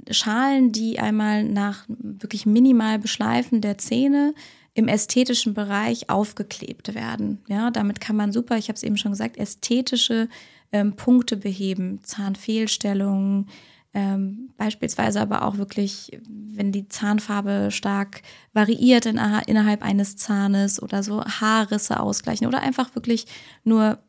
Schalen, 0.10 0.72
die 0.72 1.00
einmal 1.00 1.44
nach 1.44 1.84
wirklich 1.88 2.46
minimal 2.48 2.98
Beschleifen 2.98 3.62
der 3.62 3.78
Zähne 3.78 4.34
im 4.74 4.88
ästhetischen 4.88 5.54
Bereich 5.54 6.10
aufgeklebt 6.10 6.96
werden. 6.96 7.40
Ja, 7.48 7.72
damit 7.72 8.00
kann 8.00 8.16
man 8.16 8.32
super, 8.32 8.58
ich 8.58 8.70
habe 8.70 8.78
es 8.78 8.84
eben 8.84 8.98
schon 8.98 9.12
gesagt, 9.12 9.38
ästhetische 9.38 10.30
ähm, 10.72 10.96
Punkte 10.96 11.36
beheben, 11.36 12.02
Zahnfehlstellungen, 12.04 13.50
ähm, 13.94 14.52
beispielsweise 14.56 15.20
aber 15.20 15.46
auch 15.46 15.58
wirklich, 15.58 16.18
wenn 16.30 16.72
die 16.72 16.88
Zahnfarbe 16.88 17.70
stark 17.72 18.22
variiert 18.54 19.06
in, 19.06 19.20
innerhalb 19.48 19.84
eines 19.84 20.16
Zahnes 20.16 20.82
oder 20.82 21.04
so 21.04 21.24
Haarrisse 21.26 22.00
ausgleichen 22.00 22.48
oder 22.48 22.62
einfach 22.62 22.96
wirklich 22.96 23.26
nur 23.66 24.00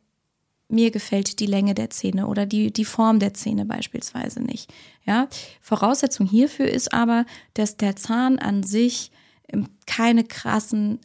mir 0.69 0.91
gefällt 0.91 1.39
die 1.39 1.45
Länge 1.45 1.75
der 1.75 1.89
Zähne 1.89 2.27
oder 2.27 2.45
die, 2.45 2.71
die 2.71 2.85
Form 2.85 3.19
der 3.19 3.33
Zähne 3.33 3.65
beispielsweise 3.65 4.41
nicht. 4.41 4.73
Ja, 5.05 5.27
Voraussetzung 5.61 6.25
hierfür 6.25 6.67
ist 6.67 6.93
aber, 6.93 7.25
dass 7.53 7.75
der 7.75 7.97
Zahn 7.97 8.39
an 8.39 8.63
sich 8.63 9.11
keine 9.85 10.23
krassen, 10.23 10.99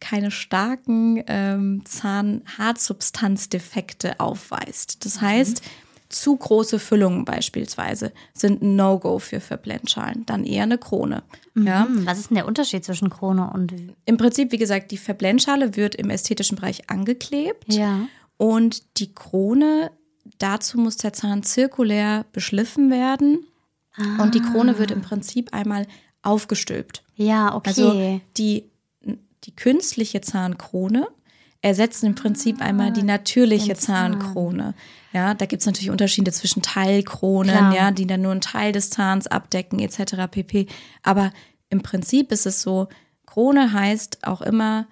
keine 0.00 0.30
starken 0.30 1.22
ähm, 1.26 1.82
Zahnhartsubstanzdefekte 1.84 4.20
aufweist. 4.20 5.04
Das 5.04 5.20
heißt, 5.20 5.62
zu 6.08 6.36
große 6.36 6.78
Füllungen 6.78 7.24
beispielsweise 7.24 8.12
sind 8.32 8.62
ein 8.62 8.76
No-Go 8.76 9.18
für 9.18 9.40
Verblendschalen, 9.40 10.24
dann 10.24 10.44
eher 10.44 10.62
eine 10.62 10.78
Krone. 10.78 11.24
Ja. 11.54 11.84
Hm, 11.84 12.06
was 12.06 12.20
ist 12.20 12.30
denn 12.30 12.36
der 12.36 12.46
Unterschied 12.46 12.84
zwischen 12.84 13.10
Krone 13.10 13.50
und 13.52 13.74
Im 14.06 14.16
Prinzip, 14.16 14.52
wie 14.52 14.58
gesagt, 14.58 14.90
die 14.90 14.96
Verblendschale 14.96 15.76
wird 15.76 15.96
im 15.96 16.08
ästhetischen 16.08 16.56
Bereich 16.56 16.88
angeklebt. 16.88 17.70
Ja. 17.72 18.08
Und 18.38 18.98
die 18.98 19.12
Krone, 19.12 19.90
dazu 20.38 20.78
muss 20.78 20.96
der 20.96 21.12
Zahn 21.12 21.42
zirkulär 21.42 22.24
beschliffen 22.32 22.90
werden. 22.90 23.44
Und 24.20 24.36
die 24.36 24.40
Krone 24.40 24.78
wird 24.78 24.92
im 24.92 25.02
Prinzip 25.02 25.52
einmal 25.52 25.88
aufgestülpt. 26.22 27.02
Ja, 27.18 27.54
okay. 27.54 27.68
Also 27.68 28.20
die, 28.36 28.70
die 29.44 29.54
künstliche 29.54 30.20
Zahnkrone 30.20 31.08
ersetzen 31.60 32.06
im 32.06 32.14
Prinzip 32.14 32.62
einmal 32.62 32.92
die 32.92 33.02
natürliche 33.02 33.74
Zahnkrone. 33.74 34.74
Ja, 35.12 35.34
da 35.34 35.46
gibt 35.46 35.60
es 35.60 35.66
natürlich 35.66 35.90
Unterschiede 35.90 36.30
zwischen 36.30 36.62
Teilkronen, 36.62 37.50
Klar. 37.50 37.74
ja, 37.74 37.90
die 37.90 38.06
dann 38.06 38.22
nur 38.22 38.30
einen 38.30 38.40
Teil 38.40 38.70
des 38.70 38.90
Zahns 38.90 39.26
abdecken, 39.26 39.80
etc. 39.80 40.30
pp. 40.30 40.66
Aber 41.02 41.32
im 41.68 41.82
Prinzip 41.82 42.30
ist 42.30 42.46
es 42.46 42.62
so, 42.62 42.88
Krone 43.26 43.72
heißt 43.72 44.18
auch 44.22 44.40
immer, 44.40 44.86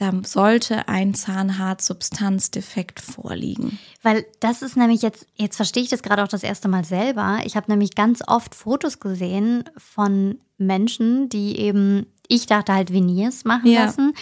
da 0.00 0.12
sollte 0.24 0.88
ein 0.88 1.12
Zahnhartsubstanzdefekt 1.14 3.00
vorliegen. 3.00 3.78
Weil 4.02 4.24
das 4.40 4.62
ist 4.62 4.74
nämlich 4.78 5.02
jetzt, 5.02 5.26
jetzt 5.36 5.56
verstehe 5.56 5.82
ich 5.82 5.90
das 5.90 6.02
gerade 6.02 6.24
auch 6.24 6.28
das 6.28 6.42
erste 6.42 6.68
Mal 6.68 6.86
selber. 6.86 7.40
Ich 7.44 7.54
habe 7.54 7.70
nämlich 7.70 7.94
ganz 7.94 8.22
oft 8.26 8.54
Fotos 8.54 8.98
gesehen 8.98 9.64
von 9.76 10.38
Menschen, 10.56 11.28
die 11.28 11.58
eben, 11.58 12.06
ich 12.28 12.46
dachte 12.46 12.72
halt 12.72 12.92
Veneers 12.94 13.44
machen 13.44 13.70
Ja. 13.70 13.84
lassen. 13.84 14.14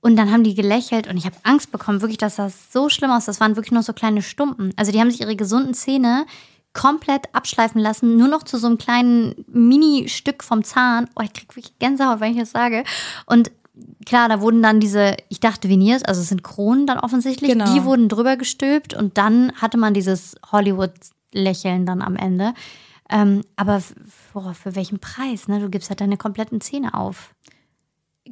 Und 0.00 0.16
dann 0.16 0.32
haben 0.32 0.44
die 0.44 0.54
gelächelt 0.54 1.08
und 1.08 1.18
ich 1.18 1.26
habe 1.26 1.36
Angst 1.42 1.72
bekommen, 1.72 2.00
wirklich, 2.00 2.18
dass 2.18 2.36
das 2.36 2.72
so 2.72 2.88
schlimm 2.88 3.10
aus. 3.10 3.26
Das 3.26 3.38
waren 3.38 3.56
wirklich 3.56 3.72
nur 3.72 3.82
so 3.82 3.92
kleine 3.92 4.22
Stumpen. 4.22 4.72
Also 4.76 4.92
die 4.92 5.00
haben 5.00 5.10
sich 5.10 5.20
ihre 5.20 5.36
gesunden 5.36 5.74
Zähne 5.74 6.24
komplett 6.72 7.34
abschleifen 7.34 7.80
lassen, 7.82 8.16
nur 8.16 8.28
noch 8.28 8.44
zu 8.44 8.56
so 8.56 8.66
einem 8.68 8.78
kleinen 8.78 9.44
Mini-Stück 9.48 10.42
vom 10.42 10.64
Zahn. 10.64 11.10
Oh, 11.16 11.22
ich 11.22 11.32
krieg 11.34 11.54
wirklich 11.54 11.78
Gänsehaut, 11.80 12.20
wenn 12.20 12.32
ich 12.32 12.38
das 12.38 12.52
sage. 12.52 12.84
Und 13.26 13.50
klar, 14.08 14.28
da 14.30 14.40
wurden 14.40 14.62
dann 14.62 14.80
diese, 14.80 15.16
ich 15.28 15.38
dachte 15.38 15.68
Veneers, 15.68 16.02
also 16.02 16.22
es 16.22 16.28
sind 16.28 16.42
Kronen 16.42 16.86
dann 16.86 16.98
offensichtlich, 16.98 17.52
Genau. 17.52 17.74
die 17.74 17.84
wurden 17.84 18.08
drüber 18.08 18.36
gestülpt 18.38 18.94
und 18.94 19.18
dann 19.18 19.52
hatte 19.52 19.76
man 19.76 19.92
dieses 19.92 20.34
Hollywood-Lächeln 20.50 21.84
dann 21.84 22.00
am 22.00 22.16
Ende. 22.16 22.54
Ähm, 23.10 23.42
aber 23.56 23.82
boah, 24.32 24.54
für 24.54 24.74
welchen 24.74 24.98
Preis? 24.98 25.46
Ne? 25.46 25.60
Du 25.60 25.68
gibst 25.68 25.90
halt 25.90 26.00
deine 26.00 26.16
kompletten 26.16 26.62
Zähne 26.62 26.94
auf. 26.94 27.34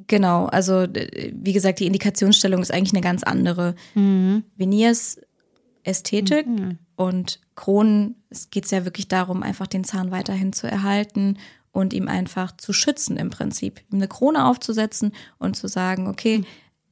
Genau, 0.07 0.47
also 0.47 0.87
wie 1.33 1.53
gesagt, 1.53 1.81
die 1.81 1.87
Indikationsstellung 1.87 2.61
ist 2.61 2.73
eigentlich 2.73 2.93
eine 2.93 3.03
ganz 3.03 3.23
andere. 3.23 3.75
Veneers 3.95 5.19
Ästhetik 5.85 6.47
und 6.97 7.41
Kronen, 7.55 8.17
es 8.29 8.51
geht 8.51 8.71
ja 8.71 8.85
wirklich 8.85 9.09
darum, 9.09 9.43
einfach 9.43 9.67
den 9.67 9.85
Zahn 9.85 10.11
weiterhin 10.11 10.53
zu 10.53 10.71
erhalten 10.71 11.39
und 11.77 11.93
ihm 11.93 12.09
einfach 12.09 12.57
zu 12.57 12.73
schützen 12.73 13.19
im 13.19 13.29
Prinzip. 13.29 13.83
Ihm 13.93 13.99
eine 13.99 14.09
Krone 14.09 14.47
aufzusetzen 14.47 15.13
und 15.39 15.57
zu 15.57 15.69
sagen, 15.69 16.09
okay, 16.09 16.43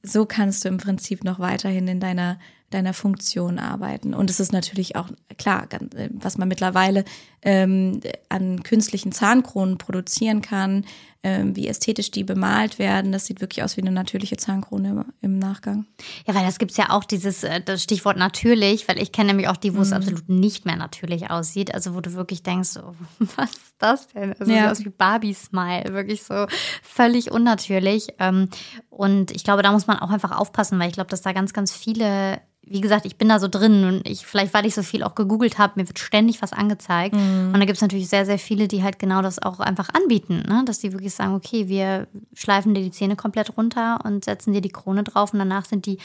so 0.03 0.27
kannst 0.27 0.65
du 0.65 0.69
im 0.69 0.77
Prinzip 0.77 1.25
noch 1.25 1.39
weiterhin 1.39 1.89
in 1.89 2.01
deiner 2.01 2.39
deiner 2.75 2.93
Funktion 2.95 3.59
arbeiten. 3.59 4.13
Und 4.15 4.29
es 4.31 4.41
ist 4.41 4.53
natürlich 4.53 4.97
auch 4.97 5.09
klar, 5.39 5.67
äh, 5.73 6.09
was 6.13 6.37
man 6.39 6.49
mittlerweile 6.49 7.05
ähm, 7.43 8.01
an 8.29 8.63
künstlichen 8.63 9.13
Zahnkronen 9.13 9.79
produzieren 9.79 10.41
kann, 10.43 10.85
ähm, 11.23 11.57
wie 11.57 11.69
ästhetisch 11.69 12.11
die 12.11 12.25
bemalt 12.25 12.79
werden. 12.79 13.13
Das 13.13 13.25
sieht 13.27 13.41
wirklich 13.41 13.63
aus 13.63 13.77
wie 13.79 13.81
eine 13.83 13.91
natürliche 13.93 14.37
Zahnkrone 14.37 14.89
im, 14.91 15.05
im 15.23 15.39
Nachgang. 15.39 15.87
Ja, 16.27 16.35
weil 16.35 16.45
das 16.45 16.59
gibt's 16.59 16.77
ja 16.77 16.91
auch 16.91 17.05
dieses 17.05 17.45
äh, 17.45 17.61
das 17.63 17.83
Stichwort 17.83 18.17
natürlich, 18.19 18.87
weil 18.89 19.01
ich 19.01 19.13
kenne 19.13 19.29
nämlich 19.29 19.49
auch 19.49 19.57
die, 19.57 19.75
wo 19.75 19.81
es 19.81 19.93
absolut 19.93 20.29
nicht 20.29 20.67
mehr 20.67 20.77
natürlich 20.77 21.31
aussieht. 21.31 21.73
Also 21.75 21.95
wo 21.95 22.01
du 22.01 22.13
wirklich 22.13 22.43
denkst, 22.43 22.71
oh, 22.79 22.95
was 23.37 23.51
ist 23.53 23.75
das 23.79 24.09
denn? 24.09 24.35
Also 24.39 24.53
Ja. 24.53 24.71
aus 24.71 24.85
wie 24.85 24.91
Barbie-Smile, 24.91 25.93
wirklich 25.95 26.23
so 26.23 26.47
völlig 26.83 27.31
unnatürlich. 27.31 28.09
Ähm, 28.19 28.49
Und 28.91 29.31
ich 29.33 29.45
glaube, 29.45 29.63
da 29.63 29.73
muss 29.73 29.87
man 29.87 29.99
auch 29.99 30.11
einfach 30.11 30.33
aufpassen, 30.39 30.79
weil 30.79 30.89
ich 30.89 30.95
glaube, 30.95 31.11
dass 31.11 31.23
da 31.23 31.33
ganz, 31.33 31.53
ganz 31.53 31.73
viele, 31.73 32.41
wie 32.67 32.81
gesagt, 32.81 33.07
ich 33.07 33.17
bin 33.17 33.29
da 33.29 33.39
so 33.39 33.49
drin 33.49 33.85
und 33.85 34.09
ich, 34.09 34.27
vielleicht 34.27 34.55
weil 34.55 34.67
ich 34.67 34.75
so 34.75 34.83
viel 34.83 35.03
auch 35.03 35.15
gegoogelt 35.15 35.59
habe, 35.59 35.75
mir 35.77 35.89
wird 35.89 35.99
ständig 35.99 36.43
was 36.43 36.53
angezeigt. 36.53 37.15
Und 37.53 37.59
da 37.59 37.65
gibt's 37.65 37.83
natürlich 37.83 38.09
sehr, 38.09 38.27
sehr 38.27 38.39
viele, 38.39 38.69
die 38.69 38.83
halt 38.83 38.99
genau 38.99 39.23
das 39.23 39.41
auch 39.43 39.61
einfach 39.61 39.91
anbieten, 39.93 40.43
ne? 40.49 40.63
dass 40.65 40.79
die 40.79 40.93
wirklich 40.93 41.15
sagen, 41.15 41.35
okay, 41.35 41.69
wir 41.69 42.07
schleifen 42.35 42.75
dir 42.75 42.83
die 42.83 42.91
Zähne 42.91 43.17
komplett 43.17 43.57
runter 43.57 43.99
und 44.05 44.25
setzen 44.25 44.53
dir 44.53 44.61
die 44.61 44.71
Krone 44.71 45.05
drauf 45.05 45.33
und 45.33 45.39
danach 45.39 45.65
sind 45.65 45.87
die 45.87 45.99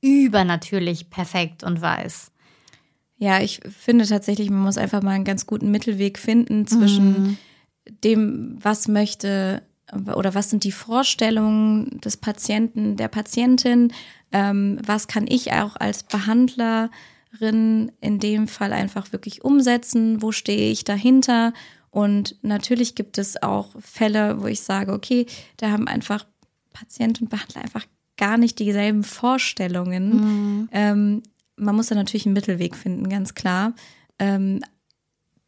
übernatürlich 0.00 1.10
perfekt 1.10 1.64
und 1.64 1.80
weiß. 1.80 2.30
Ja, 3.16 3.40
ich 3.40 3.60
finde 3.68 4.06
tatsächlich, 4.06 4.48
man 4.48 4.60
muss 4.60 4.78
einfach 4.78 5.02
mal 5.02 5.10
einen 5.10 5.24
ganz 5.24 5.46
guten 5.46 5.72
Mittelweg 5.72 6.18
finden 6.18 6.66
zwischen 6.68 7.36
dem, 8.04 8.58
was 8.62 8.86
möchte 8.86 9.62
oder 9.92 10.34
was 10.34 10.50
sind 10.50 10.64
die 10.64 10.72
Vorstellungen 10.72 12.00
des 12.00 12.16
Patienten, 12.16 12.96
der 12.96 13.08
Patientin, 13.08 13.92
ähm, 14.32 14.78
was 14.84 15.08
kann 15.08 15.26
ich 15.26 15.52
auch 15.52 15.76
als 15.76 16.02
Behandlerin 16.02 17.92
in 18.00 18.18
dem 18.18 18.48
Fall 18.48 18.72
einfach 18.72 19.12
wirklich 19.12 19.44
umsetzen, 19.44 20.20
wo 20.22 20.32
stehe 20.32 20.70
ich 20.70 20.84
dahinter 20.84 21.52
und 21.90 22.36
natürlich 22.42 22.94
gibt 22.94 23.18
es 23.18 23.42
auch 23.42 23.70
Fälle, 23.80 24.42
wo 24.42 24.46
ich 24.46 24.60
sage, 24.60 24.92
okay, 24.92 25.26
da 25.56 25.70
haben 25.70 25.88
einfach 25.88 26.26
Patient 26.72 27.20
und 27.20 27.30
Behandler 27.30 27.62
einfach 27.62 27.86
gar 28.16 28.36
nicht 28.36 28.58
dieselben 28.58 29.04
Vorstellungen. 29.04 30.68
Ähm, 30.72 31.22
man 31.56 31.74
muss 31.74 31.88
da 31.88 31.94
natürlich 31.94 32.26
einen 32.26 32.34
Mittelweg 32.34 32.76
finden, 32.76 33.08
ganz 33.08 33.34
klar. 33.34 33.74
Ähm, 34.18 34.60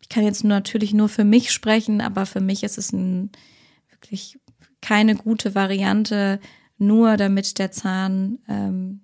ich 0.00 0.08
kann 0.08 0.24
jetzt 0.24 0.42
nur, 0.42 0.50
natürlich 0.50 0.94
nur 0.94 1.08
für 1.08 1.24
mich 1.24 1.52
sprechen, 1.52 2.00
aber 2.00 2.26
für 2.26 2.40
mich 2.40 2.62
ist 2.62 2.78
es 2.78 2.92
ein, 2.92 3.30
wirklich 4.00 4.38
keine 4.80 5.14
gute 5.14 5.54
Variante, 5.54 6.40
nur 6.78 7.16
damit 7.16 7.58
der 7.58 7.70
Zahn 7.70 8.38
ähm, 8.48 9.02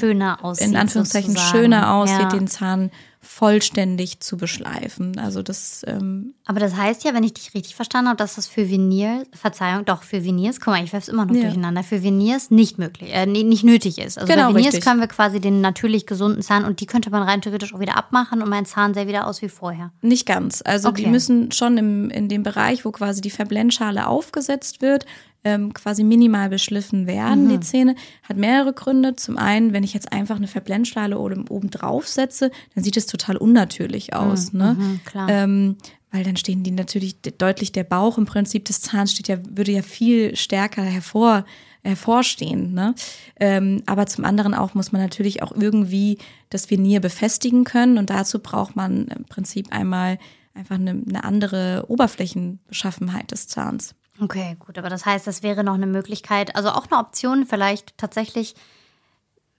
Schöner 0.00 0.44
aussieht. 0.44 0.68
in 0.68 0.76
Anführungszeichen 0.76 1.32
sozusagen. 1.32 1.58
schöner 1.64 1.94
aussieht, 1.94 2.18
Ja. 2.20 2.28
den 2.28 2.46
Zahn 2.48 2.90
vollständig 3.36 4.20
zu 4.20 4.36
beschleifen. 4.36 5.18
Also 5.18 5.42
das 5.42 5.84
ähm, 5.86 6.34
Aber 6.44 6.60
das 6.60 6.76
heißt 6.76 7.04
ja, 7.04 7.14
wenn 7.14 7.22
ich 7.24 7.34
dich 7.34 7.54
richtig 7.54 7.74
verstanden 7.74 8.08
habe, 8.08 8.16
dass 8.16 8.34
das 8.34 8.46
für 8.46 8.68
Veneer, 8.68 9.22
Verzeihung, 9.32 9.84
doch 9.84 10.02
für 10.02 10.24
Veneers, 10.24 10.60
guck 10.60 10.74
mal, 10.74 10.82
ich 10.84 10.92
werfe 10.92 11.04
es 11.04 11.12
immer 11.12 11.24
noch 11.26 11.34
Ja. 11.34 11.42
durcheinander, 11.42 11.82
für 11.82 12.02
Veneers 12.02 12.50
nicht 12.50 12.78
möglich, 12.78 13.10
äh, 13.12 13.26
nicht 13.26 13.64
nötig 13.64 13.98
ist. 13.98 14.18
Also 14.18 14.32
Genau, 14.32 14.48
bei 14.48 14.54
Veneers 14.56 14.74
richtig. 14.74 14.84
können 14.84 15.00
wir 15.00 15.06
quasi 15.08 15.40
den 15.40 15.60
natürlich 15.60 16.06
gesunden 16.06 16.42
Zahn 16.42 16.64
und 16.64 16.80
die 16.80 16.86
könnte 16.86 17.10
man 17.10 17.22
rein 17.22 17.40
theoretisch 17.42 17.74
auch 17.74 17.80
wieder 17.80 17.96
abmachen 17.96 18.42
und 18.42 18.48
mein 18.48 18.66
Zahn 18.66 18.94
sähe 18.94 19.06
wieder 19.08 19.26
aus 19.26 19.40
wie 19.42 19.48
vorher. 19.48 19.92
Nicht 20.02 20.26
ganz. 20.26 20.62
Also 20.64 20.90
die 20.90 21.02
Okay. 21.02 21.10
müssen 21.10 21.52
schon 21.52 21.76
im, 21.78 22.10
in 22.10 22.28
dem 22.28 22.42
Bereich, 22.42 22.84
wo 22.84 22.90
quasi 22.92 23.20
die 23.20 23.30
Verblendschale 23.30 24.06
aufgesetzt 24.06 24.82
wird, 24.82 25.06
ähm, 25.44 25.72
quasi 25.74 26.04
minimal 26.04 26.48
beschliffen 26.48 27.06
werden, 27.06 27.44
Mhm. 27.44 27.48
die 27.50 27.60
Zähne. 27.60 27.94
Hat 28.22 28.36
mehrere 28.36 28.72
Gründe. 28.72 29.16
Zum 29.16 29.38
einen, 29.38 29.72
wenn 29.72 29.82
ich 29.84 29.92
jetzt 29.94 30.12
einfach 30.12 30.36
eine 30.36 30.46
Verblendschale 30.46 31.18
oben, 31.18 31.48
oben 31.48 31.70
drauf 31.70 32.06
setze, 32.08 32.50
dann 32.74 32.84
sieht 32.84 32.96
es 32.96 33.06
total 33.06 33.36
unnatürlich 33.36 34.14
aus. 34.14 34.52
ne? 34.52 34.76
Mhm, 34.78 35.00
klar. 35.04 35.28
Ähm, 35.28 35.76
weil 36.12 36.24
dann 36.24 36.36
stehen 36.36 36.62
die 36.62 36.70
natürlich 36.72 37.20
de- 37.22 37.32
deutlich, 37.36 37.72
der 37.72 37.84
Bauch 37.84 38.18
im 38.18 38.26
Prinzip 38.26 38.66
des 38.66 38.82
Zahns 38.82 39.12
steht 39.12 39.28
ja, 39.28 39.38
würde 39.48 39.72
ja 39.72 39.80
viel 39.82 40.36
stärker 40.36 40.82
hervor, 40.82 41.44
hervorstehen. 41.84 42.74
Ne? 42.74 42.94
Ähm, 43.40 43.82
aber 43.86 44.06
zum 44.06 44.24
anderen 44.24 44.54
auch 44.54 44.74
muss 44.74 44.92
man 44.92 45.00
natürlich 45.02 45.42
auch 45.42 45.52
irgendwie 45.52 46.18
das 46.50 46.70
Venier 46.70 47.00
befestigen 47.00 47.64
können 47.64 47.98
und 47.98 48.10
dazu 48.10 48.38
braucht 48.40 48.76
man 48.76 49.08
im 49.08 49.24
Prinzip 49.24 49.72
einmal 49.72 50.18
einfach 50.54 50.74
eine, 50.76 50.90
eine 51.08 51.24
andere 51.24 51.86
Oberflächenbeschaffenheit 51.88 53.30
des 53.30 53.48
Zahns. 53.48 53.94
Okay, 54.20 54.56
gut, 54.58 54.78
aber 54.78 54.90
das 54.90 55.06
heißt, 55.06 55.26
das 55.26 55.42
wäre 55.42 55.64
noch 55.64 55.74
eine 55.74 55.86
Möglichkeit, 55.86 56.54
also 56.54 56.68
auch 56.68 56.86
eine 56.90 57.00
Option, 57.00 57.46
vielleicht 57.46 57.96
tatsächlich, 57.96 58.54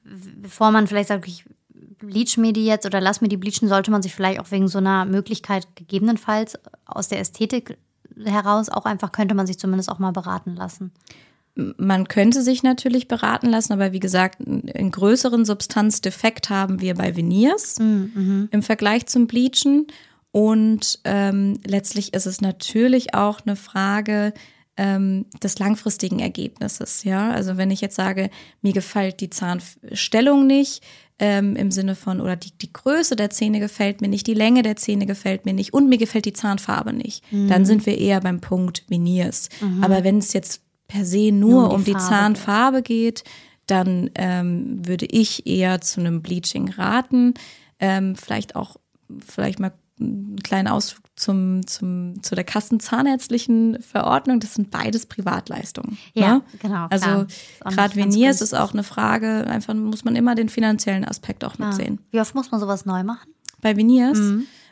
bevor 0.03 0.71
man 0.71 0.87
vielleicht 0.87 1.09
sagt, 1.09 1.27
ich 1.27 1.45
bleach 1.99 2.37
mir 2.37 2.53
die 2.53 2.65
jetzt 2.65 2.85
oder 2.85 3.01
lass 3.01 3.21
mir 3.21 3.29
die 3.29 3.37
bleachen, 3.37 3.67
sollte 3.67 3.91
man 3.91 4.01
sich 4.01 4.13
vielleicht 4.13 4.39
auch 4.39 4.51
wegen 4.51 4.67
so 4.67 4.77
einer 4.77 5.05
Möglichkeit 5.05 5.67
gegebenenfalls 5.75 6.57
aus 6.85 7.07
der 7.07 7.19
Ästhetik 7.19 7.77
heraus 8.23 8.69
auch 8.69 8.85
einfach, 8.85 9.11
könnte 9.11 9.33
man 9.35 9.47
sich 9.47 9.57
zumindest 9.57 9.89
auch 9.89 9.99
mal 9.99 10.11
beraten 10.11 10.55
lassen. 10.55 10.91
Man 11.55 12.07
könnte 12.07 12.41
sich 12.41 12.63
natürlich 12.63 13.07
beraten 13.07 13.47
lassen, 13.47 13.73
aber 13.73 13.91
wie 13.91 13.99
gesagt, 13.99 14.39
einen 14.39 14.91
größeren 14.91 15.45
Substanzdefekt 15.45 16.49
haben 16.49 16.81
wir 16.81 16.95
bei 16.95 17.15
Veneers 17.15 17.77
im 17.77 18.61
Vergleich 18.61 19.05
zum 19.05 19.27
Bleachen. 19.27 19.87
Und 20.33 20.99
ähm, 21.03 21.59
letztlich 21.63 22.15
ist 22.15 22.25
es 22.25 22.41
natürlich 22.41 23.13
auch 23.13 23.41
eine 23.45 23.55
Frage 23.55 24.33
ähm, 24.77 25.27
des 25.43 25.59
langfristigen 25.59 26.17
Ergebnisses. 26.17 27.03
Ja, 27.03 27.29
also 27.29 27.55
wenn 27.57 27.69
ich 27.69 27.81
jetzt 27.81 27.95
sage, 27.95 28.31
mir 28.63 28.73
gefällt 28.73 29.21
die 29.21 29.29
Zahnstellung 29.29 30.47
nicht, 30.47 30.83
ähm, 31.19 31.55
im 31.55 31.69
Sinne 31.69 31.93
von, 31.93 32.19
oder 32.19 32.35
die, 32.35 32.51
die 32.57 32.73
Größe 32.73 33.15
der 33.15 33.29
Zähne 33.29 33.59
gefällt 33.59 34.01
mir 34.01 34.07
nicht, 34.07 34.25
die 34.25 34.33
Länge 34.33 34.63
der 34.63 34.75
Zähne 34.75 35.05
gefällt 35.05 35.45
mir 35.45 35.53
nicht 35.53 35.71
und 35.71 35.87
mir 35.87 35.99
gefällt 35.99 36.25
die 36.25 36.33
Zahnfarbe 36.33 36.93
nicht, 36.93 37.23
dann 37.31 37.65
sind 37.65 37.85
wir 37.85 37.99
eher 37.99 38.19
beim 38.19 38.41
Punkt 38.41 38.83
Veneers. 38.89 39.49
Aber 39.81 40.03
wenn 40.03 40.17
es 40.17 40.33
jetzt 40.33 40.63
per 40.87 41.05
se 41.05 41.31
nur, 41.31 41.51
Nur 41.51 41.69
um 41.69 41.75
um 41.75 41.83
die 41.83 41.91
die 41.91 41.99
Farbe 41.99 42.09
Zahnfarbe 42.09 42.81
geht, 42.81 43.23
dann 43.67 44.09
ähm, 44.15 44.81
würde 44.85 45.05
ich 45.05 45.45
eher 45.45 45.79
zu 45.81 45.99
einem 45.99 46.23
Bleaching 46.23 46.71
raten. 46.71 47.35
Ähm, 47.79 48.15
vielleicht 48.15 48.55
auch, 48.55 48.77
vielleicht 49.23 49.59
mal 49.59 49.71
einen 50.03 50.35
kleinen 50.43 50.67
Ausflug 50.67 51.03
zum, 51.15 51.65
zum, 51.67 52.21
zu 52.23 52.35
der 52.35 52.43
Kassenzahnärztlichen 52.43 53.81
Verordnung. 53.81 54.39
Das 54.39 54.53
sind 54.55 54.71
beides 54.71 55.05
Privatleistungen. 55.05 55.97
Ja, 56.13 56.35
ne? 56.35 56.41
genau. 56.59 56.87
Also 56.89 57.25
gerade 57.63 57.95
Veneers 57.95 58.41
ist 58.41 58.53
auch 58.53 58.73
eine 58.73 58.83
Frage, 58.83 59.45
einfach 59.47 59.73
muss 59.73 60.03
man 60.05 60.15
immer 60.15 60.35
den 60.35 60.49
finanziellen 60.49 61.05
Aspekt 61.05 61.43
auch 61.43 61.55
Ah. 61.59 61.67
mitsehen. 61.67 61.99
Wie 62.11 62.19
oft 62.19 62.33
muss 62.35 62.51
man 62.51 62.59
sowas 62.59 62.85
neu 62.85 63.03
machen? 63.03 63.31
Bei 63.61 63.77
Veneers 63.77 64.19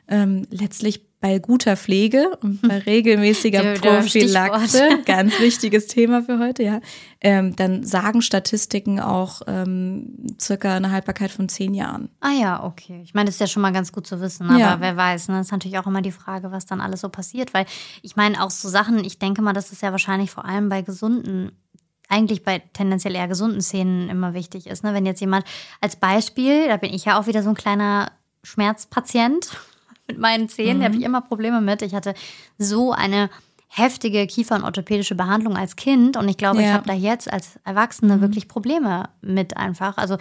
ähm, 0.07 0.47
letztlich 0.49 1.05
bei 1.21 1.37
guter 1.37 1.77
Pflege 1.77 2.35
und 2.41 2.61
bei 2.67 2.79
regelmäßiger 2.79 3.75
Prophylaxe, 3.75 4.99
ganz 5.05 5.39
wichtiges 5.39 5.85
Thema 5.85 6.23
für 6.23 6.39
heute, 6.39 6.63
ja, 6.63 6.81
ähm, 7.21 7.55
dann 7.55 7.83
sagen 7.83 8.23
Statistiken 8.23 8.99
auch 8.99 9.43
ähm, 9.45 10.17
circa 10.39 10.75
eine 10.75 10.89
Haltbarkeit 10.91 11.29
von 11.29 11.47
zehn 11.47 11.75
Jahren. 11.75 12.09
Ah 12.19 12.31
ja, 12.31 12.63
okay. 12.63 13.01
Ich 13.03 13.13
meine, 13.13 13.27
das 13.27 13.35
ist 13.35 13.41
ja 13.41 13.47
schon 13.47 13.61
mal 13.61 13.71
ganz 13.71 13.91
gut 13.91 14.07
zu 14.07 14.19
wissen, 14.19 14.49
aber 14.49 14.59
ja. 14.59 14.79
wer 14.79 14.97
weiß, 14.97 15.27
ne? 15.27 15.37
Das 15.37 15.47
ist 15.47 15.51
natürlich 15.51 15.77
auch 15.77 15.85
immer 15.85 16.01
die 16.01 16.11
Frage, 16.11 16.51
was 16.51 16.65
dann 16.65 16.81
alles 16.81 17.01
so 17.01 17.09
passiert, 17.09 17.53
weil 17.53 17.67
ich 18.01 18.15
meine 18.15 18.43
auch 18.43 18.49
so 18.49 18.67
Sachen, 18.67 19.05
ich 19.05 19.19
denke 19.19 19.43
mal, 19.43 19.53
dass 19.53 19.71
es 19.71 19.81
ja 19.81 19.91
wahrscheinlich 19.91 20.31
vor 20.31 20.45
allem 20.45 20.69
bei 20.69 20.81
gesunden 20.81 21.51
eigentlich 22.09 22.43
bei 22.43 22.59
tendenziell 22.73 23.15
eher 23.15 23.29
gesunden 23.29 23.61
Szenen 23.61 24.09
immer 24.09 24.33
wichtig 24.33 24.67
ist. 24.67 24.83
Ne? 24.83 24.93
Wenn 24.93 25.05
jetzt 25.05 25.21
jemand 25.21 25.45
als 25.79 25.95
Beispiel, 25.95 26.67
da 26.67 26.75
bin 26.75 26.93
ich 26.93 27.05
ja 27.05 27.17
auch 27.17 27.25
wieder 27.25 27.41
so 27.41 27.49
ein 27.49 27.55
kleiner 27.55 28.11
Schmerzpatient, 28.43 29.49
mit 30.11 30.19
meinen 30.19 30.49
Zähnen. 30.49 30.77
Mhm. 30.77 30.79
Da 30.81 30.85
habe 30.87 30.97
ich 30.97 31.03
immer 31.03 31.21
Probleme 31.21 31.61
mit. 31.61 31.81
Ich 31.81 31.95
hatte 31.95 32.13
so 32.57 32.91
eine 32.91 33.29
heftige 33.67 34.27
kiefernorthopädische 34.27 35.15
Behandlung 35.15 35.55
als 35.55 35.77
Kind 35.77 36.17
und 36.17 36.27
ich 36.27 36.35
glaube, 36.35 36.61
ja. 36.61 36.67
ich 36.67 36.73
habe 36.73 36.87
da 36.87 36.93
jetzt 36.93 37.31
als 37.31 37.57
Erwachsene 37.63 38.17
mhm. 38.17 38.21
wirklich 38.21 38.49
Probleme 38.49 39.09
mit 39.21 39.55
einfach. 39.55 39.97
Also 39.97 40.17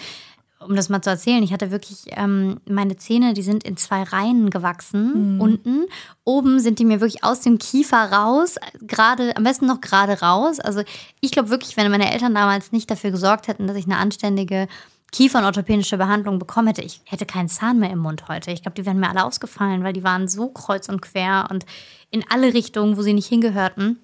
um 0.61 0.77
das 0.77 0.89
mal 0.91 1.01
zu 1.01 1.11
erzählen, 1.11 1.43
ich 1.43 1.53
hatte 1.53 1.71
wirklich 1.71 2.05
ähm, 2.11 2.61
meine 2.69 2.97
Zähne, 2.97 3.33
die 3.33 3.43
sind 3.43 3.65
in 3.65 3.77
zwei 3.77 4.03
Reihen 4.03 4.51
gewachsen 4.51 5.35
mhm. 5.35 5.41
unten. 5.41 5.87
Oben 6.25 6.61
sind 6.61 6.79
die 6.79 6.85
mir 6.85 7.01
wirklich 7.01 7.25
aus 7.25 7.41
dem 7.41 7.59
Kiefer 7.59 8.13
raus, 8.13 8.57
gerade 8.83 9.37
am 9.37 9.43
besten 9.43 9.67
noch 9.67 9.81
gerade 9.81 10.21
raus. 10.21 10.61
Also 10.61 10.83
ich 11.21 11.31
glaube 11.31 11.49
wirklich, 11.49 11.77
wenn 11.77 11.91
meine 11.91 12.13
Eltern 12.13 12.35
damals 12.35 12.73
nicht 12.73 12.91
dafür 12.91 13.11
gesorgt 13.11 13.49
hätten, 13.49 13.67
dass 13.67 13.77
ich 13.77 13.87
eine 13.87 13.97
anständige 13.97 14.69
Kiefernorthopädische 15.13 15.97
Behandlung 15.97 16.39
bekommen 16.39 16.69
hätte, 16.69 16.83
ich 16.83 17.01
hätte 17.05 17.27
keinen 17.27 17.49
Zahn 17.49 17.79
mehr 17.79 17.91
im 17.91 17.99
Mund 17.99 18.29
heute. 18.29 18.51
Ich 18.51 18.63
glaube, 18.63 18.75
die 18.75 18.87
wären 18.87 19.01
mir 19.01 19.09
alle 19.09 19.25
ausgefallen, 19.25 19.83
weil 19.83 19.93
die 19.93 20.05
waren 20.05 20.29
so 20.29 20.49
kreuz 20.49 20.89
und 20.89 21.03
quer 21.03 21.49
und 21.51 21.67
in 22.11 22.25
alle 22.29 22.55
Richtungen, 22.55 22.97
wo 22.97 23.03
sie 23.03 23.15
nicht 23.15 23.29
hingehörten. 23.29 23.99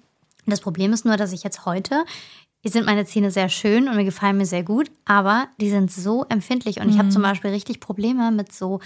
Das 0.45 0.61
Problem 0.61 0.93
ist 0.93 1.05
nur, 1.05 1.17
dass 1.17 1.33
ich 1.33 1.43
jetzt 1.43 1.65
heute 1.65 2.05
hier 2.61 2.71
sind 2.71 2.85
meine 2.85 3.05
Zähne 3.05 3.31
sehr 3.31 3.49
schön 3.49 3.87
und 3.87 3.95
mir 3.95 4.03
gefallen 4.03 4.37
mir 4.37 4.45
sehr 4.45 4.63
gut, 4.63 4.91
aber 5.05 5.47
die 5.61 5.69
sind 5.69 5.91
so 5.91 6.25
empfindlich 6.27 6.81
und 6.81 6.89
ich 6.89 6.97
habe 6.97 7.09
zum 7.09 7.21
mhm. 7.21 7.27
Beispiel 7.27 7.51
richtig 7.51 7.79
Probleme 7.79 8.31
mit 8.31 8.51
so 8.51 8.79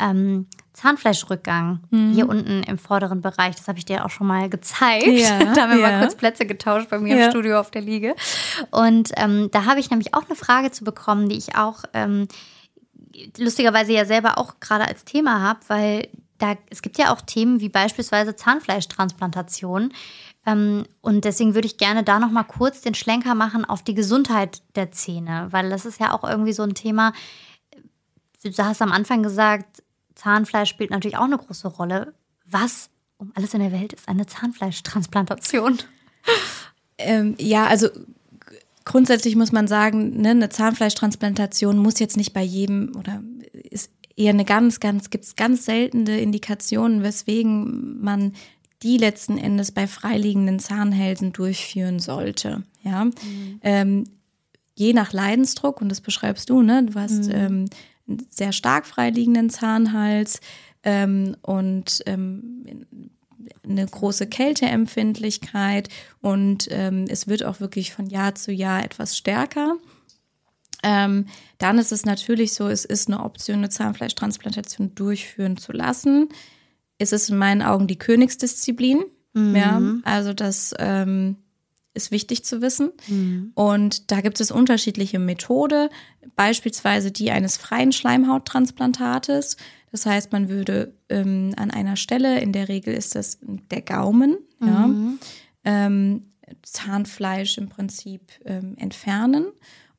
ähm, 0.00 0.46
Zahnfleischrückgang 0.72 1.80
mhm. 1.90 2.12
hier 2.12 2.28
unten 2.28 2.62
im 2.62 2.78
vorderen 2.78 3.20
Bereich. 3.20 3.56
Das 3.56 3.66
habe 3.68 3.78
ich 3.78 3.84
dir 3.84 4.04
auch 4.04 4.10
schon 4.10 4.26
mal 4.26 4.48
gezeigt. 4.48 5.06
Ja, 5.06 5.38
da 5.54 5.62
haben 5.62 5.72
wir 5.72 5.80
ja. 5.80 5.90
mal 5.90 6.00
kurz 6.00 6.14
Plätze 6.14 6.46
getauscht 6.46 6.88
bei 6.88 6.98
mir 6.98 7.16
ja. 7.16 7.24
im 7.24 7.30
Studio 7.30 7.58
auf 7.58 7.70
der 7.70 7.82
Liege. 7.82 8.14
Und 8.70 9.10
ähm, 9.16 9.48
da 9.50 9.64
habe 9.64 9.80
ich 9.80 9.90
nämlich 9.90 10.14
auch 10.14 10.24
eine 10.26 10.36
Frage 10.36 10.70
zu 10.70 10.84
bekommen, 10.84 11.28
die 11.28 11.36
ich 11.36 11.56
auch 11.56 11.82
ähm, 11.94 12.28
lustigerweise 13.36 13.92
ja 13.92 14.04
selber 14.04 14.38
auch 14.38 14.60
gerade 14.60 14.86
als 14.86 15.04
Thema 15.04 15.40
habe, 15.40 15.60
weil 15.68 16.08
da, 16.38 16.54
es 16.70 16.82
gibt 16.82 16.98
ja 16.98 17.12
auch 17.12 17.20
Themen 17.20 17.60
wie 17.60 17.68
beispielsweise 17.68 18.36
Zahnfleischtransplantation. 18.36 19.92
Ähm, 20.46 20.84
und 21.00 21.24
deswegen 21.24 21.54
würde 21.54 21.66
ich 21.66 21.78
gerne 21.78 22.04
da 22.04 22.20
noch 22.20 22.30
mal 22.30 22.44
kurz 22.44 22.80
den 22.80 22.94
Schlenker 22.94 23.34
machen 23.34 23.64
auf 23.64 23.82
die 23.82 23.94
Gesundheit 23.94 24.62
der 24.76 24.92
Zähne, 24.92 25.48
weil 25.50 25.68
das 25.70 25.84
ist 25.84 26.00
ja 26.00 26.12
auch 26.12 26.22
irgendwie 26.24 26.52
so 26.52 26.62
ein 26.62 26.74
Thema. 26.74 27.12
Du 28.44 28.52
hast 28.56 28.80
am 28.80 28.92
Anfang 28.92 29.24
gesagt, 29.24 29.82
Zahnfleisch 30.18 30.68
spielt 30.68 30.90
natürlich 30.90 31.16
auch 31.16 31.24
eine 31.24 31.38
große 31.38 31.68
Rolle. 31.68 32.12
Was 32.44 32.90
um 33.18 33.32
alles 33.34 33.54
in 33.54 33.60
der 33.60 33.72
Welt 33.72 33.92
ist 33.92 34.08
eine 34.08 34.26
Zahnfleischtransplantation? 34.26 35.78
Ähm, 36.98 37.36
ja, 37.38 37.66
also 37.66 37.88
grundsätzlich 38.84 39.36
muss 39.36 39.52
man 39.52 39.68
sagen, 39.68 40.20
ne, 40.20 40.30
eine 40.30 40.48
Zahnfleischtransplantation 40.48 41.78
muss 41.78 42.00
jetzt 42.00 42.16
nicht 42.16 42.32
bei 42.32 42.42
jedem 42.42 42.96
oder 42.96 43.22
ist 43.52 43.92
eher 44.16 44.32
eine 44.32 44.44
ganz, 44.44 44.80
ganz, 44.80 45.10
gibt 45.10 45.24
es 45.24 45.36
ganz 45.36 45.64
seltene 45.64 46.20
Indikationen, 46.20 47.02
weswegen 47.04 48.02
man 48.02 48.34
die 48.82 48.96
letzten 48.96 49.38
Endes 49.38 49.70
bei 49.70 49.86
freiliegenden 49.86 50.58
Zahnhälsen 50.58 51.32
durchführen 51.32 52.00
sollte. 52.00 52.64
Ja. 52.82 53.04
Mhm. 53.04 53.60
Ähm, 53.62 54.04
je 54.74 54.92
nach 54.92 55.12
Leidensdruck, 55.12 55.80
und 55.80 55.88
das 55.88 56.00
beschreibst 56.00 56.50
du, 56.50 56.62
ne? 56.62 56.84
Du 56.84 56.98
hast 56.98 57.26
mhm. 57.26 57.32
ähm, 57.32 57.64
einen 58.08 58.26
sehr 58.30 58.52
stark 58.52 58.86
freiliegenden 58.86 59.50
Zahnhals 59.50 60.40
ähm, 60.82 61.36
und 61.42 62.02
ähm, 62.06 62.86
eine 63.62 63.86
große 63.86 64.26
Kälteempfindlichkeit 64.26 65.88
und 66.20 66.68
ähm, 66.70 67.04
es 67.08 67.28
wird 67.28 67.44
auch 67.44 67.60
wirklich 67.60 67.92
von 67.92 68.06
Jahr 68.06 68.34
zu 68.34 68.52
Jahr 68.52 68.84
etwas 68.84 69.16
stärker. 69.16 69.76
Ähm, 70.82 71.26
dann 71.58 71.78
ist 71.78 71.92
es 71.92 72.04
natürlich 72.04 72.54
so, 72.54 72.68
es 72.68 72.84
ist 72.84 73.08
eine 73.08 73.22
Option, 73.22 73.58
eine 73.58 73.68
Zahnfleischtransplantation 73.68 74.94
durchführen 74.94 75.56
zu 75.56 75.72
lassen. 75.72 76.28
Es 76.98 77.12
ist 77.12 77.30
in 77.30 77.36
meinen 77.36 77.62
Augen 77.62 77.86
die 77.86 77.98
Königsdisziplin. 77.98 79.04
Mhm. 79.34 79.56
Ja, 79.56 79.82
also 80.04 80.32
das 80.32 80.74
ähm, 80.78 81.36
ist 81.98 82.10
wichtig 82.10 82.44
zu 82.44 82.62
wissen. 82.62 82.92
Mhm. 83.08 83.52
Und 83.54 84.10
da 84.10 84.20
gibt 84.20 84.40
es 84.40 84.50
unterschiedliche 84.50 85.18
Methoden, 85.18 85.90
beispielsweise 86.36 87.10
die 87.12 87.30
eines 87.30 87.56
freien 87.56 87.92
Schleimhauttransplantates. 87.92 89.56
Das 89.90 90.06
heißt, 90.06 90.32
man 90.32 90.48
würde 90.48 90.94
ähm, 91.08 91.52
an 91.56 91.70
einer 91.70 91.96
Stelle, 91.96 92.40
in 92.40 92.52
der 92.52 92.68
Regel 92.68 92.94
ist 92.94 93.14
das 93.14 93.38
der 93.42 93.82
Gaumen, 93.82 94.38
mhm. 94.60 94.68
ja, 94.68 94.90
ähm, 95.64 96.22
Zahnfleisch 96.62 97.58
im 97.58 97.68
Prinzip 97.68 98.22
ähm, 98.46 98.74
entfernen 98.78 99.48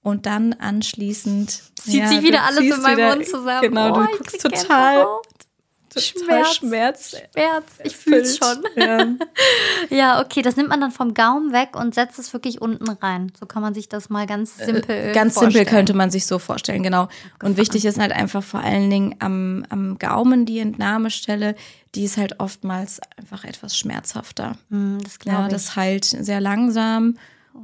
und 0.02 0.26
dann 0.26 0.54
anschließend 0.54 1.50
zieht 1.76 1.94
ja, 1.94 2.08
sie 2.08 2.24
wieder 2.24 2.44
alles 2.44 2.62
in 2.62 2.82
meinem 2.82 3.10
Mund 3.10 3.28
zusammen. 3.28 3.70
Genau, 3.70 3.92
oh, 3.92 4.06
du 4.06 4.18
guckst 4.18 4.42
total 4.42 5.06
Schmerz. 5.98 6.56
Schmerz. 6.56 7.16
Schmerz. 7.34 7.66
Ich 7.84 7.96
fühle 7.96 8.22
es 8.22 8.38
schon. 8.38 8.64
Ja. 8.76 9.08
ja. 9.90 10.22
okay, 10.22 10.42
das 10.42 10.56
nimmt 10.56 10.70
man 10.70 10.82
dann 10.82 10.92
vom 10.92 11.14
Gaumen 11.14 11.54
weg 11.54 11.76
und 11.76 11.96
setzt 11.96 12.20
es 12.20 12.34
wirklich 12.34 12.62
unten 12.62 12.90
rein. 12.90 13.32
So 13.40 13.46
kann 13.46 13.62
man 13.62 13.74
sich 13.74 13.90
das 13.90 14.10
mal 14.10 14.28
ganz 14.28 14.60
äh, 14.60 14.66
simpel 14.66 14.96
äh, 14.96 15.14
Ganz 15.14 15.34
vorstellen. 15.34 15.52
simpel 15.52 15.66
könnte 15.66 15.94
man 15.94 16.12
sich 16.12 16.26
so 16.26 16.40
vorstellen, 16.40 16.84
genau. 16.84 17.08
Und 17.42 17.58
wichtig 17.58 17.86
ist 17.86 18.00
halt 18.00 18.12
einfach 18.12 18.44
vor 18.44 18.62
allen 18.62 18.90
Dingen 18.90 19.16
am, 19.20 19.66
am 19.70 19.98
Gaumen 19.98 20.46
die 20.46 20.60
Entnahmestelle, 20.60 21.56
die 21.96 22.04
ist 22.04 22.18
halt 22.18 22.40
oftmals 22.40 23.00
einfach 23.18 23.44
etwas 23.44 23.78
schmerzhafter. 23.78 24.58
Mm, 24.70 25.00
das 25.00 25.20
glaube 25.20 25.44
ja, 25.44 25.48
Das 25.48 25.76
heilt 25.76 26.06
sehr 26.06 26.40
langsam. 26.40 27.18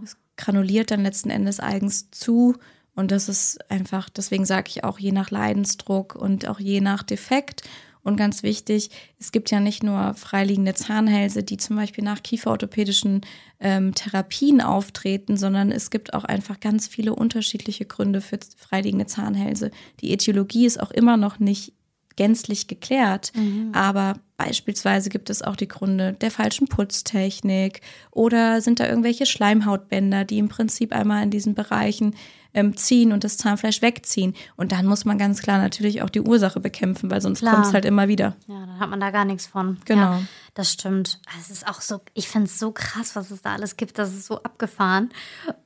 Es 0.03 0.17
granuliert 0.37 0.91
dann 0.91 1.03
letzten 1.03 1.29
Endes 1.29 1.59
eigens 1.59 2.09
zu. 2.11 2.55
Und 2.95 3.11
das 3.11 3.27
ist 3.29 3.69
einfach, 3.69 4.09
deswegen 4.09 4.45
sage 4.45 4.69
ich 4.69 4.83
auch 4.83 4.99
je 4.99 5.11
nach 5.11 5.29
Leidensdruck 5.29 6.15
und 6.15 6.47
auch 6.47 6.59
je 6.59 6.81
nach 6.81 7.03
Defekt 7.03 7.63
und 8.05 8.17
ganz 8.17 8.43
wichtig, 8.43 8.91
es 9.19 9.31
gibt 9.31 9.49
ja 9.49 9.59
nicht 9.59 9.83
nur 9.83 10.13
freiliegende 10.13 10.75
Zahnhälse, 10.75 11.41
die 11.41 11.57
zum 11.57 11.75
Beispiel 11.75 12.03
nach 12.03 12.21
kieferorthopädischen 12.21 13.21
ähm, 13.59 13.95
Therapien 13.95 14.61
auftreten, 14.61 15.37
sondern 15.37 15.71
es 15.71 15.89
gibt 15.89 16.13
auch 16.13 16.23
einfach 16.23 16.59
ganz 16.59 16.87
viele 16.87 17.15
unterschiedliche 17.15 17.85
Gründe 17.85 18.21
für 18.21 18.37
freiliegende 18.57 19.07
Zahnhälse. 19.07 19.71
Die 20.01 20.13
Äthiologie 20.13 20.67
ist 20.67 20.79
auch 20.79 20.91
immer 20.91 21.17
noch 21.17 21.39
nicht 21.39 21.73
gänzlich 22.15 22.67
geklärt, 22.67 23.31
mhm. 23.35 23.71
aber 23.73 24.13
beispielsweise 24.37 25.09
gibt 25.09 25.31
es 25.31 25.41
auch 25.41 25.55
die 25.55 25.67
Gründe 25.67 26.13
der 26.13 26.29
falschen 26.29 26.67
Putztechnik 26.67 27.81
oder 28.11 28.61
sind 28.61 28.79
da 28.79 28.87
irgendwelche 28.87 29.25
Schleimhautbänder, 29.25 30.25
die 30.25 30.37
im 30.37 30.47
Prinzip 30.47 30.93
einmal 30.93 31.23
in 31.23 31.31
diesen 31.31 31.55
Bereichen 31.55 32.15
ähm, 32.55 32.75
ziehen 32.75 33.11
und 33.11 33.23
das 33.23 33.37
Zahnfleisch 33.37 33.81
wegziehen. 33.81 34.33
Und 34.55 34.71
dann 34.71 34.87
muss 34.87 35.05
man 35.05 35.17
ganz 35.17 35.41
klar 35.41 35.59
natürlich 35.59 36.01
auch 36.01 36.09
die 36.09 36.21
Ursache 36.21 36.59
bekämpfen, 36.59 37.11
weil 37.11 37.21
sonst 37.21 37.43
kommt 37.43 37.65
es 37.65 37.73
halt 37.73 37.85
immer 37.85 38.07
wieder. 38.07 38.35
Ja, 38.47 38.65
dann 38.65 38.79
hat 38.79 38.89
man 38.89 38.99
da 38.99 39.11
gar 39.11 39.25
nichts 39.25 39.45
von. 39.45 39.77
Genau. 39.85 40.13
Ja, 40.13 40.21
das 40.53 40.71
stimmt. 40.71 41.19
Es 41.39 41.51
ist 41.51 41.67
auch 41.67 41.81
so, 41.81 41.99
ich 42.13 42.29
finde 42.29 42.47
es 42.47 42.57
so 42.57 42.71
krass, 42.71 43.15
was 43.15 43.29
es 43.29 43.41
da 43.41 43.53
alles 43.53 43.75
gibt. 43.75 43.99
Das 43.99 44.13
ist 44.13 44.25
so 44.25 44.41
abgefahren. 44.41 45.09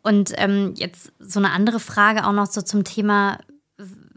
Und 0.02 0.34
ähm, 0.36 0.74
jetzt 0.76 1.14
so 1.20 1.40
eine 1.40 1.52
andere 1.52 1.80
Frage 1.80 2.26
auch 2.26 2.34
noch 2.34 2.48
so 2.48 2.62
zum 2.62 2.84
Thema 2.84 3.38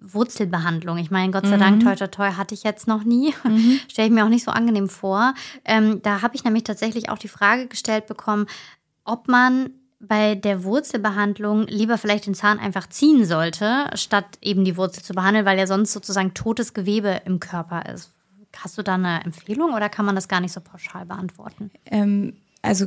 Wurzelbehandlung. 0.00 0.98
Ich 0.98 1.10
meine, 1.10 1.30
Gott 1.30 1.46
sei 1.46 1.56
mhm. 1.56 1.60
Dank, 1.60 1.84
toi, 1.84 1.94
toi, 1.94 2.06
toi, 2.08 2.32
hatte 2.32 2.54
ich 2.54 2.64
jetzt 2.64 2.88
noch 2.88 3.04
nie. 3.04 3.34
Mhm. 3.44 3.80
Stelle 3.88 4.08
ich 4.08 4.14
mir 4.14 4.24
auch 4.24 4.30
nicht 4.30 4.44
so 4.44 4.50
angenehm 4.50 4.88
vor. 4.88 5.34
Ähm, 5.64 6.00
da 6.02 6.22
habe 6.22 6.34
ich 6.34 6.44
nämlich 6.44 6.64
tatsächlich 6.64 7.10
auch 7.10 7.18
die 7.18 7.28
Frage 7.28 7.66
gestellt 7.66 8.06
bekommen, 8.06 8.46
ob 9.04 9.28
man 9.28 9.70
bei 10.02 10.34
der 10.34 10.64
Wurzelbehandlung 10.64 11.66
lieber 11.68 11.96
vielleicht 11.96 12.26
den 12.26 12.34
Zahn 12.34 12.58
einfach 12.58 12.88
ziehen 12.88 13.24
sollte, 13.24 13.88
statt 13.94 14.26
eben 14.42 14.64
die 14.64 14.76
Wurzel 14.76 15.02
zu 15.02 15.14
behandeln, 15.14 15.46
weil 15.46 15.58
ja 15.58 15.66
sonst 15.66 15.92
sozusagen 15.92 16.34
totes 16.34 16.74
Gewebe 16.74 17.22
im 17.24 17.38
Körper 17.38 17.86
ist. 17.86 18.10
Hast 18.56 18.76
du 18.76 18.82
da 18.82 18.94
eine 18.94 19.24
Empfehlung 19.24 19.72
oder 19.72 19.88
kann 19.88 20.04
man 20.04 20.16
das 20.16 20.28
gar 20.28 20.40
nicht 20.40 20.52
so 20.52 20.60
pauschal 20.60 21.06
beantworten? 21.06 21.70
Ähm, 21.86 22.34
also 22.62 22.86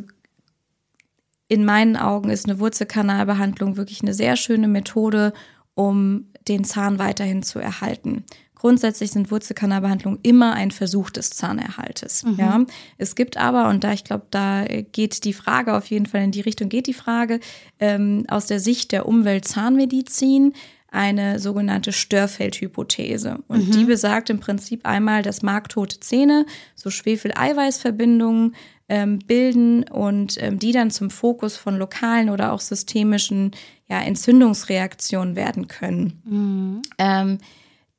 in 1.47 1.63
meinen 1.63 1.95
Augen 1.95 2.29
ist 2.29 2.47
eine 2.47 2.59
Wurzelkanalbehandlung 2.59 3.77
wirklich 3.77 4.01
eine 4.01 4.13
sehr 4.13 4.35
schöne 4.35 4.67
Methode, 4.67 5.33
um 5.73 6.27
den 6.47 6.63
Zahn 6.65 6.99
weiterhin 6.99 7.43
zu 7.43 7.59
erhalten. 7.59 8.25
Grundsätzlich 8.55 9.11
sind 9.11 9.31
Wurzelkanalbehandlungen 9.31 10.19
immer 10.23 10.53
ein 10.53 10.71
Versuch 10.71 11.09
des 11.09 11.29
Zahnerhaltes. 11.29 12.23
Mhm. 12.23 12.35
Ja. 12.39 12.65
Es 12.97 13.15
gibt 13.15 13.37
aber, 13.37 13.69
und 13.69 13.83
da 13.83 13.93
ich 13.93 14.03
glaube, 14.03 14.25
da 14.31 14.65
geht 14.65 15.23
die 15.25 15.33
Frage 15.33 15.75
auf 15.75 15.85
jeden 15.87 16.05
Fall 16.05 16.23
in 16.23 16.31
die 16.31 16.41
Richtung, 16.41 16.69
geht 16.69 16.87
die 16.87 16.93
Frage 16.93 17.39
ähm, 17.79 18.25
aus 18.27 18.47
der 18.47 18.59
Sicht 18.59 18.91
der 18.91 19.07
Umwelt-Zahnmedizin 19.07 20.53
eine 20.95 21.39
sogenannte 21.39 21.91
Störfeldhypothese. 21.91 23.39
Und 23.47 23.67
mhm. 23.67 23.71
die 23.71 23.83
besagt 23.83 24.29
im 24.29 24.39
Prinzip 24.39 24.85
einmal, 24.85 25.21
dass 25.21 25.41
marktote 25.41 25.99
Zähne 25.99 26.45
so 26.73 26.89
Schwefel-Eiweiß-Verbindungen 26.89 28.55
ähm, 28.87 29.19
bilden 29.19 29.83
und 29.83 30.41
ähm, 30.41 30.57
die 30.57 30.71
dann 30.71 30.91
zum 30.91 31.09
Fokus 31.09 31.57
von 31.57 31.77
lokalen 31.77 32.29
oder 32.29 32.53
auch 32.53 32.61
systemischen 32.61 33.51
ja, 33.89 33.99
Entzündungsreaktionen 34.01 35.35
werden 35.35 35.67
können. 35.67 36.21
Mhm. 36.23 36.81
Ähm, 36.97 37.37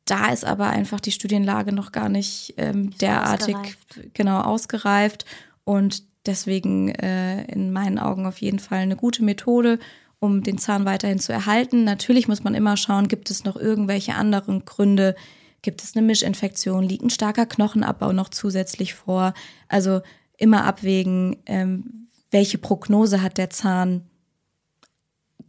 da 0.06 0.30
ist 0.32 0.44
aber 0.44 0.70
einfach 0.70 1.00
die 1.00 1.12
Studienlage 1.12 1.72
noch 1.72 1.92
gar 1.92 2.08
nicht 2.08 2.54
ähm, 2.56 2.96
derartig 2.98 3.56
ausgereift. 3.56 4.14
genau 4.14 4.40
ausgereift 4.40 5.26
und 5.64 6.04
deswegen 6.26 6.88
äh, 6.88 7.44
in 7.44 7.72
meinen 7.72 7.98
Augen 7.98 8.26
auf 8.26 8.38
jeden 8.38 8.60
Fall 8.60 8.78
eine 8.78 8.96
gute 8.96 9.24
Methode, 9.24 9.78
um 10.18 10.42
den 10.42 10.58
Zahn 10.58 10.84
weiterhin 10.84 11.18
zu 11.18 11.32
erhalten. 11.32 11.84
Natürlich 11.84 12.28
muss 12.28 12.44
man 12.44 12.54
immer 12.54 12.76
schauen, 12.76 13.08
gibt 13.08 13.30
es 13.30 13.44
noch 13.44 13.56
irgendwelche 13.56 14.14
anderen 14.14 14.64
Gründe? 14.64 15.14
Gibt 15.62 15.82
es 15.82 15.96
eine 15.96 16.06
Mischinfektion? 16.06 16.84
Liegt 16.84 17.02
ein 17.02 17.10
starker 17.10 17.46
Knochenabbau 17.46 18.12
noch 18.12 18.28
zusätzlich 18.28 18.94
vor? 18.94 19.34
Also 19.68 20.02
immer 20.38 20.64
abwägen, 20.64 21.36
ähm, 21.46 22.08
welche 22.30 22.58
Prognose 22.58 23.22
hat 23.22 23.38
der 23.38 23.50
Zahn 23.50 24.02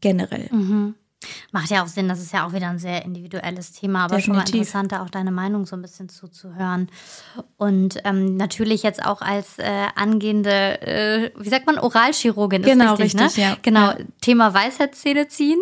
generell. 0.01 0.49
Mhm. 0.51 0.95
Macht 1.51 1.69
ja 1.69 1.84
auch 1.84 1.88
Sinn, 1.88 2.07
das 2.07 2.21
ist 2.21 2.34
ja 2.34 2.45
auch 2.45 2.53
wieder 2.53 2.69
ein 2.69 2.80
sehr 2.80 3.05
individuelles 3.05 3.71
Thema, 3.71 4.05
aber 4.05 4.17
Definitiv. 4.17 4.25
schon 4.25 4.36
mal 4.36 4.59
interessant, 4.59 4.91
da 4.91 5.03
auch 5.03 5.09
deine 5.09 5.32
Meinung 5.32 5.65
so 5.65 5.75
ein 5.75 5.82
bisschen 5.82 6.09
zuzuhören. 6.09 6.89
Und 7.57 7.99
ähm, 8.03 8.38
natürlich 8.38 8.84
jetzt 8.84 9.03
auch 9.05 9.21
als 9.21 9.59
äh, 9.59 9.88
angehende, 9.95 10.82
äh, 10.82 11.32
wie 11.38 11.49
sagt 11.49 11.65
man, 11.65 11.78
Oralchirurgin 11.78 12.61
genau, 12.61 12.93
ist 12.93 12.99
richtig, 12.99 13.21
richtig 13.21 13.43
ne? 13.43 13.49
ja. 13.49 13.57
Genau, 13.61 13.91
ja. 13.91 13.97
Thema 14.21 14.53
Weisheitszähne 14.53 15.28
ziehen. 15.28 15.59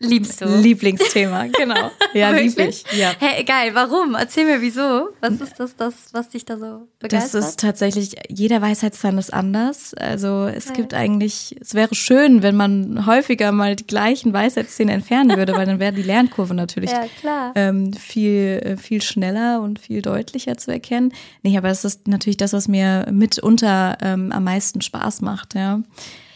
Liebst 0.00 0.40
du? 0.40 0.44
Lieblingsthema, 0.44 1.46
genau. 1.58 1.90
Ja, 2.14 2.30
lieb 2.30 2.56
ich. 2.58 2.84
Ja. 2.96 3.12
Hey, 3.18 3.42
geil, 3.42 3.70
warum? 3.74 4.14
Erzähl 4.14 4.44
mir 4.44 4.60
wieso. 4.60 5.08
Was 5.20 5.40
ist 5.40 5.58
das, 5.58 5.74
das, 5.74 5.94
was 6.12 6.28
dich 6.28 6.44
da 6.44 6.56
so 6.56 6.86
begeistert? 7.00 7.42
Das 7.42 7.48
ist 7.50 7.60
tatsächlich, 7.60 8.14
jeder 8.28 8.62
Weisheitszahn 8.62 9.18
ist 9.18 9.34
anders. 9.34 9.94
Also 9.94 10.46
es 10.46 10.66
geil. 10.66 10.76
gibt 10.76 10.94
eigentlich, 10.94 11.56
es 11.60 11.74
wäre 11.74 11.96
schön, 11.96 12.44
wenn 12.44 12.54
man 12.54 13.06
häufiger 13.06 13.50
mal 13.50 13.74
die 13.74 13.88
gleichen 13.88 14.32
Weisheitszähne 14.32 14.92
entfernen 14.92 15.36
würde, 15.36 15.54
weil 15.54 15.66
dann 15.66 15.80
wäre 15.80 15.92
die 15.92 16.02
Lernkurve 16.02 16.54
natürlich 16.54 16.92
ja, 16.92 17.52
ähm, 17.56 17.92
viel, 17.92 18.60
äh, 18.64 18.76
viel 18.76 19.02
schneller 19.02 19.60
und 19.62 19.80
viel 19.80 20.00
deutlicher 20.00 20.56
zu 20.56 20.70
erkennen. 20.70 21.12
Nee, 21.42 21.58
aber 21.58 21.70
es 21.70 21.84
ist 21.84 22.06
natürlich 22.06 22.36
das, 22.36 22.52
was 22.52 22.68
mir 22.68 23.08
mitunter 23.10 23.98
ähm, 24.00 24.30
am 24.30 24.44
meisten 24.44 24.80
Spaß 24.80 25.22
macht, 25.22 25.56
ja 25.56 25.82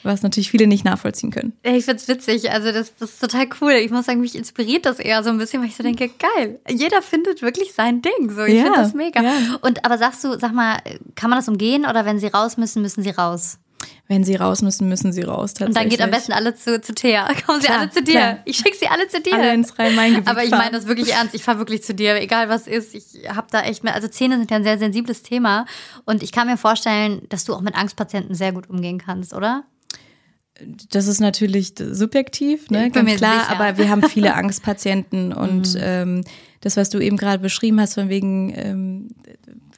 was 0.03 0.23
natürlich 0.23 0.51
viele 0.51 0.67
nicht 0.67 0.85
nachvollziehen 0.85 1.31
können. 1.31 1.53
Ich 1.63 1.85
find's 1.85 2.09
witzig, 2.09 2.51
also 2.51 2.73
das, 2.73 2.95
das 2.97 3.11
ist 3.11 3.21
total 3.21 3.47
cool. 3.61 3.73
Ich 3.73 3.91
muss 3.91 4.07
sagen, 4.07 4.21
mich 4.21 4.35
inspiriert 4.35 4.87
das 4.87 4.99
eher 4.99 5.23
so 5.23 5.31
ein 5.31 5.39
bisschen, 5.39 5.63
weil 5.63 5.69
ich 5.69 5.77
so 5.77 5.83
denke, 5.83 6.11
geil, 6.19 6.61
jeder 6.69 7.03
findet 7.03 7.43
wirklich 7.43 7.73
sein 7.73 8.03
Ding. 8.03 8.31
So, 8.31 8.45
ich 8.45 8.55
ja, 8.55 8.65
finde 8.65 8.79
das 8.79 8.95
mega. 8.95 9.23
Ja. 9.23 9.33
Und 9.63 9.85
aber 9.85 9.99
sagst 9.99 10.25
du, 10.25 10.39
sag 10.39 10.53
mal, 10.53 10.79
kann 11.15 11.31
man 11.31 11.39
das 11.39 11.49
umgehen 11.49 11.85
oder 11.85 12.05
wenn 12.05 12.19
sie 12.19 12.29
raus 12.29 12.57
müssen, 12.57 12.83
müssen 12.83 13.03
sie 13.03 13.11
raus? 13.11 13.59
Wenn 14.09 14.25
sie 14.25 14.35
raus 14.35 14.63
müssen, 14.63 14.89
müssen 14.89 15.13
sie 15.13 15.23
raus. 15.23 15.55
Und 15.61 15.75
dann 15.75 15.89
geht 15.89 16.01
am 16.01 16.11
besten 16.11 16.33
alle 16.33 16.55
zu, 16.55 16.81
zu 16.81 16.95
Thea. 16.95 17.29
Kommen 17.47 17.61
sie 17.61 17.69
klar, 17.69 17.81
alle 17.81 17.91
zu 17.91 18.03
dir. 18.03 18.13
Klar. 18.13 18.39
Ich 18.45 18.57
schicke 18.59 18.77
sie 18.77 18.87
alle 18.89 19.09
zu 19.09 19.21
dir. 19.21 19.35
Alle 19.35 19.55
ins 19.55 19.79
Rhein-Main-Gebiet. 19.79 20.29
Aber 20.31 20.45
ich 20.45 20.51
meine 20.51 20.73
das 20.73 20.87
wirklich 20.87 21.13
ernst. 21.13 21.35
Ich 21.35 21.43
fahre 21.43 21.59
wirklich 21.59 21.83
zu 21.83 21.95
dir, 21.95 22.21
egal 22.21 22.49
was 22.49 22.67
ist. 22.67 22.95
Ich 22.95 23.29
habe 23.29 23.47
da 23.51 23.63
echt 23.63 23.85
mehr. 23.85 23.95
Also 23.95 24.09
Zähne 24.09 24.39
sind 24.39 24.51
ja 24.51 24.59
ein 24.59 24.65
sehr 24.65 24.79
sensibles 24.79 25.23
Thema. 25.23 25.67
Und 26.05 26.23
ich 26.23 26.33
kann 26.33 26.47
mir 26.47 26.57
vorstellen, 26.57 27.23
dass 27.29 27.45
du 27.45 27.55
auch 27.55 27.61
mit 27.61 27.75
Angstpatienten 27.75 28.35
sehr 28.35 28.53
gut 28.53 28.69
umgehen 28.69 28.99
kannst, 28.99 29.35
oder? 29.35 29.65
Das 30.91 31.07
ist 31.07 31.21
natürlich 31.21 31.75
subjektiv, 31.79 32.71
ne, 32.71 32.91
ganz 32.91 33.17
klar, 33.17 33.41
sicher. 33.41 33.51
aber 33.51 33.79
wir 33.79 33.89
haben 33.89 34.03
viele 34.03 34.35
Angstpatienten 34.35 35.33
und 35.33 35.75
mhm. 35.75 35.81
ähm, 35.81 36.25
das, 36.61 36.77
was 36.77 36.91
du 36.91 37.01
eben 37.01 37.17
gerade 37.17 37.43
beschrieben 37.43 37.81
hast, 37.81 37.95
von 37.95 38.09
wegen, 38.09 38.53
ähm, 38.57 39.09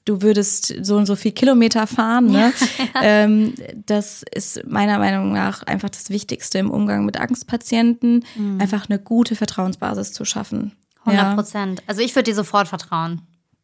du 0.04 0.20
würdest 0.20 0.74
so 0.82 0.96
und 0.96 1.06
so 1.06 1.16
viel 1.16 1.32
Kilometer 1.32 1.86
fahren, 1.86 2.26
ne? 2.26 2.52
ähm, 3.02 3.54
das 3.86 4.24
ist 4.34 4.66
meiner 4.66 4.98
Meinung 4.98 5.32
nach 5.32 5.62
einfach 5.62 5.88
das 5.90 6.10
Wichtigste 6.10 6.58
im 6.58 6.70
Umgang 6.70 7.04
mit 7.04 7.18
Angstpatienten, 7.18 8.24
mhm. 8.34 8.60
einfach 8.60 8.88
eine 8.88 8.98
gute 8.98 9.36
Vertrauensbasis 9.36 10.12
zu 10.12 10.24
schaffen. 10.24 10.72
100 11.06 11.34
Prozent. 11.34 11.80
Ja. 11.80 11.84
Also 11.86 12.02
ich 12.02 12.14
würde 12.14 12.30
dir 12.30 12.34
sofort 12.34 12.68
vertrauen. 12.68 13.22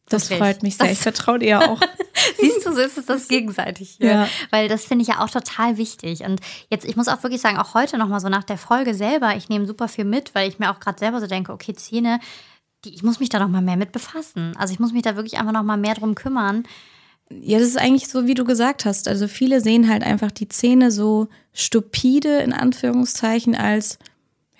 Das 0.08 0.24
Wirklich. 0.24 0.38
freut 0.38 0.62
mich 0.62 0.76
sehr. 0.76 0.86
Das 0.86 0.96
ich 0.96 0.98
vertraue 1.02 1.38
dir 1.38 1.70
auch. 1.70 1.80
Siehst 2.40 2.66
du, 2.66 2.72
so 2.72 2.80
ist 2.80 2.98
es 2.98 3.06
das 3.06 3.28
gegenseitig 3.28 3.96
hier. 3.98 4.10
Ja. 4.10 4.28
Weil 4.50 4.68
das 4.68 4.84
finde 4.84 5.02
ich 5.02 5.08
ja 5.08 5.20
auch 5.20 5.30
total 5.30 5.76
wichtig. 5.76 6.22
Und 6.22 6.40
jetzt, 6.68 6.84
ich 6.84 6.96
muss 6.96 7.08
auch 7.08 7.22
wirklich 7.22 7.40
sagen, 7.40 7.58
auch 7.58 7.74
heute 7.74 7.98
nochmal 7.98 8.20
so 8.20 8.28
nach 8.28 8.44
der 8.44 8.58
Folge 8.58 8.94
selber, 8.94 9.36
ich 9.36 9.48
nehme 9.48 9.66
super 9.66 9.88
viel 9.88 10.04
mit, 10.04 10.34
weil 10.34 10.48
ich 10.48 10.58
mir 10.58 10.70
auch 10.70 10.80
gerade 10.80 10.98
selber 10.98 11.20
so 11.20 11.26
denke, 11.26 11.52
okay, 11.52 11.74
Zähne, 11.74 12.20
die, 12.84 12.94
ich 12.94 13.02
muss 13.02 13.20
mich 13.20 13.28
da 13.28 13.38
noch 13.38 13.48
mal 13.48 13.62
mehr 13.62 13.76
mit 13.76 13.92
befassen. 13.92 14.54
Also 14.56 14.72
ich 14.72 14.80
muss 14.80 14.92
mich 14.92 15.02
da 15.02 15.16
wirklich 15.16 15.38
einfach 15.38 15.52
noch 15.52 15.62
mal 15.62 15.76
mehr 15.76 15.94
drum 15.94 16.14
kümmern. 16.14 16.64
Ja, 17.30 17.58
das 17.58 17.68
ist 17.68 17.78
eigentlich 17.78 18.08
so, 18.08 18.26
wie 18.26 18.34
du 18.34 18.44
gesagt 18.44 18.84
hast. 18.84 19.06
Also 19.06 19.28
viele 19.28 19.60
sehen 19.60 19.88
halt 19.88 20.02
einfach 20.02 20.30
die 20.32 20.48
Zähne 20.48 20.90
so 20.90 21.28
stupide, 21.52 22.38
in 22.40 22.52
Anführungszeichen, 22.52 23.54
als 23.54 23.98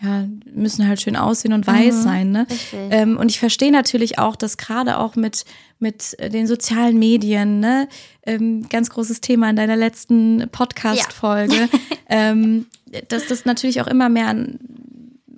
ja, 0.03 0.27
müssen 0.53 0.89
halt 0.89 1.01
schön 1.01 1.17
aussehen 1.17 1.53
und 1.53 1.67
weiß 1.67 1.97
mhm, 1.97 2.03
sein. 2.03 2.31
Ne? 2.31 2.47
Ähm, 2.91 3.19
und 3.19 3.31
ich 3.31 3.39
verstehe 3.39 3.71
natürlich 3.71 4.19
auch, 4.19 4.35
dass 4.35 4.57
gerade 4.57 4.99
auch 4.99 5.15
mit, 5.15 5.45
mit 5.79 6.17
den 6.21 6.47
sozialen 6.47 6.99
Medien, 6.99 7.61
ne, 7.61 7.89
ähm, 8.25 8.67
ganz 8.69 8.91
großes 8.91 9.21
Thema 9.21 9.51
in 9.51 9.57
deiner 9.57 9.77
letzten 9.77 10.49
Podcast-Folge, 10.51 11.55
ja. 11.55 11.69
ähm, 12.09 12.67
dass 13.09 13.27
das 13.27 13.45
natürlich 13.45 13.83
auch 13.83 13.87
immer 13.87 14.09
mehr 14.09 14.29
an, 14.29 14.59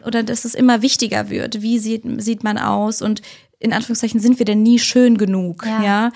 oder 0.06 0.22
dass 0.22 0.44
es 0.44 0.54
immer 0.54 0.82
wichtiger 0.82 1.28
wird. 1.28 1.62
Wie 1.62 1.78
sieht, 1.78 2.02
sieht 2.22 2.44
man 2.44 2.58
aus 2.58 3.02
und 3.02 3.22
in 3.58 3.72
Anführungszeichen 3.72 4.20
sind 4.20 4.38
wir 4.38 4.46
denn 4.46 4.62
nie 4.62 4.78
schön 4.78 5.16
genug? 5.16 5.64
Ja, 5.64 5.82
ja? 5.82 6.12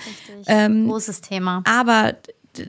Ähm, 0.47 0.87
großes 0.87 1.21
Thema. 1.21 1.63
Aber 1.65 2.15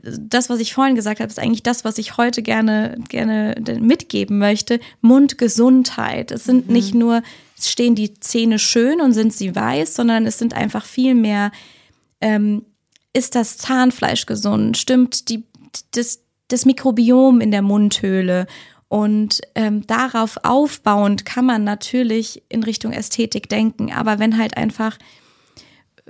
das, 0.01 0.49
was 0.49 0.59
ich 0.59 0.73
vorhin 0.73 0.95
gesagt 0.95 1.19
habe, 1.19 1.29
ist 1.29 1.39
eigentlich 1.39 1.63
das, 1.63 1.85
was 1.85 1.97
ich 1.97 2.17
heute 2.17 2.41
gerne, 2.41 2.97
gerne 3.09 3.55
mitgeben 3.79 4.37
möchte. 4.37 4.79
Mundgesundheit. 5.01 6.31
Es 6.31 6.45
sind 6.45 6.67
mhm. 6.67 6.73
nicht 6.73 6.95
nur, 6.95 7.21
stehen 7.59 7.95
die 7.95 8.13
Zähne 8.19 8.59
schön 8.59 9.01
und 9.01 9.13
sind 9.13 9.33
sie 9.33 9.55
weiß, 9.55 9.95
sondern 9.95 10.25
es 10.25 10.37
sind 10.37 10.53
einfach 10.53 10.85
viel 10.85 11.15
mehr, 11.15 11.51
ähm, 12.21 12.65
ist 13.13 13.35
das 13.35 13.57
Zahnfleisch 13.57 14.25
gesund? 14.25 14.77
Stimmt 14.77 15.29
die, 15.29 15.43
das, 15.91 16.19
das 16.47 16.65
Mikrobiom 16.65 17.41
in 17.41 17.51
der 17.51 17.61
Mundhöhle? 17.61 18.47
Und 18.87 19.41
ähm, 19.53 19.85
darauf 19.85 20.37
aufbauend 20.43 21.23
kann 21.23 21.45
man 21.45 21.63
natürlich 21.63 22.43
in 22.49 22.63
Richtung 22.63 22.91
Ästhetik 22.91 23.47
denken. 23.47 23.91
Aber 23.91 24.17
wenn 24.17 24.37
halt 24.37 24.57
einfach 24.57 24.97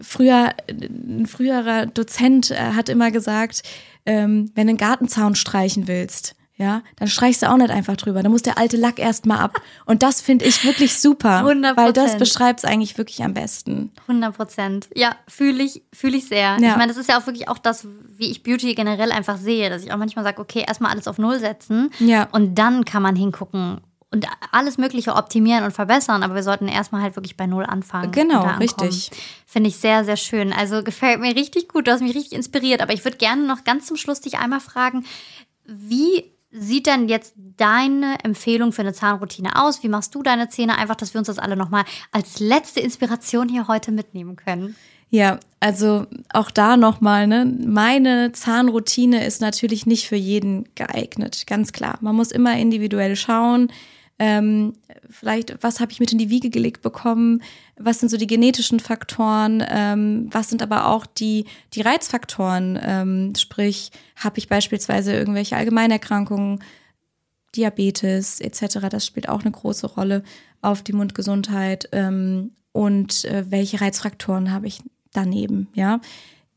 früher, 0.02 0.54
ein 0.70 1.28
früherer 1.28 1.86
Dozent 1.86 2.52
äh, 2.52 2.74
hat 2.74 2.90
immer 2.90 3.12
gesagt, 3.12 3.64
ähm, 4.06 4.52
wenn 4.56 4.68
du 4.68 4.72
einen 4.72 4.78
Gartenzaun 4.78 5.36
streichen 5.36 5.88
willst, 5.88 6.36
ja, 6.60 6.82
dann 6.98 7.08
streichst 7.08 7.42
du 7.42 7.50
auch 7.50 7.56
nicht 7.56 7.70
einfach 7.70 7.96
drüber. 7.96 8.22
Dann 8.22 8.34
muss 8.34 8.42
der 8.42 8.58
alte 8.58 8.76
Lack 8.76 9.00
erstmal 9.00 9.38
ab. 9.38 9.62
Und 9.86 10.04
das 10.04 10.20
finde 10.20 10.44
ich 10.44 10.66
wirklich 10.66 11.00
super. 11.00 11.44
100%. 11.46 11.78
Weil 11.78 11.94
das 11.94 12.18
beschreibt 12.18 12.60
es 12.60 12.66
eigentlich 12.66 12.98
wirklich 12.98 13.24
am 13.24 13.34
besten. 13.34 13.94
100 14.10 14.36
Prozent. 14.36 14.90
Ja, 14.94 15.16
fühle 15.26 15.64
ich, 15.64 15.84
fühle 15.94 16.18
ich 16.18 16.28
sehr. 16.28 16.58
Ja. 16.60 16.72
Ich 16.72 16.76
meine, 16.76 16.88
das 16.88 16.98
ist 16.98 17.08
ja 17.08 17.18
auch 17.18 17.26
wirklich 17.28 17.48
auch 17.48 17.60
das, 17.60 17.88
wie 18.18 18.30
ich 18.30 18.44
Beauty 18.44 18.76
generell 18.76 19.14
einfach 19.14 19.38
sehe, 19.38 19.70
dass 19.70 19.84
ich 19.84 19.94
auch 19.94 19.98
manchmal 19.98 20.26
sage, 20.26 20.42
okay, 20.42 20.66
erstmal 20.68 20.92
alles 20.92 21.08
auf 21.08 21.18
Null 21.18 21.40
setzen. 21.40 21.92
Ja. 22.00 22.28
Und 22.34 22.56
dann 22.56 22.84
kann 22.84 23.04
man 23.04 23.16
hingucken, 23.16 23.80
und 24.12 24.26
alles 24.52 24.78
Mögliche 24.78 25.16
optimieren 25.16 25.64
und 25.64 25.72
verbessern, 25.72 26.24
aber 26.24 26.34
wir 26.34 26.44
sollten 26.44 26.68
erstmal 26.68 27.02
halt 27.02 27.16
wirklich 27.16 27.38
bei 27.38 27.46
Null 27.46 27.66
anfangen. 27.66 28.12
Genau, 28.12 28.44
richtig. 28.58 29.12
Finde 29.46 29.70
ich 29.70 29.78
sehr, 29.78 30.04
sehr 30.04 30.18
schön. 30.18 30.52
Also 30.52 30.84
gefällt 30.84 31.20
mir 31.20 31.36
richtig 31.36 31.70
gut. 31.70 31.88
Du 31.88 31.92
hast 31.92 32.02
mich 32.02 32.16
richtig 32.16 32.34
inspiriert. 32.34 32.82
Aber 32.82 32.94
ich 32.94 33.04
würde 33.04 33.18
gerne 33.18 33.46
noch 33.46 33.64
ganz 33.64 33.86
zum 33.86 33.98
Schluss 33.98 34.22
dich 34.22 34.40
einmal 34.40 34.62
fragen, 34.62 35.06
wie 35.66 36.24
sieht 36.52 36.88
denn 36.88 37.08
jetzt 37.08 37.36
deine 37.36 38.18
Empfehlung 38.24 38.72
für 38.72 38.82
eine 38.82 38.94
Zahnroutine 38.94 39.64
aus? 39.64 39.84
Wie 39.84 39.90
machst 39.90 40.16
du 40.16 40.24
deine 40.24 40.50
Zähne? 40.50 40.80
Einfach, 40.80 40.96
dass 40.96 41.14
wir 41.14 41.20
uns 41.20 41.28
das 41.28 41.38
alle 41.38 41.56
nochmal 41.56 41.84
als 42.12 42.40
letzte 42.40 42.80
Inspiration 42.80 43.48
hier 43.48 43.68
heute 43.68 43.92
mitnehmen 43.92 44.36
können. 44.36 44.76
Ja, 45.12 45.40
also 45.60 46.06
auch 46.32 46.52
da 46.52 46.78
nochmal, 46.78 47.28
ne? 47.28 47.46
Meine 47.46 48.32
Zahnroutine 48.32 49.26
ist 49.26 49.42
natürlich 49.42 49.86
nicht 49.88 50.08
für 50.08 50.16
jeden 50.16 50.68
geeignet, 50.76 51.46
ganz 51.48 51.72
klar. 51.72 51.98
Man 52.02 52.16
muss 52.16 52.32
immer 52.32 52.58
individuell 52.58 53.16
schauen, 53.16 53.72
ähm, 54.20 54.74
vielleicht, 55.10 55.64
was 55.64 55.80
habe 55.80 55.94
ich 55.94 56.02
mit 56.02 56.12
in 56.12 56.18
die 56.18 56.30
Wiege 56.30 56.50
gelegt 56.50 56.82
bekommen? 56.82 57.42
Was 57.78 58.00
sind 58.00 58.10
so 58.10 58.18
die 58.18 58.28
genetischen 58.28 58.82
Faktoren? 58.82 59.64
Ähm, 59.68 60.28
was 60.32 60.50
sind 60.50 60.62
aber 60.62 60.88
auch 60.88 61.06
die, 61.06 61.46
die 61.74 61.82
Reizfaktoren? 61.82 62.78
Ähm, 62.82 63.34
sprich, 63.38 63.92
habe 64.18 64.38
ich 64.38 64.50
beispielsweise 64.50 65.14
irgendwelche 65.14 65.56
Allgemeinerkrankungen, 65.56 66.62
Diabetes 67.56 68.42
etc. 68.42 68.90
Das 68.90 69.06
spielt 69.06 69.30
auch 69.30 69.42
eine 69.42 69.52
große 69.52 69.88
Rolle 69.88 70.24
auf 70.62 70.84
die 70.84 70.94
Mundgesundheit. 70.94 71.88
Ähm, 71.94 72.52
und 72.74 73.24
äh, 73.24 73.46
welche 73.50 73.80
Reizfaktoren 73.80 74.52
habe 74.52 74.68
ich 74.68 74.82
daneben? 75.14 75.70
Ja, 75.74 76.02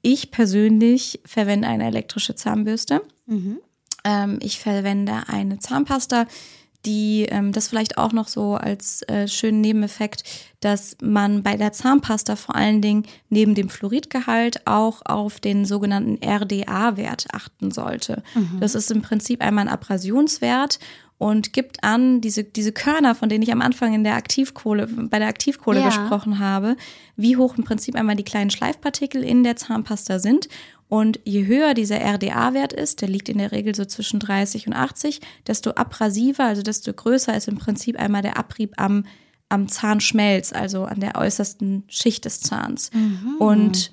ich 0.03 0.33
persönlich 0.33 1.21
verwende 1.25 1.69
eine 1.69 1.87
elektrische 1.87 2.35
Zahnbürste. 2.35 3.03
Mhm. 3.27 3.59
Ähm, 4.05 4.39
ich 4.43 4.59
verwende 4.59 5.29
eine 5.29 5.61
Zahnpasta 5.61 6.27
die, 6.85 7.27
ähm, 7.29 7.53
das 7.53 7.69
vielleicht 7.69 7.99
auch 7.99 8.13
noch 8.13 8.29
so 8.29 8.55
als 8.55 9.03
äh, 9.03 9.29
schönen 9.29 9.61
Nebeneffekt, 9.61 10.25
dass 10.61 10.97
man 11.03 11.43
bei 11.43 11.57
der 11.57 11.73
Zahnpasta 11.73 12.37
vor 12.37 12.55
allen 12.55 12.81
Dingen 12.81 13.05
neben 13.29 13.55
dem 13.55 13.69
Fluoridgehalt 13.69 14.67
auch 14.67 15.03
auf 15.05 15.41
den 15.41 15.65
sogenannten 15.65 16.19
RDA-Wert 16.25 17.29
achten 17.33 17.71
sollte. 17.71 18.23
Mhm. 18.35 18.59
Das 18.61 18.75
ist 18.75 18.91
im 18.91 19.03
Prinzip 19.03 19.43
einmal 19.43 19.67
ein 19.67 19.73
Abrasionswert 19.73 20.79
und 21.23 21.53
gibt 21.53 21.85
an, 21.85 22.21
diese, 22.21 22.43
diese 22.43 22.73
Körner, 22.73 23.15
von 23.15 23.29
denen 23.29 23.43
ich 23.43 23.53
am 23.53 23.63
Anfang 23.63 23.95
in 23.95 24.03
der 24.03 24.17
Aktivkohle, 24.17 24.89
bei 24.89 25.21
der 25.21 25.29
Aktivkohle 25.29 25.79
ja. 25.79 25.87
gesprochen 25.87 26.41
habe, 26.41 26.77
wie 27.15 27.37
hoch 27.37 27.57
im 27.57 27.63
Prinzip 27.63 27.95
einmal 27.95 28.17
die 28.17 28.25
kleinen 28.25 28.51
Schleifpartikel 28.51 29.23
in 29.23 29.45
der 29.45 29.55
Zahnpasta 29.55 30.19
sind. 30.19 30.49
Und 30.93 31.21
je 31.25 31.47
höher 31.47 31.73
dieser 31.73 32.03
RDA-Wert 32.03 32.75
ist, 32.75 33.01
der 33.01 33.09
liegt 33.09 33.31
in 33.31 33.39
der 33.39 33.51
Regel 33.51 33.75
so 33.75 33.87
zwischen 33.87 34.21
30 34.21 34.67
und 34.67 34.75
80, 34.75 35.23
desto 35.47 35.71
abrasiver, 35.71 36.45
also 36.45 36.61
desto 36.61 36.93
größer 36.93 37.35
ist 37.35 37.49
im 37.49 37.57
Prinzip 37.57 37.99
einmal 37.99 38.21
der 38.21 38.37
Abrieb 38.37 38.75
am, 38.77 39.07
am 39.49 39.69
Zahnschmelz, 39.69 40.53
also 40.53 40.85
an 40.85 41.01
der 41.01 41.17
äußersten 41.17 41.85
Schicht 41.89 42.27
des 42.27 42.43
Zahns. 42.43 42.91
Mhm. 42.93 43.37
Und 43.39 43.91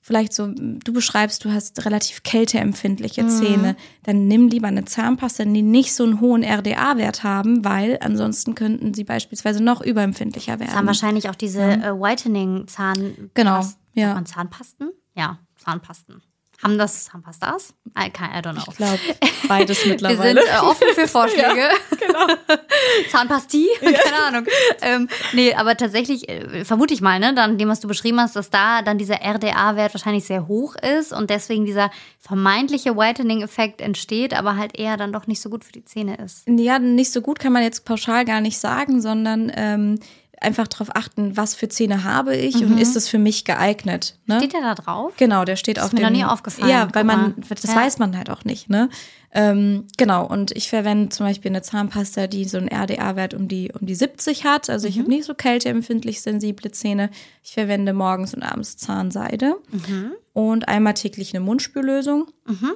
vielleicht 0.00 0.32
so, 0.32 0.48
du 0.48 0.92
beschreibst, 0.92 1.44
du 1.44 1.52
hast 1.52 1.84
relativ 1.84 2.24
kälteempfindliche 2.24 3.22
mhm. 3.22 3.28
Zähne, 3.28 3.76
dann 4.02 4.26
nimm 4.26 4.48
lieber 4.48 4.66
eine 4.66 4.86
Zahnpasta, 4.86 5.44
die 5.44 5.62
nicht 5.62 5.94
so 5.94 6.02
einen 6.02 6.20
hohen 6.20 6.42
RDA-Wert 6.42 7.22
haben, 7.22 7.64
weil 7.64 7.98
ansonsten 8.00 8.56
könnten 8.56 8.92
sie 8.92 9.04
beispielsweise 9.04 9.62
noch 9.62 9.80
überempfindlicher 9.80 10.58
werden. 10.58 10.66
Das 10.66 10.74
haben 10.74 10.88
wahrscheinlich 10.88 11.28
auch 11.28 11.36
diese 11.36 11.60
ja. 11.60 11.90
äh, 11.90 12.00
Whitening-Zahn. 12.00 13.30
Genau. 13.34 13.64
Ja. 13.94 14.20
Zahnpasten? 14.24 14.90
Ja, 15.14 15.38
Zahnpasten. 15.64 16.22
Haben 16.62 16.78
das 16.78 17.04
Zahnpastas? 17.04 17.74
I, 17.98 18.06
I 18.06 18.40
don't 18.40 18.54
know. 18.54 18.62
Ich 18.70 18.76
glaube, 18.76 18.98
beides 19.48 19.84
mittlerweile. 19.84 20.40
Wir 20.40 20.46
sind 20.46 20.54
äh, 20.54 20.64
offen 20.64 20.86
für 20.94 21.08
Vorschläge. 21.08 21.58
ja, 21.58 21.68
genau. 21.98 22.26
Zahnpastie? 23.10 23.68
Ja. 23.82 23.92
Keine 23.92 24.22
Ahnung. 24.24 24.46
Ähm, 24.80 25.08
nee, 25.34 25.52
aber 25.52 25.76
tatsächlich 25.76 26.26
äh, 26.28 26.64
vermute 26.64 26.94
ich 26.94 27.02
mal, 27.02 27.18
ne, 27.18 27.34
dann 27.34 27.58
dem, 27.58 27.68
was 27.68 27.80
du 27.80 27.88
beschrieben 27.88 28.18
hast, 28.20 28.36
dass 28.36 28.48
da 28.48 28.80
dann 28.80 28.96
dieser 28.96 29.16
RDA-Wert 29.16 29.92
wahrscheinlich 29.92 30.24
sehr 30.24 30.48
hoch 30.48 30.74
ist 30.76 31.12
und 31.12 31.28
deswegen 31.28 31.66
dieser 31.66 31.90
vermeintliche 32.18 32.96
Whitening-Effekt 32.96 33.82
entsteht, 33.82 34.32
aber 34.32 34.56
halt 34.56 34.78
eher 34.78 34.96
dann 34.96 35.12
doch 35.12 35.26
nicht 35.26 35.42
so 35.42 35.50
gut 35.50 35.64
für 35.64 35.72
die 35.72 35.84
Zähne 35.84 36.16
ist. 36.16 36.44
Ja, 36.48 36.78
nicht 36.78 37.12
so 37.12 37.20
gut 37.20 37.38
kann 37.38 37.52
man 37.52 37.62
jetzt 37.62 37.84
pauschal 37.84 38.24
gar 38.24 38.40
nicht 38.40 38.58
sagen, 38.58 39.02
sondern 39.02 39.52
ähm, 39.54 40.00
einfach 40.44 40.68
darauf 40.68 40.94
achten, 40.94 41.36
was 41.36 41.54
für 41.54 41.68
Zähne 41.68 42.04
habe 42.04 42.36
ich 42.36 42.60
mhm. 42.60 42.72
und 42.72 42.78
ist 42.78 42.94
es 42.96 43.08
für 43.08 43.18
mich 43.18 43.44
geeignet. 43.44 44.16
Ne? 44.26 44.38
Steht 44.38 44.52
der 44.52 44.60
da 44.60 44.74
drauf? 44.74 45.12
Genau, 45.16 45.44
der 45.44 45.56
steht 45.56 45.78
das 45.78 45.84
auf 45.84 45.90
ist 45.90 45.94
mir 45.94 46.00
dem. 46.00 46.12
noch 46.12 46.18
nie 46.18 46.24
aufgefallen. 46.24 46.70
Ja, 46.70 46.88
weil 46.92 47.04
man, 47.04 47.34
das 47.48 47.62
ja. 47.64 47.74
weiß 47.74 47.98
man 47.98 48.16
halt 48.16 48.30
auch 48.30 48.44
nicht. 48.44 48.70
Ne? 48.70 48.88
Ähm, 49.32 49.86
genau, 49.96 50.26
und 50.26 50.52
ich 50.52 50.68
verwende 50.68 51.08
zum 51.08 51.26
Beispiel 51.26 51.50
eine 51.50 51.62
Zahnpasta, 51.62 52.28
die 52.28 52.44
so 52.44 52.58
einen 52.58 52.68
RDA-Wert 52.68 53.34
um 53.34 53.48
die, 53.48 53.72
um 53.78 53.86
die 53.86 53.94
70 53.94 54.44
hat. 54.44 54.70
Also 54.70 54.86
ich 54.86 54.96
mhm. 54.96 55.00
habe 55.00 55.10
nicht 55.10 55.24
so 55.24 55.34
kälteempfindlich 55.34 56.22
sensible 56.22 56.70
Zähne. 56.70 57.10
Ich 57.42 57.52
verwende 57.52 57.92
morgens 57.92 58.34
und 58.34 58.42
abends 58.42 58.76
Zahnseide 58.76 59.56
mhm. 59.72 60.12
und 60.32 60.68
einmal 60.68 60.94
täglich 60.94 61.34
eine 61.34 61.44
Mundspüllösung. 61.44 62.28
Mhm. 62.46 62.72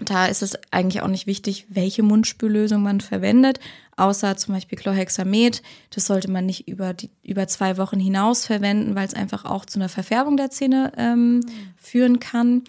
Da 0.00 0.26
ist 0.26 0.42
es 0.42 0.58
eigentlich 0.70 1.02
auch 1.02 1.08
nicht 1.08 1.26
wichtig, 1.26 1.66
welche 1.68 2.02
Mundspüllösung 2.02 2.82
man 2.82 3.00
verwendet, 3.00 3.60
außer 3.96 4.36
zum 4.36 4.54
Beispiel 4.54 4.78
Chlorhexamet. 4.78 5.62
Das 5.90 6.06
sollte 6.06 6.30
man 6.30 6.46
nicht 6.46 6.68
über, 6.68 6.92
die, 6.92 7.10
über 7.22 7.48
zwei 7.48 7.78
Wochen 7.78 7.98
hinaus 7.98 8.44
verwenden, 8.44 8.94
weil 8.94 9.06
es 9.06 9.14
einfach 9.14 9.44
auch 9.44 9.64
zu 9.64 9.78
einer 9.78 9.88
Verfärbung 9.88 10.36
der 10.36 10.50
Zähne 10.50 10.92
ähm, 10.96 11.36
mhm. 11.36 11.42
führen 11.76 12.20
kann. 12.20 12.64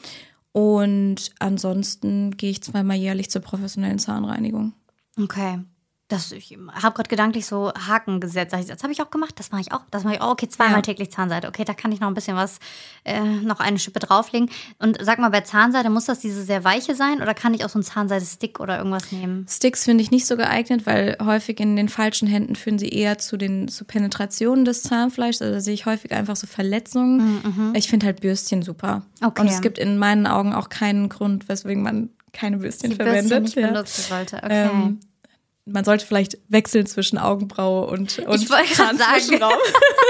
Und 0.53 1.32
ansonsten 1.39 2.36
gehe 2.38 2.51
ich 2.51 2.63
zweimal 2.63 2.97
jährlich 2.97 3.30
zur 3.30 3.41
professionellen 3.41 3.99
Zahnreinigung. 3.99 4.73
Okay. 5.19 5.59
Das, 6.10 6.32
ich 6.32 6.58
habe 6.72 6.95
gerade 6.95 7.10
gedanklich 7.10 7.45
so 7.45 7.74
Haken 7.74 8.22
gesetzt. 8.22 8.53
Das 8.53 8.84
habe 8.84 8.93
ich 8.93 9.01
auch 9.01 9.10
gemacht, 9.10 9.34
das 9.38 9.51
mache 9.51 9.60
ich 9.60 9.74
auch. 9.74 9.82
Das 9.91 10.05
mache 10.05 10.16
ich 10.16 10.22
auch. 10.22 10.32
Okay, 10.32 10.47
zweimal 10.47 10.78
ja. 10.78 10.82
täglich 10.82 11.12
Zahnseide. 11.12 11.49
Okay, 11.49 11.66
da 11.66 11.74
kann 11.74 11.91
ich 11.91 11.99
noch 11.99 12.08
ein 12.08 12.14
bisschen 12.14 12.38
was, 12.38 12.60
äh, 13.03 13.22
noch 13.22 13.60
eine 13.60 13.78
Schippe 13.78 13.99
drauflegen. 13.99 14.49
Und 14.80 14.97
sag 15.01 15.20
mal, 15.20 15.30
bei 15.30 15.41
Zahnseide 15.41 15.89
muss 15.89 16.05
das 16.05 16.20
diese 16.20 16.43
sehr 16.43 16.64
weiche 16.64 16.95
sein 16.95 17.22
oder 17.22 17.34
kann 17.34 17.53
ich 17.53 17.66
auch 17.66 17.70
so 17.70 17.78
einen 17.78 17.84
Zahnseide-Stick 17.84 18.62
oder 18.62 18.78
irgendwas 18.78 19.12
nehmen? 19.12 19.45
Sticks 19.49 19.84
finde 19.84 20.01
ich 20.01 20.10
nicht 20.10 20.28
so 20.28 20.38
geeignet, 20.38 20.86
weil 20.86 21.18
häufig 21.22 21.60
in 21.60 21.76
den 21.76 21.89
falschen 21.89 22.30
Händen 22.30 22.55
führen 22.55 22.80
sie 22.80 22.89
eher 22.89 23.18
zu 23.18 23.36
den 23.36 23.68
zu 23.68 23.84
Penetrationen 23.84 24.64
des 24.64 24.84
Zahnfleischs. 24.84 25.41
Also 25.41 25.55
da 25.55 25.60
sehe 25.60 25.74
ich 25.74 25.86
häufig 25.86 26.14
einfach 26.14 26.38
so 26.38 26.47
Verletzungen. 26.47 27.41
Mhm. 27.43 27.74
Ich 27.76 27.89
finde 27.89 28.05
halt 28.05 28.22
Bürstchen 28.22 28.62
super. 28.62 29.01
Okay. 29.22 29.41
Und 29.41 29.47
es 29.49 29.62
gibt 29.62 29.78
in 29.78 29.97
meinen 29.97 30.26
Augen 30.26 30.53
auch 30.53 30.70
keinen 30.70 31.10
Grund, 31.10 31.49
weswegen 31.49 31.84
man 31.84 32.12
keine 32.32 32.58
Bürstchen 32.58 32.91
Die 32.91 32.95
verwendet. 32.95 33.30
Bürstchen 33.30 33.43
nicht 33.43 33.74
benutzen 33.74 34.01
sollte. 34.03 34.38
Okay. 34.38 34.70
Ähm, 34.70 34.99
man 35.68 35.84
sollte 35.84 36.05
vielleicht 36.05 36.38
wechseln 36.47 36.86
zwischen 36.86 37.18
Augenbraue 37.18 37.88
und, 37.88 38.20
und 38.20 38.41
ich 38.41 38.49
Zahnzwischenraum. 38.74 39.53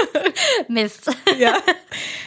Mist. 0.68 1.10
ja. 1.38 1.56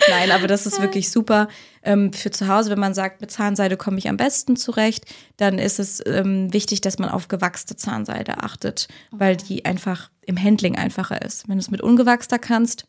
Nein, 0.09 0.31
aber 0.31 0.47
das 0.47 0.65
ist 0.65 0.81
wirklich 0.81 1.09
super. 1.09 1.47
Ähm, 1.83 2.13
für 2.13 2.29
zu 2.31 2.47
Hause, 2.47 2.69
wenn 2.69 2.79
man 2.79 2.93
sagt, 2.93 3.21
mit 3.21 3.31
Zahnseide 3.31 3.77
komme 3.77 3.97
ich 3.97 4.09
am 4.09 4.17
besten 4.17 4.55
zurecht, 4.55 5.05
dann 5.37 5.57
ist 5.59 5.79
es 5.79 6.03
ähm, 6.05 6.53
wichtig, 6.53 6.81
dass 6.81 6.99
man 6.99 7.09
auf 7.09 7.27
gewachste 7.27 7.75
Zahnseide 7.75 8.43
achtet, 8.43 8.87
weil 9.11 9.37
die 9.37 9.65
einfach 9.65 10.11
im 10.21 10.41
Handling 10.41 10.77
einfacher 10.77 11.21
ist. 11.21 11.47
Wenn 11.47 11.55
du 11.55 11.61
es 11.61 11.71
mit 11.71 11.81
ungewachster 11.81 12.37
kannst, 12.37 12.85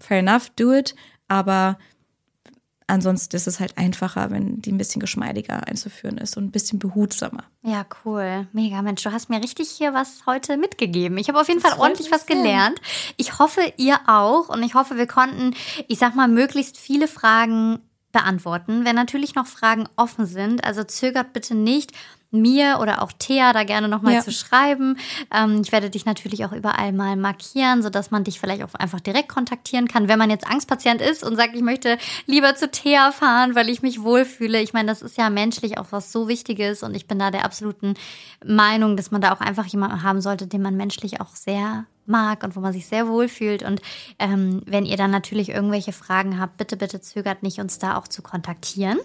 fair 0.00 0.18
enough, 0.18 0.50
do 0.56 0.72
it. 0.72 0.94
Aber 1.28 1.78
Ansonsten 2.86 3.36
ist 3.36 3.46
es 3.46 3.60
halt 3.60 3.78
einfacher, 3.78 4.30
wenn 4.30 4.60
die 4.60 4.72
ein 4.72 4.78
bisschen 4.78 5.00
geschmeidiger 5.00 5.66
einzuführen 5.66 6.18
ist 6.18 6.36
und 6.36 6.44
ein 6.44 6.50
bisschen 6.50 6.78
behutsamer. 6.78 7.44
Ja, 7.62 7.86
cool. 8.04 8.46
Mega, 8.52 8.82
Mensch, 8.82 9.02
du 9.02 9.12
hast 9.12 9.30
mir 9.30 9.42
richtig 9.42 9.70
hier 9.70 9.94
was 9.94 10.26
heute 10.26 10.56
mitgegeben. 10.56 11.18
Ich 11.18 11.28
habe 11.28 11.40
auf 11.40 11.48
jeden 11.48 11.60
das 11.60 11.72
Fall 11.72 11.80
ordentlich 11.80 12.10
was 12.10 12.26
gelernt. 12.26 12.80
Ich 13.16 13.38
hoffe, 13.38 13.60
ihr 13.76 13.98
auch. 14.06 14.48
Und 14.48 14.62
ich 14.62 14.74
hoffe, 14.74 14.96
wir 14.96 15.06
konnten, 15.06 15.54
ich 15.88 15.98
sag 15.98 16.14
mal, 16.14 16.28
möglichst 16.28 16.76
viele 16.76 17.08
Fragen 17.08 17.80
beantworten. 18.12 18.84
Wenn 18.84 18.94
natürlich 18.94 19.34
noch 19.34 19.46
Fragen 19.46 19.88
offen 19.96 20.26
sind, 20.26 20.64
also 20.64 20.84
zögert 20.84 21.32
bitte 21.32 21.54
nicht, 21.54 21.92
mir 22.32 22.78
oder 22.80 23.02
auch 23.02 23.12
Thea 23.12 23.52
da 23.52 23.64
gerne 23.64 23.88
nochmal 23.88 24.14
ja. 24.14 24.20
zu 24.20 24.32
schreiben. 24.32 24.96
Ähm, 25.32 25.60
ich 25.62 25.70
werde 25.70 25.90
dich 25.90 26.04
natürlich 26.04 26.44
auch 26.44 26.52
überall 26.52 26.92
mal 26.92 27.16
markieren, 27.16 27.82
sodass 27.82 28.10
man 28.10 28.24
dich 28.24 28.40
vielleicht 28.40 28.62
auch 28.62 28.74
einfach 28.74 29.00
direkt 29.00 29.28
kontaktieren 29.28 29.88
kann. 29.88 30.08
Wenn 30.08 30.18
man 30.18 30.30
jetzt 30.30 30.46
Angstpatient 30.46 31.00
ist 31.00 31.22
und 31.22 31.36
sagt, 31.36 31.54
ich 31.54 31.62
möchte 31.62 31.98
lieber 32.26 32.54
zu 32.56 32.70
Thea 32.70 33.12
fahren, 33.12 33.54
weil 33.54 33.68
ich 33.68 33.82
mich 33.82 34.02
wohlfühle. 34.02 34.60
Ich 34.60 34.72
meine, 34.72 34.88
das 34.88 35.02
ist 35.02 35.16
ja 35.18 35.30
menschlich 35.30 35.78
auch 35.78 35.86
was 35.90 36.10
so 36.10 36.28
Wichtiges 36.28 36.82
und 36.82 36.94
ich 36.94 37.06
bin 37.06 37.18
da 37.18 37.30
der 37.30 37.44
absoluten 37.44 37.94
Meinung, 38.44 38.96
dass 38.96 39.10
man 39.10 39.20
da 39.20 39.32
auch 39.32 39.40
einfach 39.40 39.66
jemanden 39.66 40.02
haben 40.02 40.20
sollte, 40.20 40.46
den 40.46 40.62
man 40.62 40.76
menschlich 40.76 41.20
auch 41.20 41.34
sehr 41.34 41.84
mag 42.12 42.44
und 42.44 42.54
wo 42.54 42.60
man 42.60 42.72
sich 42.72 42.86
sehr 42.86 43.08
wohl 43.08 43.26
fühlt. 43.26 43.64
Und 43.64 43.82
ähm, 44.20 44.62
wenn 44.66 44.86
ihr 44.86 44.96
dann 44.96 45.10
natürlich 45.10 45.48
irgendwelche 45.48 45.92
Fragen 45.92 46.38
habt, 46.38 46.58
bitte, 46.58 46.76
bitte 46.76 47.00
zögert 47.00 47.42
nicht, 47.42 47.58
uns 47.58 47.80
da 47.80 47.96
auch 47.96 48.06
zu 48.06 48.22
kontaktieren. 48.22 49.00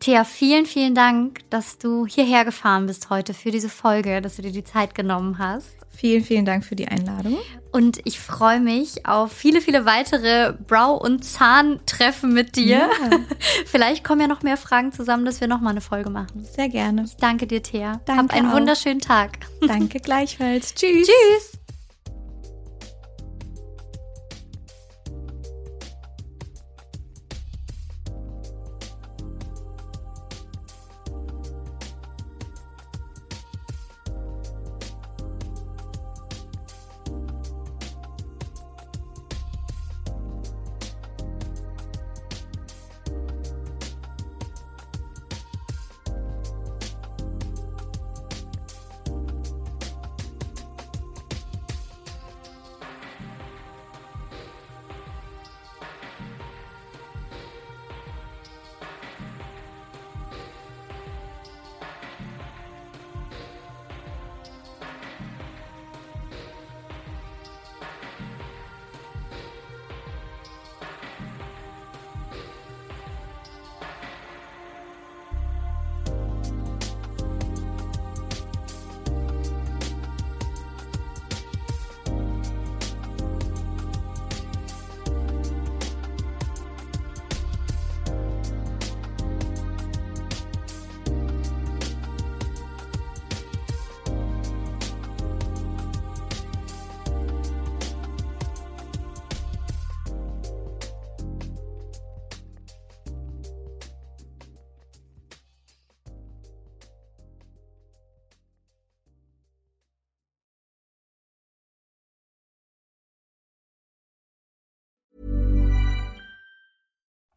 Thea, 0.00 0.24
vielen, 0.24 0.66
vielen 0.66 0.94
Dank, 0.94 1.40
dass 1.48 1.78
du 1.78 2.06
hierher 2.06 2.44
gefahren 2.44 2.86
bist 2.86 3.08
heute 3.08 3.32
für 3.32 3.50
diese 3.50 3.70
Folge, 3.70 4.20
dass 4.20 4.36
du 4.36 4.42
dir 4.42 4.52
die 4.52 4.64
Zeit 4.64 4.94
genommen 4.94 5.38
hast. 5.38 5.80
Vielen, 6.00 6.24
vielen 6.24 6.44
Dank 6.46 6.64
für 6.64 6.76
die 6.76 6.88
Einladung. 6.88 7.36
Und 7.72 8.00
ich 8.04 8.18
freue 8.20 8.58
mich 8.58 9.04
auf 9.04 9.32
viele, 9.32 9.60
viele 9.60 9.84
weitere 9.84 10.54
Brow- 10.54 10.98
und 10.98 11.24
Zahntreffen 11.24 12.32
mit 12.32 12.56
dir. 12.56 12.78
Ja. 12.78 12.90
Vielleicht 13.66 14.02
kommen 14.02 14.22
ja 14.22 14.26
noch 14.26 14.42
mehr 14.42 14.56
Fragen 14.56 14.92
zusammen, 14.92 15.24
dass 15.26 15.40
wir 15.40 15.48
nochmal 15.48 15.72
eine 15.72 15.82
Folge 15.82 16.08
machen. 16.08 16.44
Sehr 16.44 16.68
gerne. 16.70 17.04
Ich 17.04 17.16
danke 17.16 17.46
dir, 17.46 17.62
Thea. 17.62 18.00
Danke 18.06 18.22
Hab 18.22 18.32
einen 18.32 18.48
auch. 18.48 18.54
wunderschönen 18.54 19.00
Tag. 19.00 19.40
Danke 19.60 20.00
gleichfalls. 20.02 20.74
Tschüss. 20.74 21.06
Tschüss. 21.06 21.59